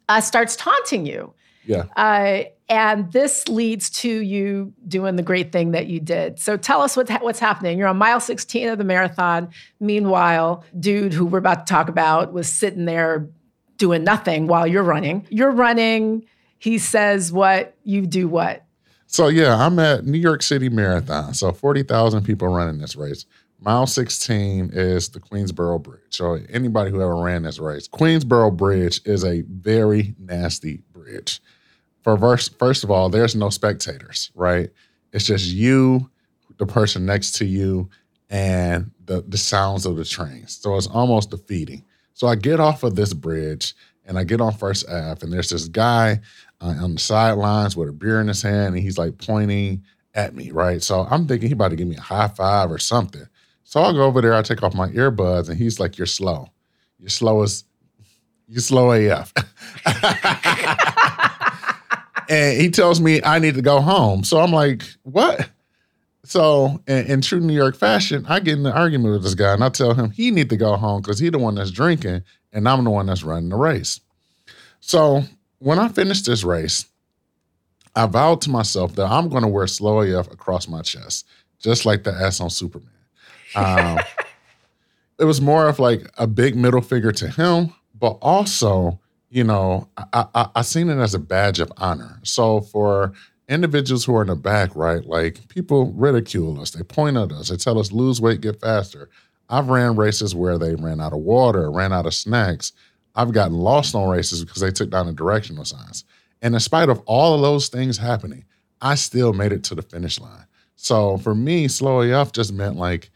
uh, 0.08 0.22
starts 0.22 0.56
taunting 0.56 1.06
you. 1.06 1.34
Yeah. 1.65 1.86
Uh, 1.96 2.44
and 2.68 3.12
this 3.12 3.48
leads 3.48 3.89
to 3.91 4.10
you 4.10 4.74
doing 4.88 5.18
the 5.18 5.24
great 5.24 5.52
thing 5.52 5.72
that 5.72 5.88
you 5.88 6.00
did. 6.00 6.39
So 6.39 6.58
tell 6.58 6.82
us 6.82 6.98
what, 6.98 7.10
what's 7.22 7.39
happening. 7.39 7.78
You're 7.78 7.88
on 7.88 7.98
mile 7.98 8.20
16 8.20 8.70
of 8.70 8.78
the 8.78 8.84
marathon. 8.84 9.50
Meanwhile, 9.80 10.63
dude 10.80 11.13
who 11.13 11.26
we're 11.26 11.39
about 11.39 11.68
to 11.68 11.72
talk 11.74 11.89
about 11.89 12.34
was 12.34 12.52
sitting 12.52 12.86
there 12.86 13.30
doing 13.78 14.04
nothing 14.04 14.48
while 14.48 14.65
you're 14.65 14.84
running. 14.84 15.28
You're 15.30 15.52
running. 15.52 16.26
He 16.58 16.78
says 16.80 17.32
what, 17.32 17.76
you 17.84 18.08
do 18.08 18.28
what? 18.28 18.64
So 19.15 19.30
yeah, 19.30 19.56
I'm 19.56 19.80
at 19.80 20.06
New 20.06 20.17
York 20.17 20.43
City 20.43 20.67
Marathon. 20.67 21.34
So 21.34 21.54
40,000 21.54 22.25
people 22.25 22.49
running 22.49 22.80
this 22.80 22.97
race. 22.97 23.25
Mile 23.62 23.88
16 23.88 24.71
is 24.73 25.08
the 25.08 25.21
Queensboro 25.21 25.82
Bridge. 25.82 26.01
So 26.10 26.38
anybody 26.49 26.91
who 26.91 27.01
ever 27.01 27.15
ran 27.15 27.43
this 27.43 27.58
race, 27.58 27.88
Queensboro 27.88 28.56
Bridge 28.56 28.99
is 29.06 29.23
a 29.23 29.43
very 29.43 30.15
nasty 30.19 30.84
bridge 30.91 31.41
for 32.04 32.17
first, 32.17 32.60
first 32.60 32.84
of 32.84 32.91
all, 32.91 33.10
there's 33.10 33.36
no 33.36 33.49
spectators, 33.49 34.32
right? 34.36 34.69
It's 35.13 35.25
just 35.25 35.47
you, 35.47 36.10
the 36.58 36.65
person 36.65 37.06
next 37.06 37.32
to 37.38 37.45
you, 37.45 37.89
and 38.30 38.91
the 39.06 39.23
the 39.28 39.38
sounds 39.38 39.86
of 39.86 39.95
the 39.95 40.06
trains. 40.06 40.58
So 40.58 40.75
it's 40.75 40.88
almost 40.88 41.32
defeating. 41.32 41.86
So 42.13 42.28
I 42.28 42.36
get 42.36 42.60
off 42.60 42.84
of 42.84 42.95
this 42.95 43.13
bridge 43.13 43.73
and 44.06 44.19
I 44.19 44.23
get 44.23 44.39
on 44.39 44.54
First 44.54 44.88
Ave, 44.88 45.23
and 45.23 45.34
there's 45.34 45.49
this 45.49 45.67
guy 45.67 46.19
uh, 46.62 46.76
on 46.82 46.96
the 46.96 47.00
sidelines 47.00 47.76
with 47.76 47.89
a 47.89 47.94
beer 47.94 48.22
in 48.22 48.28
his 48.28 48.41
hand, 48.41 48.76
and 48.76 48.84
he's 48.84 48.98
like 48.98 49.18
pointing 49.18 49.84
at 50.13 50.34
me, 50.34 50.52
right? 50.52 50.82
So 50.82 51.06
I'm 51.10 51.28
thinking 51.28 51.50
he 51.50 51.54
about 51.54 51.70
to 51.70 51.76
give 51.76 51.88
me 51.88 51.98
a 51.98 52.02
high 52.02 52.30
five 52.30 52.72
or 52.72 52.78
something. 52.78 53.26
So 53.63 53.82
I 53.82 53.91
go 53.91 54.04
over 54.04 54.22
there, 54.22 54.34
I 54.34 54.41
take 54.41 54.63
off 54.63 54.74
my 54.74 54.88
earbuds, 54.89 55.50
and 55.50 55.58
he's 55.58 55.80
like, 55.80 55.98
"You're 55.98 56.08
slow. 56.08 56.50
You're 57.00 57.10
slow 57.10 57.44
as 57.44 57.65
you 58.48 58.60
slow 58.60 58.91
AF." 58.91 59.34
and 62.30 62.60
he 62.60 62.70
tells 62.70 63.02
me 63.02 63.22
I 63.24 63.39
need 63.39 63.56
to 63.56 63.62
go 63.62 63.82
home. 63.82 64.24
So 64.24 64.39
I'm 64.39 64.52
like, 64.52 64.84
what? 65.04 65.50
So 66.24 66.82
in, 66.88 67.06
in, 67.06 67.22
true 67.22 67.39
New 67.39 67.54
York 67.54 67.76
fashion, 67.76 68.26
I 68.28 68.39
get 68.39 68.58
in 68.58 68.65
an 68.65 68.72
argument 68.72 69.13
with 69.13 69.24
this 69.24 69.36
guy 69.36 69.54
and 69.54 69.63
I 69.63 69.70
tell 69.70 69.94
him 69.94 70.10
he 70.10 70.32
need 70.32 70.50
to 70.50 70.58
go 70.58 70.76
home 70.76 71.02
because 71.02 71.20
he 71.20 71.30
the 71.30 71.38
one 71.38 71.56
that's 71.56 71.70
drinking 71.70 72.24
and 72.52 72.68
I'm 72.68 72.84
the 72.84 72.89
one 72.89 73.06
that's 73.06 73.24
running 73.24 73.50
the 73.50 73.58
race. 73.58 74.00
So 74.80 75.24
when 75.60 75.80
I 75.80 75.88
finished 75.89 76.26
this 76.26 76.44
race, 76.44 76.86
I 77.96 78.06
vowed 78.08 78.41
to 78.41 78.50
myself 78.50 78.96
that 78.96 79.06
I'm 79.06 79.30
going 79.30 79.44
to 79.44 79.48
wear 79.48 79.68
slow 79.68 80.02
AF 80.02 80.32
across 80.32 80.68
my 80.68 80.82
chest, 80.82 81.26
just 81.60 81.86
like 81.86 82.04
the 82.04 82.13
S 82.13 82.41
on 82.41 82.50
Superman. 82.50 82.89
Um, 83.56 84.00
it 85.20 85.26
was 85.26 85.39
more 85.39 85.68
of 85.68 85.80
like 85.80 86.10
a 86.18 86.28
big 86.28 86.56
middle 86.56 86.82
figure 86.82 87.13
to 87.13 87.30
him, 87.30 87.74
but 87.98 88.18
also 88.22 89.00
you 89.36 89.44
know, 89.44 89.89
I, 89.98 90.26
I, 90.34 90.50
I 90.56 90.62
seen 90.62 90.89
it 90.89 90.98
as 90.98 91.13
a 91.13 91.20
badge 91.20 91.60
of 91.60 91.70
honor. 91.76 92.22
So 92.24 92.62
for 92.62 93.12
individuals 93.50 94.06
who 94.06 94.15
are 94.15 94.22
in 94.22 94.30
the 94.30 94.36
back, 94.36 94.74
right, 94.78 95.06
like 95.06 95.50
people 95.50 95.91
ridicule 95.91 96.60
us, 96.62 96.72
they 96.72 96.84
point 96.84 97.18
at 97.18 97.34
us, 97.34 97.50
they 97.50 97.58
tell 97.58 97.78
us 97.78 97.91
lose 97.91 98.22
weight, 98.22 98.39
get 98.39 98.62
faster. 98.62 99.10
I've 99.50 99.68
ran 99.68 99.98
races 99.98 100.34
where 100.34 100.58
they 100.58 100.76
ran 100.76 101.02
out 101.02 101.12
of 101.12 101.20
water, 101.20 101.70
ran 101.70 101.91
out 101.91 102.06
of 102.06 102.13
snacks. 102.13 102.72
I've 103.15 103.32
gotten 103.32 103.58
lost 103.58 103.95
on 103.95 104.10
races 104.10 104.43
because 104.43 104.62
they 104.62 104.71
took 104.71 104.89
down 104.89 105.06
the 105.06 105.13
directional 105.13 105.65
signs. 105.65 106.04
And 106.41 106.54
in 106.54 106.60
spite 106.60 106.89
of 106.89 107.01
all 107.06 107.36
of 107.36 107.41
those 107.41 107.69
things 107.69 107.97
happening, 107.97 108.45
I 108.82 108.95
still 108.95 109.34
made 109.34 109.51
it 109.51 109.63
to 109.65 109.75
the 109.75 109.82
finish 109.82 110.19
line. 110.19 110.45
So 110.75 111.17
for 111.17 111.34
me, 111.34 111.67
slow 111.67 112.01
AF 112.01 112.32
just 112.32 112.54
meant 112.54 112.75
like 112.75 113.10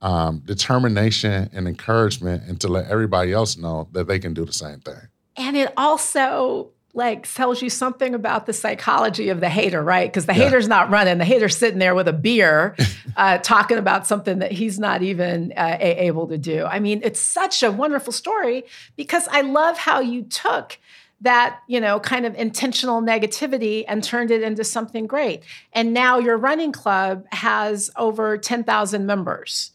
um, 0.00 0.40
determination 0.44 1.48
and 1.52 1.66
encouragement, 1.66 2.42
and 2.46 2.60
to 2.60 2.68
let 2.68 2.88
everybody 2.88 3.32
else 3.32 3.56
know 3.56 3.88
that 3.92 4.06
they 4.06 4.18
can 4.18 4.34
do 4.34 4.44
the 4.44 4.52
same 4.52 4.80
thing. 4.80 5.00
And 5.36 5.56
it 5.56 5.72
also 5.78 6.72
like 6.94 7.30
tells 7.32 7.60
you 7.60 7.68
something 7.68 8.14
about 8.14 8.46
the 8.46 8.52
psychology 8.52 9.28
of 9.28 9.40
the 9.40 9.48
hater, 9.48 9.82
right? 9.82 10.08
Because 10.08 10.26
the 10.26 10.32
yeah. 10.32 10.44
hater's 10.44 10.68
not 10.68 10.90
running, 10.90 11.18
the 11.18 11.24
hater's 11.24 11.56
sitting 11.56 11.80
there 11.80 11.94
with 11.94 12.06
a 12.06 12.12
beer, 12.12 12.76
uh, 13.16 13.38
talking 13.38 13.78
about 13.78 14.06
something 14.06 14.38
that 14.38 14.52
he's 14.52 14.78
not 14.78 15.02
even 15.02 15.52
uh, 15.56 15.76
able 15.80 16.28
to 16.28 16.38
do. 16.38 16.64
I 16.64 16.78
mean, 16.78 17.00
it's 17.02 17.20
such 17.20 17.62
a 17.62 17.72
wonderful 17.72 18.12
story 18.12 18.64
because 18.96 19.26
I 19.30 19.40
love 19.40 19.76
how 19.76 20.00
you 20.00 20.22
took 20.22 20.78
that 21.20 21.60
you 21.68 21.80
know 21.80 21.98
kind 22.00 22.26
of 22.26 22.34
intentional 22.34 23.00
negativity 23.00 23.84
and 23.88 24.04
turned 24.04 24.30
it 24.30 24.42
into 24.42 24.62
something 24.62 25.06
great. 25.06 25.42
And 25.72 25.92
now 25.92 26.18
your 26.18 26.36
running 26.36 26.72
club 26.72 27.26
has 27.32 27.90
over 27.96 28.38
ten 28.38 28.62
thousand 28.62 29.06
members. 29.06 29.72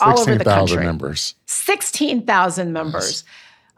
all 0.00 0.18
over 0.18 0.36
the 0.36 0.44
country. 0.44 0.84
members. 0.84 1.34
16,000 1.46 2.72
members. 2.72 3.04
Yes. 3.04 3.24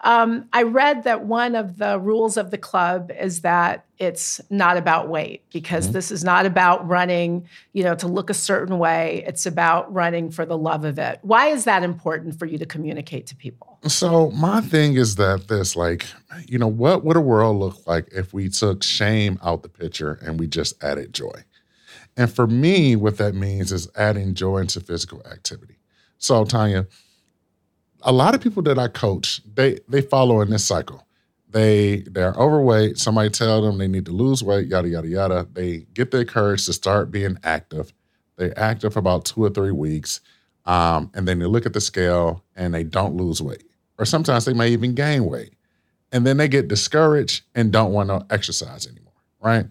Um, 0.04 0.46
I 0.52 0.64
read 0.64 1.04
that 1.04 1.24
one 1.24 1.56
of 1.56 1.78
the 1.78 1.98
rules 1.98 2.36
of 2.36 2.50
the 2.50 2.58
club 2.58 3.10
is 3.18 3.40
that 3.40 3.86
it's 3.98 4.38
not 4.50 4.76
about 4.76 5.08
weight 5.08 5.42
because 5.50 5.84
mm-hmm. 5.84 5.94
this 5.94 6.10
is 6.10 6.22
not 6.22 6.44
about 6.44 6.86
running, 6.86 7.48
you 7.72 7.82
know, 7.82 7.94
to 7.94 8.06
look 8.06 8.28
a 8.28 8.34
certain 8.34 8.78
way. 8.78 9.24
It's 9.26 9.46
about 9.46 9.92
running 9.92 10.30
for 10.30 10.44
the 10.44 10.58
love 10.58 10.84
of 10.84 10.98
it. 10.98 11.20
Why 11.22 11.46
is 11.46 11.64
that 11.64 11.82
important 11.82 12.38
for 12.38 12.44
you 12.44 12.58
to 12.58 12.66
communicate 12.66 13.26
to 13.28 13.36
people? 13.36 13.78
So 13.86 14.30
my 14.32 14.60
thing 14.60 14.94
is 14.94 15.16
that 15.16 15.48
this, 15.48 15.74
like, 15.74 16.06
you 16.46 16.58
know, 16.58 16.68
what 16.68 17.02
would 17.04 17.16
a 17.16 17.20
world 17.20 17.56
look 17.56 17.86
like 17.86 18.08
if 18.12 18.34
we 18.34 18.50
took 18.50 18.82
shame 18.82 19.38
out 19.42 19.62
the 19.62 19.70
picture 19.70 20.18
and 20.22 20.38
we 20.38 20.46
just 20.46 20.82
added 20.84 21.14
joy? 21.14 21.44
And 22.16 22.30
for 22.30 22.46
me, 22.46 22.94
what 22.94 23.16
that 23.16 23.34
means 23.34 23.72
is 23.72 23.88
adding 23.96 24.34
joy 24.34 24.58
into 24.58 24.80
physical 24.80 25.22
activity. 25.26 25.78
So 26.18 26.44
Tanya, 26.44 26.86
a 28.04 28.12
lot 28.12 28.34
of 28.34 28.40
people 28.40 28.62
that 28.64 28.78
I 28.78 28.88
coach, 28.88 29.40
they 29.54 29.80
they 29.88 30.02
follow 30.02 30.40
in 30.40 30.50
this 30.50 30.64
cycle. 30.64 31.06
They 31.48 31.98
they're 32.10 32.34
overweight. 32.34 32.98
Somebody 32.98 33.30
tell 33.30 33.62
them 33.62 33.78
they 33.78 33.88
need 33.88 34.06
to 34.06 34.12
lose 34.12 34.42
weight, 34.42 34.68
yada 34.68 34.88
yada 34.88 35.08
yada. 35.08 35.48
They 35.52 35.86
get 35.94 36.10
their 36.10 36.24
courage 36.24 36.66
to 36.66 36.72
start 36.72 37.10
being 37.10 37.38
active. 37.42 37.92
They're 38.36 38.58
active 38.58 38.92
for 38.92 38.98
about 38.98 39.24
two 39.24 39.44
or 39.44 39.50
three 39.50 39.70
weeks, 39.70 40.20
um, 40.66 41.10
and 41.14 41.26
then 41.26 41.38
they 41.38 41.46
look 41.46 41.66
at 41.66 41.72
the 41.72 41.80
scale 41.80 42.44
and 42.56 42.74
they 42.74 42.84
don't 42.84 43.16
lose 43.16 43.40
weight, 43.40 43.64
or 43.98 44.04
sometimes 44.04 44.44
they 44.44 44.54
may 44.54 44.70
even 44.70 44.94
gain 44.94 45.24
weight, 45.24 45.54
and 46.12 46.26
then 46.26 46.36
they 46.36 46.48
get 46.48 46.68
discouraged 46.68 47.44
and 47.54 47.72
don't 47.72 47.92
want 47.92 48.08
to 48.08 48.26
exercise 48.30 48.86
anymore, 48.86 49.12
right? 49.40 49.66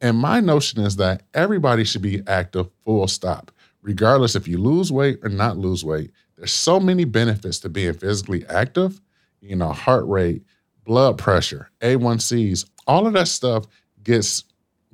And 0.00 0.18
my 0.18 0.40
notion 0.40 0.82
is 0.82 0.96
that 0.96 1.22
everybody 1.32 1.84
should 1.84 2.02
be 2.02 2.22
active, 2.26 2.68
full 2.84 3.06
stop, 3.08 3.50
regardless 3.80 4.36
if 4.36 4.46
you 4.46 4.58
lose 4.58 4.92
weight 4.92 5.20
or 5.22 5.30
not 5.30 5.56
lose 5.56 5.84
weight 5.84 6.10
there's 6.42 6.50
so 6.50 6.80
many 6.80 7.04
benefits 7.04 7.60
to 7.60 7.68
being 7.68 7.92
physically 7.94 8.44
active, 8.48 9.00
you 9.40 9.54
know, 9.54 9.68
heart 9.68 10.04
rate, 10.08 10.42
blood 10.82 11.16
pressure, 11.16 11.70
A1Cs, 11.82 12.68
all 12.88 13.06
of 13.06 13.12
that 13.12 13.28
stuff 13.28 13.64
gets 14.02 14.42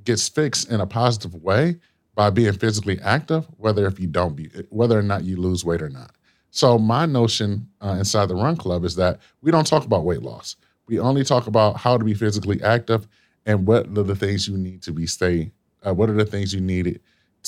gets 0.04 0.28
fixed 0.28 0.70
in 0.70 0.82
a 0.82 0.86
positive 0.86 1.34
way 1.36 1.76
by 2.14 2.28
being 2.28 2.52
physically 2.52 3.00
active, 3.00 3.46
whether 3.56 3.86
if 3.86 3.98
you 3.98 4.06
don't 4.06 4.36
be 4.36 4.50
whether 4.68 4.98
or 4.98 5.02
not 5.02 5.24
you 5.24 5.38
lose 5.38 5.64
weight 5.64 5.80
or 5.80 5.88
not. 5.88 6.10
So 6.50 6.76
my 6.76 7.06
notion 7.06 7.66
uh, 7.80 7.96
inside 7.98 8.26
the 8.26 8.34
Run 8.34 8.58
Club 8.58 8.84
is 8.84 8.96
that 8.96 9.18
we 9.40 9.50
don't 9.50 9.66
talk 9.66 9.86
about 9.86 10.04
weight 10.04 10.20
loss. 10.20 10.54
We 10.86 10.98
only 10.98 11.24
talk 11.24 11.46
about 11.46 11.78
how 11.78 11.96
to 11.96 12.04
be 12.04 12.12
physically 12.12 12.62
active 12.62 13.08
and 13.46 13.66
what 13.66 13.86
are 13.86 14.02
the 14.02 14.14
things 14.14 14.46
you 14.46 14.58
need 14.58 14.82
to 14.82 14.92
be 14.92 15.06
stay. 15.06 15.52
Uh, 15.86 15.94
what 15.94 16.10
are 16.10 16.14
the 16.14 16.26
things 16.26 16.52
you 16.52 16.60
need 16.60 17.00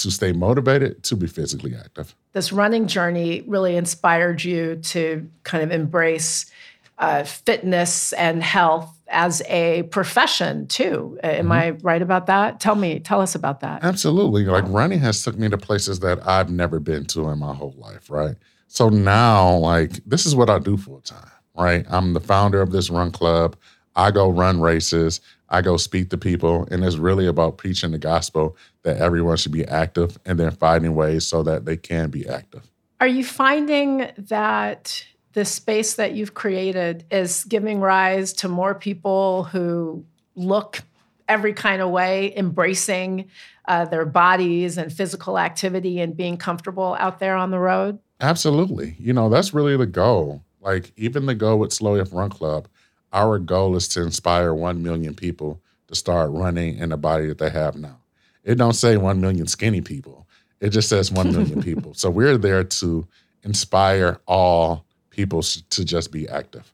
to 0.03 0.11
stay 0.11 0.33
motivated 0.33 1.03
to 1.05 1.17
be 1.17 1.27
physically 1.27 1.75
active. 1.75 2.15
This 2.33 2.53
running 2.53 2.87
journey 2.87 3.43
really 3.47 3.77
inspired 3.77 4.43
you 4.45 4.77
to 4.77 5.29
kind 5.45 5.65
of 5.65 5.71
embrace 5.71 6.51
uh, 6.99 7.25
fitness 7.25 8.13
and 8.13 8.43
health 8.43 8.95
as 9.09 9.43
a 9.49 9.85
profession 9.85 10.67
too. 10.67 11.19
Am 11.23 11.45
mm-hmm. 11.45 11.53
I 11.53 11.71
right 11.83 12.03
about 12.03 12.27
that? 12.27 12.61
Tell 12.61 12.75
me, 12.75 13.01
tell 13.01 13.21
us 13.21 13.35
about 13.35 13.61
that. 13.61 13.83
Absolutely. 13.83 14.45
Like 14.45 14.65
running 14.69 15.01
has 15.01 15.23
took 15.23 15.37
me 15.39 15.49
to 15.49 15.59
places 15.59 16.01
that 16.01 16.27
I've 16.27 16.51
never 16.51 16.79
been 16.79 17.07
to 17.07 17.29
in 17.31 17.39
my 17.39 17.55
whole 17.55 17.75
life, 17.79 18.11
right? 18.11 18.37
So 18.69 18.89
now, 18.89 19.57
like, 19.57 19.93
this 20.07 20.27
is 20.27 20.37
what 20.37 20.49
I 20.49 20.61
do 20.61 20.77
full 20.77 21.01
time, 21.01 21.31
right? 21.57 21.85
I'm 21.89 22.13
the 22.13 22.21
founder 22.21 22.61
of 22.61 22.71
this 22.71 22.89
run 22.89 23.11
club. 23.11 23.57
I 23.97 24.13
go 24.13 24.31
run 24.31 24.61
races. 24.61 25.21
I 25.51 25.63
go 25.63 25.77
speak 25.77 26.11
to 26.11 26.19
people, 26.19 26.67
and 26.71 26.85
it's 26.85 26.97
really 26.97 27.27
about 27.27 27.59
preaching 27.59 27.91
the 27.91 27.99
gospel 27.99 28.57
that 28.83 28.99
everyone 28.99 29.37
should 29.37 29.53
be 29.53 29.65
active 29.67 30.19
and 30.25 30.39
then 30.39 30.53
finding 30.53 30.95
ways 30.95 31.27
so 31.27 31.43
that 31.43 31.65
they 31.65 31.77
can 31.77 32.11
be 32.11 32.29
active. 32.29 32.71
Are 33.01 33.09
you 33.09 33.25
finding 33.25 34.11
that 34.17 35.05
the 35.33 35.45
space 35.45 35.95
that 35.95 36.13
you've 36.13 36.35
created 36.35 37.05
is 37.11 37.45
giving 37.45 37.81
rise 37.81 38.33
to 38.35 38.49
more 38.49 38.75
people 38.75 39.45
who 39.45 40.05
look 40.35 40.83
every 41.29 41.53
kind 41.53 41.81
of 41.81 41.91
way, 41.91 42.37
embracing 42.37 43.31
uh, 43.67 43.85
their 43.85 44.05
bodies 44.05 44.77
and 44.77 44.93
physical 44.93 45.39
activity 45.39 46.01
and 46.01 46.17
being 46.17 46.37
comfortable 46.37 46.97
out 46.99 47.21
there 47.21 47.37
on 47.37 47.51
the 47.51 47.59
road? 47.59 47.99
Absolutely. 48.21 48.97
You 48.99 49.13
know, 49.13 49.29
that's 49.29 49.55
really 49.55 49.77
the 49.77 49.87
goal. 49.87 50.43
Like 50.61 50.93
even 50.97 51.27
the 51.27 51.35
goal 51.35 51.59
with 51.59 51.73
Slow 51.73 51.95
AF 51.95 52.13
Run 52.13 52.31
Club, 52.31 52.69
our 53.13 53.39
goal 53.39 53.77
is 53.77 53.89
to 53.89 54.03
inspire 54.03 54.55
1 54.55 54.83
million 54.83 55.15
people 55.15 55.61
to 55.89 55.95
start 55.95 56.31
running 56.31 56.79
in 56.79 56.91
the 56.91 56.97
body 56.97 57.27
that 57.27 57.39
they 57.39 57.51
have 57.51 57.77
now. 57.77 57.99
It 58.45 58.57
don't 58.57 58.75
say 58.75 58.97
1 58.97 59.21
million 59.21 59.47
skinny 59.47 59.81
people. 59.81 60.27
It 60.61 60.71
just 60.71 60.89
says 60.89 61.11
1 61.11 61.33
million 61.33 61.63
people. 61.69 61.95
So 61.95 62.11
we're 62.11 62.39
there 62.39 62.65
to 62.65 63.07
inspire 63.43 64.21
all 64.27 64.85
people 65.11 65.43
to 65.43 65.85
just 65.85 66.13
be 66.13 66.29
active. 66.29 66.73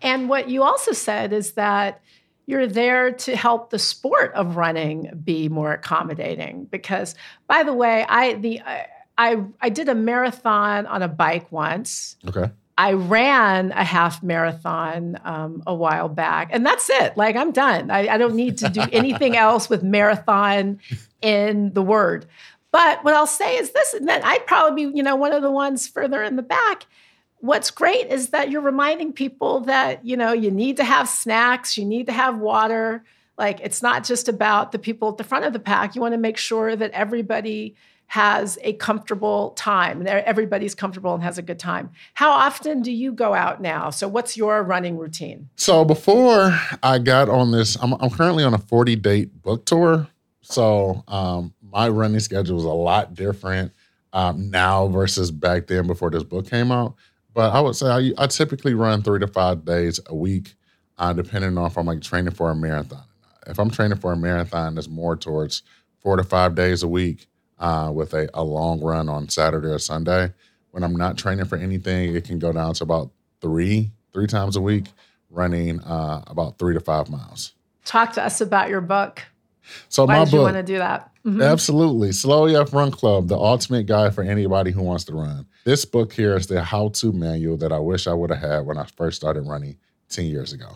And 0.00 0.28
what 0.28 0.48
you 0.48 0.62
also 0.62 0.92
said 0.92 1.32
is 1.32 1.52
that 1.52 2.00
you're 2.46 2.66
there 2.66 3.12
to 3.12 3.36
help 3.36 3.70
the 3.70 3.78
sport 3.78 4.32
of 4.34 4.56
running 4.56 5.10
be 5.24 5.48
more 5.48 5.72
accommodating 5.72 6.64
because 6.66 7.14
by 7.46 7.62
the 7.62 7.72
way, 7.72 8.04
I 8.08 8.34
the 8.34 8.60
I 9.16 9.44
I 9.60 9.68
did 9.68 9.88
a 9.88 9.94
marathon 9.94 10.86
on 10.86 11.02
a 11.02 11.08
bike 11.08 11.50
once. 11.52 12.16
Okay. 12.26 12.50
I 12.78 12.92
ran 12.92 13.70
a 13.72 13.84
half 13.84 14.22
marathon 14.22 15.20
um, 15.24 15.62
a 15.66 15.74
while 15.74 16.08
back, 16.08 16.48
and 16.52 16.64
that's 16.64 16.88
it. 16.88 17.16
Like 17.16 17.36
I'm 17.36 17.52
done. 17.52 17.90
I, 17.90 18.08
I 18.08 18.18
don't 18.18 18.34
need 18.34 18.58
to 18.58 18.68
do 18.68 18.82
anything 18.92 19.36
else 19.36 19.68
with 19.68 19.82
marathon 19.82 20.80
in 21.20 21.72
the 21.74 21.82
word. 21.82 22.26
But 22.70 23.04
what 23.04 23.14
I'll 23.14 23.26
say 23.26 23.58
is 23.58 23.70
this, 23.72 23.92
and 23.92 24.08
then 24.08 24.22
I'd 24.24 24.46
probably 24.46 24.86
be, 24.86 24.96
you 24.96 25.02
know, 25.02 25.14
one 25.14 25.32
of 25.32 25.42
the 25.42 25.50
ones 25.50 25.86
further 25.86 26.22
in 26.22 26.36
the 26.36 26.42
back. 26.42 26.86
What's 27.40 27.70
great 27.70 28.06
is 28.06 28.30
that 28.30 28.50
you're 28.50 28.62
reminding 28.62 29.12
people 29.12 29.60
that, 29.60 30.04
you 30.06 30.16
know, 30.16 30.32
you 30.32 30.50
need 30.50 30.78
to 30.78 30.84
have 30.84 31.08
snacks, 31.08 31.76
you 31.76 31.84
need 31.84 32.06
to 32.06 32.12
have 32.12 32.38
water. 32.38 33.04
Like 33.36 33.60
it's 33.60 33.82
not 33.82 34.04
just 34.04 34.28
about 34.28 34.72
the 34.72 34.78
people 34.78 35.10
at 35.10 35.18
the 35.18 35.24
front 35.24 35.44
of 35.44 35.52
the 35.52 35.58
pack. 35.58 35.94
You 35.94 36.00
want 36.00 36.14
to 36.14 36.18
make 36.18 36.38
sure 36.38 36.74
that 36.74 36.92
everybody 36.92 37.74
has 38.12 38.58
a 38.60 38.74
comfortable 38.74 39.52
time. 39.52 40.06
Everybody's 40.06 40.74
comfortable 40.74 41.14
and 41.14 41.22
has 41.22 41.38
a 41.38 41.42
good 41.42 41.58
time. 41.58 41.88
How 42.12 42.30
often 42.30 42.82
do 42.82 42.92
you 42.92 43.10
go 43.10 43.32
out 43.32 43.62
now? 43.62 43.88
So, 43.88 44.06
what's 44.06 44.36
your 44.36 44.62
running 44.62 44.98
routine? 44.98 45.48
So, 45.56 45.82
before 45.82 46.54
I 46.82 46.98
got 46.98 47.30
on 47.30 47.52
this, 47.52 47.74
I'm, 47.80 47.94
I'm 47.94 48.10
currently 48.10 48.44
on 48.44 48.52
a 48.52 48.58
40 48.58 48.96
date 48.96 49.40
book 49.40 49.64
tour. 49.64 50.08
So, 50.42 51.02
um, 51.08 51.54
my 51.62 51.88
running 51.88 52.20
schedule 52.20 52.58
is 52.58 52.66
a 52.66 52.68
lot 52.68 53.14
different 53.14 53.72
um, 54.12 54.50
now 54.50 54.88
versus 54.88 55.30
back 55.30 55.66
then 55.66 55.86
before 55.86 56.10
this 56.10 56.22
book 56.22 56.50
came 56.50 56.70
out. 56.70 56.96
But 57.32 57.54
I 57.54 57.60
would 57.62 57.76
say 57.76 57.86
I, 57.86 58.12
I 58.22 58.26
typically 58.26 58.74
run 58.74 59.02
three 59.02 59.20
to 59.20 59.26
five 59.26 59.64
days 59.64 60.00
a 60.04 60.14
week, 60.14 60.52
uh, 60.98 61.14
depending 61.14 61.56
on 61.56 61.64
if 61.64 61.78
I'm 61.78 61.86
like 61.86 62.02
training 62.02 62.34
for 62.34 62.50
a 62.50 62.54
marathon. 62.54 63.04
If 63.46 63.58
I'm 63.58 63.70
training 63.70 63.96
for 63.96 64.12
a 64.12 64.16
marathon, 64.18 64.74
that's 64.74 64.86
more 64.86 65.16
towards 65.16 65.62
four 66.00 66.18
to 66.18 66.24
five 66.24 66.54
days 66.54 66.82
a 66.82 66.88
week 66.88 67.26
uh, 67.62 67.90
with 67.94 68.12
a, 68.12 68.28
a 68.34 68.42
long 68.42 68.80
run 68.80 69.08
on 69.08 69.28
Saturday 69.28 69.68
or 69.68 69.78
Sunday. 69.78 70.32
When 70.72 70.82
I'm 70.82 70.96
not 70.96 71.16
training 71.16 71.44
for 71.44 71.56
anything, 71.56 72.14
it 72.14 72.24
can 72.24 72.38
go 72.38 72.52
down 72.52 72.74
to 72.74 72.84
about 72.84 73.10
three, 73.40 73.92
three 74.12 74.26
times 74.26 74.56
a 74.56 74.60
week, 74.60 74.86
running 75.30 75.80
uh, 75.80 76.24
about 76.26 76.58
three 76.58 76.74
to 76.74 76.80
five 76.80 77.08
miles. 77.08 77.52
Talk 77.84 78.12
to 78.14 78.22
us 78.22 78.40
about 78.40 78.68
your 78.68 78.80
book. 78.80 79.22
So 79.88 80.04
Why 80.04 80.18
my 80.18 80.24
did 80.24 80.32
book, 80.32 80.38
you 80.38 80.42
want 80.42 80.56
to 80.56 80.62
do 80.64 80.78
that? 80.78 81.12
Mm-hmm. 81.24 81.40
Absolutely. 81.40 82.10
Slow 82.10 82.46
AF 82.46 82.74
Run 82.74 82.90
Club, 82.90 83.28
the 83.28 83.38
ultimate 83.38 83.86
guide 83.86 84.12
for 84.12 84.22
anybody 84.22 84.72
who 84.72 84.82
wants 84.82 85.04
to 85.04 85.14
run. 85.14 85.46
This 85.64 85.84
book 85.84 86.12
here 86.12 86.36
is 86.36 86.48
the 86.48 86.64
how 86.64 86.88
to 86.88 87.12
manual 87.12 87.56
that 87.58 87.72
I 87.72 87.78
wish 87.78 88.08
I 88.08 88.12
would 88.12 88.30
have 88.30 88.40
had 88.40 88.66
when 88.66 88.76
I 88.76 88.86
first 88.96 89.18
started 89.18 89.42
running 89.42 89.76
10 90.08 90.24
years 90.24 90.52
ago. 90.52 90.68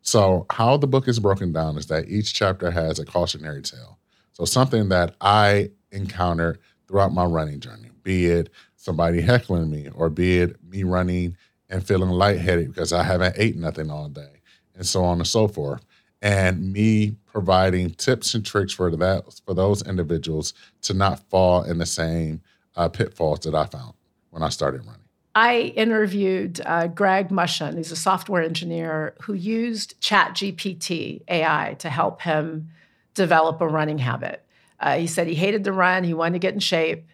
So, 0.00 0.46
how 0.50 0.78
the 0.78 0.86
book 0.86 1.06
is 1.06 1.18
broken 1.18 1.52
down 1.52 1.76
is 1.76 1.86
that 1.88 2.08
each 2.08 2.32
chapter 2.32 2.70
has 2.70 2.98
a 2.98 3.04
cautionary 3.04 3.62
tale. 3.62 3.98
So, 4.32 4.44
something 4.46 4.88
that 4.88 5.14
I 5.20 5.70
encountered 5.94 6.58
throughout 6.86 7.12
my 7.12 7.24
running 7.24 7.60
journey, 7.60 7.90
be 8.02 8.26
it 8.26 8.50
somebody 8.76 9.20
heckling 9.20 9.70
me 9.70 9.88
or 9.94 10.10
be 10.10 10.40
it 10.40 10.56
me 10.68 10.82
running 10.82 11.36
and 11.70 11.86
feeling 11.86 12.10
lightheaded 12.10 12.68
because 12.68 12.92
I 12.92 13.02
haven't 13.02 13.36
ate 13.38 13.56
nothing 13.56 13.90
all 13.90 14.08
day, 14.08 14.40
and 14.74 14.86
so 14.86 15.04
on 15.04 15.18
and 15.18 15.26
so 15.26 15.48
forth 15.48 15.84
and 16.24 16.72
me 16.72 17.14
providing 17.26 17.90
tips 17.90 18.32
and 18.32 18.44
tricks 18.44 18.72
for 18.72 18.90
that 18.90 19.24
for 19.44 19.54
those 19.54 19.82
individuals 19.86 20.54
to 20.80 20.94
not 20.94 21.20
fall 21.28 21.62
in 21.62 21.76
the 21.76 21.86
same 21.86 22.40
uh, 22.76 22.88
pitfalls 22.88 23.40
that 23.40 23.54
I 23.54 23.66
found 23.66 23.92
when 24.30 24.42
I 24.42 24.48
started 24.48 24.84
running. 24.86 25.02
I 25.34 25.74
interviewed 25.76 26.62
uh, 26.64 26.86
Greg 26.86 27.28
Mushen, 27.28 27.74
who's 27.74 27.92
a 27.92 27.96
software 27.96 28.42
engineer 28.42 29.14
who 29.20 29.34
used 29.34 30.00
ChatGPT 30.00 31.22
AI 31.28 31.76
to 31.80 31.90
help 31.90 32.22
him 32.22 32.70
develop 33.12 33.60
a 33.60 33.68
running 33.68 33.98
habit. 33.98 34.43
Uh, 34.80 34.98
he 34.98 35.06
said 35.06 35.26
he 35.26 35.34
hated 35.34 35.64
to 35.64 35.72
run, 35.72 36.04
he 36.04 36.14
wanted 36.14 36.34
to 36.34 36.38
get 36.38 36.54
in 36.54 36.60
shape, 36.60 37.06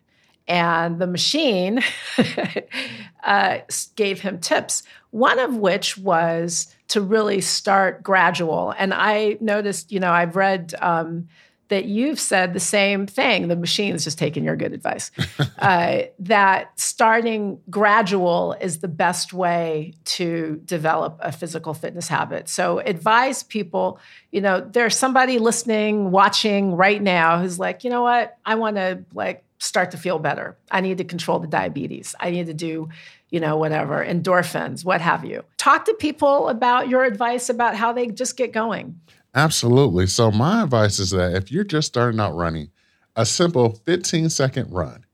and 0.48 0.98
the 0.98 1.06
machine 1.06 1.80
uh, 3.24 3.58
gave 3.96 4.20
him 4.20 4.38
tips. 4.38 4.82
One 5.11 5.38
of 5.38 5.56
which 5.56 5.96
was 5.96 6.74
to 6.88 7.00
really 7.00 7.40
start 7.40 8.02
gradual. 8.02 8.74
And 8.76 8.92
I 8.92 9.36
noticed, 9.40 9.92
you 9.92 10.00
know, 10.00 10.11
I've 10.11 10.34
read 10.34 10.74
um, 10.80 11.28
that 11.70 11.86
you've 11.86 12.20
said 12.20 12.52
the 12.52 12.60
same 12.60 13.06
thing. 13.06 13.48
The 13.48 13.56
machine 13.56 13.94
is 13.94 14.04
just 14.04 14.18
taking 14.18 14.44
your 14.44 14.56
good 14.56 14.72
advice. 14.72 15.10
uh, 15.58 16.02
that 16.18 16.78
starting 16.78 17.60
gradual 17.70 18.56
is 18.60 18.80
the 18.80 18.88
best 18.88 19.32
way 19.32 19.94
to 20.04 20.60
develop 20.64 21.18
a 21.20 21.32
physical 21.32 21.72
fitness 21.72 22.08
habit. 22.08 22.48
So 22.48 22.80
advise 22.80 23.42
people, 23.42 23.98
you 24.32 24.40
know, 24.40 24.60
there's 24.60 24.96
somebody 24.96 25.38
listening, 25.38 26.10
watching 26.10 26.74
right 26.74 27.00
now 27.00 27.40
who's 27.40 27.58
like, 27.58 27.84
you 27.84 27.90
know 27.90 28.02
what, 28.02 28.36
I 28.44 28.56
want 28.56 28.76
to 28.76 29.04
like 29.14 29.44
start 29.58 29.92
to 29.92 29.96
feel 29.96 30.18
better. 30.18 30.56
I 30.70 30.80
need 30.80 30.98
to 30.98 31.04
control 31.04 31.38
the 31.38 31.46
diabetes. 31.46 32.14
I 32.18 32.30
need 32.30 32.46
to 32.46 32.54
do 32.54 32.88
you 33.30 33.38
know, 33.38 33.56
whatever, 33.56 34.04
endorphins, 34.04 34.84
what 34.84 35.00
have 35.00 35.24
you. 35.24 35.44
Talk 35.56 35.84
to 35.84 35.94
people 35.94 36.48
about 36.48 36.88
your 36.88 37.04
advice 37.04 37.48
about 37.48 37.76
how 37.76 37.92
they 37.92 38.08
just 38.08 38.36
get 38.36 38.52
going. 38.52 39.00
Absolutely. 39.35 40.07
So, 40.07 40.31
my 40.31 40.62
advice 40.64 40.99
is 40.99 41.11
that 41.11 41.35
if 41.35 41.53
you're 41.53 41.64
just 41.64 41.89
starting 41.89 42.20
out 42.20 42.35
running, 42.35 42.70
a 43.16 43.24
simple 43.24 43.81
15 43.87 44.28
second 44.31 44.72
run, 44.72 45.05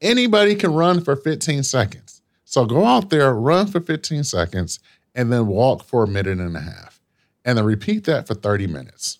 anybody 0.00 0.54
can 0.54 0.74
run 0.74 1.02
for 1.02 1.16
15 1.16 1.62
seconds. 1.62 2.20
So, 2.44 2.66
go 2.66 2.84
out 2.84 3.10
there, 3.10 3.34
run 3.34 3.66
for 3.66 3.80
15 3.80 4.24
seconds, 4.24 4.78
and 5.14 5.32
then 5.32 5.46
walk 5.46 5.84
for 5.84 6.04
a 6.04 6.08
minute 6.08 6.38
and 6.38 6.56
a 6.56 6.60
half. 6.60 7.00
And 7.44 7.58
then 7.58 7.64
repeat 7.64 8.04
that 8.04 8.26
for 8.26 8.34
30 8.34 8.66
minutes. 8.66 9.18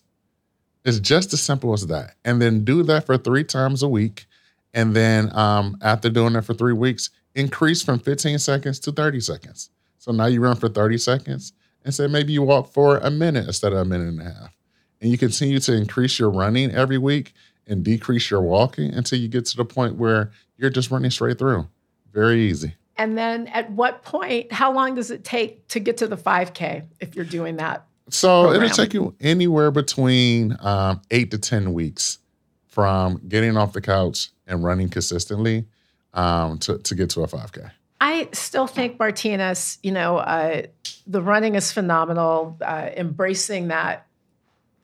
It's 0.85 1.01
just 1.01 1.33
as 1.33 1.41
simple 1.41 1.73
as 1.73 1.87
that. 1.87 2.15
And 2.25 2.41
then 2.41 2.65
do 2.65 2.83
that 2.85 3.07
for 3.07 3.17
three 3.17 3.45
times 3.45 3.83
a 3.83 3.89
week. 3.89 4.27
And 4.75 4.95
then 4.95 5.35
um, 5.37 5.77
after 5.83 6.11
doing 6.11 6.35
that 6.35 6.45
for 6.45 6.55
three 6.55 6.73
weeks, 6.73 7.11
increase 7.35 7.83
from 7.83 7.99
15 7.99 8.39
seconds 8.39 8.79
to 8.81 8.93
30 8.93 9.21
seconds. 9.21 9.71
So 9.99 10.13
now 10.13 10.27
you 10.27 10.41
run 10.41 10.57
for 10.57 10.69
30 10.69 10.99
seconds 10.99 11.53
and 11.85 11.95
say 11.95 12.07
maybe 12.07 12.33
you 12.33 12.43
walk 12.43 12.73
for 12.73 12.99
a 12.99 13.11
minute 13.11 13.47
instead 13.47 13.73
of 13.73 13.79
a 13.79 13.85
minute 13.85 14.09
and 14.09 14.21
a 14.21 14.25
half. 14.25 14.57
And 15.01 15.11
you 15.11 15.19
continue 15.19 15.59
to 15.59 15.75
increase 15.75 16.19
your 16.19 16.31
running 16.31 16.71
every 16.71 16.99
week 16.99 17.35
and 17.67 17.85
decrease 17.85 18.31
your 18.31 18.43
walking 18.43 18.93
until 18.95 19.19
you 19.19 19.29
get 19.29 19.47
to 19.47 19.57
the 19.57 19.65
point 19.65 19.97
where 19.97 20.31
you're 20.57 20.71
just 20.71 20.91
running 20.91 21.11
straight 21.11 21.39
through. 21.39 21.67
Very 22.13 22.43
easy. 22.43 22.77
And 22.97 23.17
then 23.17 23.49
at 23.49 23.71
what 23.71 24.03
point, 24.03 24.53
how 24.53 24.73
long 24.73 24.95
does 24.95 25.11
it 25.11 25.25
take 25.25 25.67
to 25.69 25.81
get 25.81 25.97
to 25.99 26.07
the 26.07 26.17
5K 26.17 26.85
if 27.01 27.17
you're 27.17 27.25
doing 27.25 27.57
that? 27.57 27.87
So 28.11 28.45
program? 28.45 28.63
it'll 28.63 28.77
take 28.77 28.95
you 28.95 29.15
anywhere 29.21 29.71
between 29.71 30.57
um, 30.61 31.01
eight 31.11 31.31
to 31.31 31.39
10 31.39 31.73
weeks 31.73 32.19
from 32.67 33.21
getting 33.29 33.57
off 33.57 33.73
the 33.73 33.81
couch 33.81 34.31
and 34.47 34.63
running 34.63 34.89
consistently 34.89 35.67
um, 36.15 36.59
to, 36.59 36.79
to 36.79 36.95
get 36.95 37.11
to 37.11 37.23
a 37.23 37.27
5K. 37.27 37.71
I 38.01 38.29
still 38.33 38.67
think 38.67 38.99
Martinus, 38.99 39.79
you 39.83 39.93
know, 39.93 40.19
uh, 40.19 40.63
the 41.07 41.23
running 41.23 41.55
is 41.55 41.73
phenomenal. 41.73 42.57
Uh, 42.61 42.91
embracing 42.97 43.69
that 43.69 44.07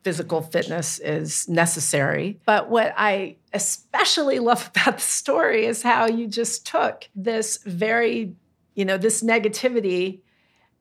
physical 0.02 0.42
fitness 0.42 0.98
is 1.00 1.48
necessary. 1.48 2.40
But 2.46 2.70
what 2.70 2.94
I 2.96 3.36
especially 3.52 4.38
love 4.50 4.70
about 4.74 4.96
the 4.96 5.02
story 5.02 5.66
is 5.66 5.82
how 5.82 6.06
you 6.06 6.26
just 6.26 6.66
took 6.66 7.08
this 7.14 7.58
very, 7.58 8.34
you 8.74 8.84
know, 8.84 8.96
this 8.96 9.22
negativity 9.22 10.20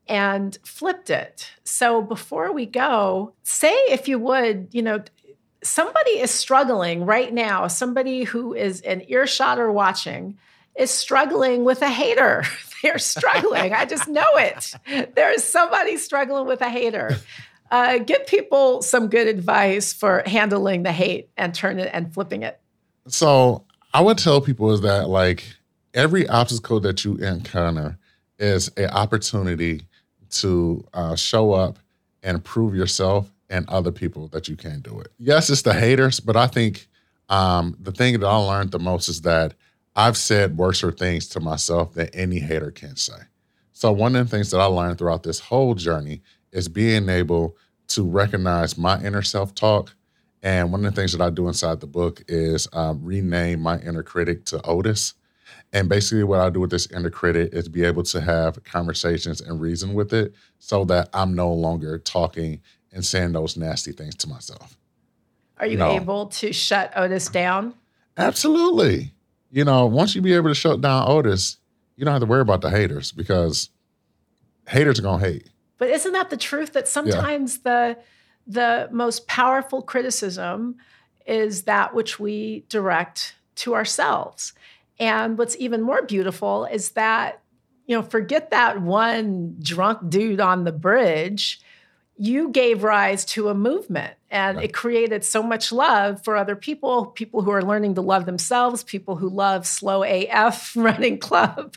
and 0.07 0.57
flipped 0.63 1.09
it. 1.09 1.51
So 1.63 2.01
before 2.01 2.53
we 2.53 2.65
go, 2.65 3.33
say 3.43 3.73
if 3.89 4.07
you 4.07 4.19
would, 4.19 4.69
you 4.71 4.81
know, 4.81 5.03
somebody 5.63 6.11
is 6.11 6.31
struggling 6.31 7.05
right 7.05 7.33
now, 7.33 7.67
somebody 7.67 8.23
who 8.23 8.53
is 8.53 8.81
an 8.81 9.03
earshot 9.07 9.59
or 9.59 9.71
watching 9.71 10.37
is 10.75 10.91
struggling 10.91 11.63
with 11.63 11.81
a 11.81 11.89
hater. 11.89 12.43
They're 12.83 12.99
struggling. 12.99 13.73
I 13.73 13.85
just 13.85 14.07
know 14.07 14.27
it. 14.35 14.73
There 15.15 15.33
is 15.33 15.43
somebody 15.43 15.97
struggling 15.97 16.45
with 16.45 16.61
a 16.61 16.69
hater. 16.69 17.17
Uh, 17.69 17.97
give 17.97 18.25
people 18.27 18.81
some 18.81 19.09
good 19.09 19.27
advice 19.27 19.93
for 19.93 20.23
handling 20.25 20.83
the 20.83 20.91
hate 20.91 21.29
and 21.37 21.53
turn 21.53 21.79
it 21.79 21.89
and 21.91 22.13
flipping 22.13 22.43
it. 22.43 22.59
So 23.07 23.65
I 23.93 24.01
would 24.01 24.17
tell 24.17 24.41
people 24.41 24.71
is 24.71 24.81
that 24.81 25.09
like 25.09 25.43
every 25.93 26.27
obstacle 26.27 26.79
that 26.81 27.03
you 27.03 27.15
encounter 27.15 27.97
is 28.39 28.69
an 28.77 28.89
opportunity 28.89 29.81
to 30.29 30.85
uh, 30.93 31.15
show 31.15 31.53
up 31.53 31.79
and 32.23 32.43
prove 32.43 32.75
yourself 32.75 33.31
and 33.49 33.67
other 33.69 33.91
people 33.91 34.27
that 34.29 34.47
you 34.47 34.55
can 34.55 34.81
do 34.81 34.99
it. 34.99 35.11
Yes, 35.17 35.49
it's 35.49 35.61
the 35.61 35.73
haters, 35.73 36.19
but 36.19 36.35
I 36.35 36.47
think 36.47 36.87
um, 37.29 37.75
the 37.79 37.91
thing 37.91 38.19
that 38.19 38.25
I 38.25 38.35
learned 38.35 38.71
the 38.71 38.79
most 38.79 39.07
is 39.09 39.21
that 39.21 39.53
I've 39.97 40.15
said 40.15 40.57
worser 40.57 40.91
things 40.91 41.27
to 41.29 41.39
myself 41.39 41.95
than 41.95 42.07
any 42.09 42.37
hater 42.39 42.69
can 42.69 42.95
say. 42.95 43.17
So, 43.73 43.91
one 43.91 44.15
of 44.15 44.29
the 44.29 44.35
things 44.35 44.51
that 44.51 44.59
I 44.59 44.65
learned 44.65 44.99
throughout 44.99 45.23
this 45.23 45.39
whole 45.39 45.73
journey 45.73 46.21
is 46.51 46.67
being 46.67 47.09
able 47.09 47.57
to 47.87 48.03
recognize 48.03 48.77
my 48.77 49.01
inner 49.03 49.23
self 49.23 49.55
talk. 49.55 49.95
And 50.43 50.71
one 50.71 50.85
of 50.85 50.93
the 50.93 51.01
things 51.01 51.13
that 51.13 51.21
I 51.21 51.31
do 51.31 51.47
inside 51.47 51.79
the 51.79 51.87
book 51.87 52.21
is 52.27 52.67
um, 52.73 53.03
rename 53.03 53.59
my 53.59 53.79
inner 53.79 54.03
critic 54.03 54.45
to 54.45 54.61
Otis. 54.63 55.15
And 55.73 55.89
basically, 55.89 56.23
what 56.23 56.41
I 56.41 56.51
do 56.51 56.59
with 56.59 56.69
this 56.69 56.85
inner 56.91 57.09
critic 57.09 57.49
is 57.53 57.67
be 57.67 57.83
able 57.83 58.03
to 58.03 58.21
have 58.21 58.63
conversations 58.63 59.41
and 59.41 59.59
reason 59.59 59.95
with 59.95 60.13
it 60.13 60.35
so 60.59 60.85
that 60.85 61.09
I'm 61.11 61.33
no 61.33 61.51
longer 61.51 61.97
talking 61.97 62.61
and 62.91 63.03
saying 63.03 63.31
those 63.31 63.57
nasty 63.57 63.93
things 63.93 64.15
to 64.17 64.29
myself. 64.29 64.77
Are 65.59 65.65
you 65.65 65.77
No. 65.77 65.91
able 65.95 66.27
to 66.27 66.53
shut 66.53 66.93
Otis 66.95 67.29
down? 67.29 67.73
Absolutely. 68.15 69.13
You 69.51 69.63
know, 69.63 69.85
once 69.85 70.15
you 70.15 70.21
be 70.21 70.33
able 70.33 70.49
to 70.49 70.55
shut 70.55 70.81
down 70.81 71.05
Otis, 71.07 71.57
you 71.95 72.05
don't 72.05 72.13
have 72.13 72.21
to 72.21 72.27
worry 72.27 72.41
about 72.41 72.61
the 72.61 72.69
haters 72.69 73.11
because 73.11 73.69
haters 74.67 74.99
are 74.99 75.03
going 75.03 75.21
to 75.21 75.25
hate. 75.25 75.49
But 75.77 75.89
isn't 75.89 76.13
that 76.13 76.29
the 76.29 76.37
truth 76.37 76.73
that 76.73 76.87
sometimes 76.87 77.59
the 77.59 77.97
the 78.45 78.87
most 78.91 79.27
powerful 79.27 79.81
criticism 79.81 80.77
is 81.25 81.63
that 81.63 81.93
which 81.93 82.19
we 82.19 82.63
direct 82.69 83.35
to 83.55 83.75
ourselves. 83.75 84.53
And 84.99 85.37
what's 85.37 85.57
even 85.57 85.81
more 85.81 86.01
beautiful 86.01 86.65
is 86.65 86.91
that 86.91 87.41
you 87.87 87.95
know, 87.95 88.03
forget 88.03 88.51
that 88.51 88.81
one 88.81 89.55
drunk 89.59 90.09
dude 90.09 90.41
on 90.41 90.65
the 90.65 90.73
bridge. 90.73 91.61
You 92.17 92.49
gave 92.49 92.83
rise 92.83 93.25
to 93.25 93.49
a 93.49 93.53
movement 93.53 94.13
and 94.29 94.57
Right. 94.57 94.65
it 94.65 94.73
created 94.73 95.23
so 95.23 95.41
much 95.43 95.71
love 95.71 96.23
for 96.23 96.35
other 96.35 96.55
people, 96.55 97.07
people 97.07 97.41
who 97.41 97.51
are 97.51 97.61
learning 97.61 97.95
to 97.95 98.01
love 98.01 98.25
themselves, 98.25 98.83
people 98.83 99.15
who 99.15 99.29
love 99.29 99.65
slow 99.65 100.03
AF 100.03 100.71
running 100.75 101.19
club. 101.19 101.75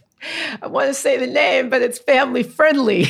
I 0.60 0.66
want 0.66 0.88
to 0.88 0.94
say 0.94 1.16
the 1.16 1.26
name, 1.26 1.70
but 1.70 1.80
it's 1.82 1.98
family 1.98 2.42
friendly. 2.42 3.06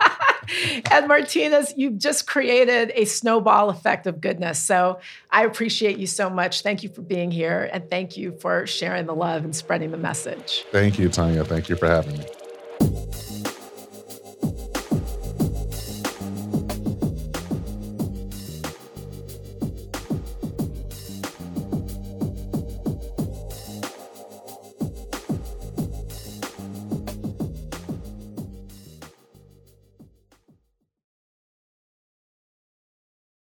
and 0.90 1.08
Martinus, 1.08 1.72
you've 1.76 1.98
just 1.98 2.26
created 2.26 2.92
a 2.94 3.04
snowball 3.04 3.70
effect 3.70 4.06
of 4.06 4.20
goodness. 4.20 4.58
So 4.58 5.00
I 5.30 5.44
appreciate 5.44 5.98
you 5.98 6.06
so 6.06 6.28
much. 6.28 6.62
Thank 6.62 6.82
you 6.82 6.88
for 6.88 7.02
being 7.02 7.30
here 7.30 7.68
and 7.72 7.88
thank 7.88 8.16
you 8.16 8.32
for 8.32 8.66
sharing 8.66 9.06
the 9.06 9.14
love 9.14 9.44
and 9.44 9.54
spreading 9.54 9.90
the 9.90 9.98
message. 9.98 10.64
Thank 10.70 10.98
you, 10.98 11.08
Tanya. 11.08 11.44
Thank 11.44 11.68
you 11.68 11.76
for 11.76 11.86
having 11.86 12.18
me. 12.18 12.26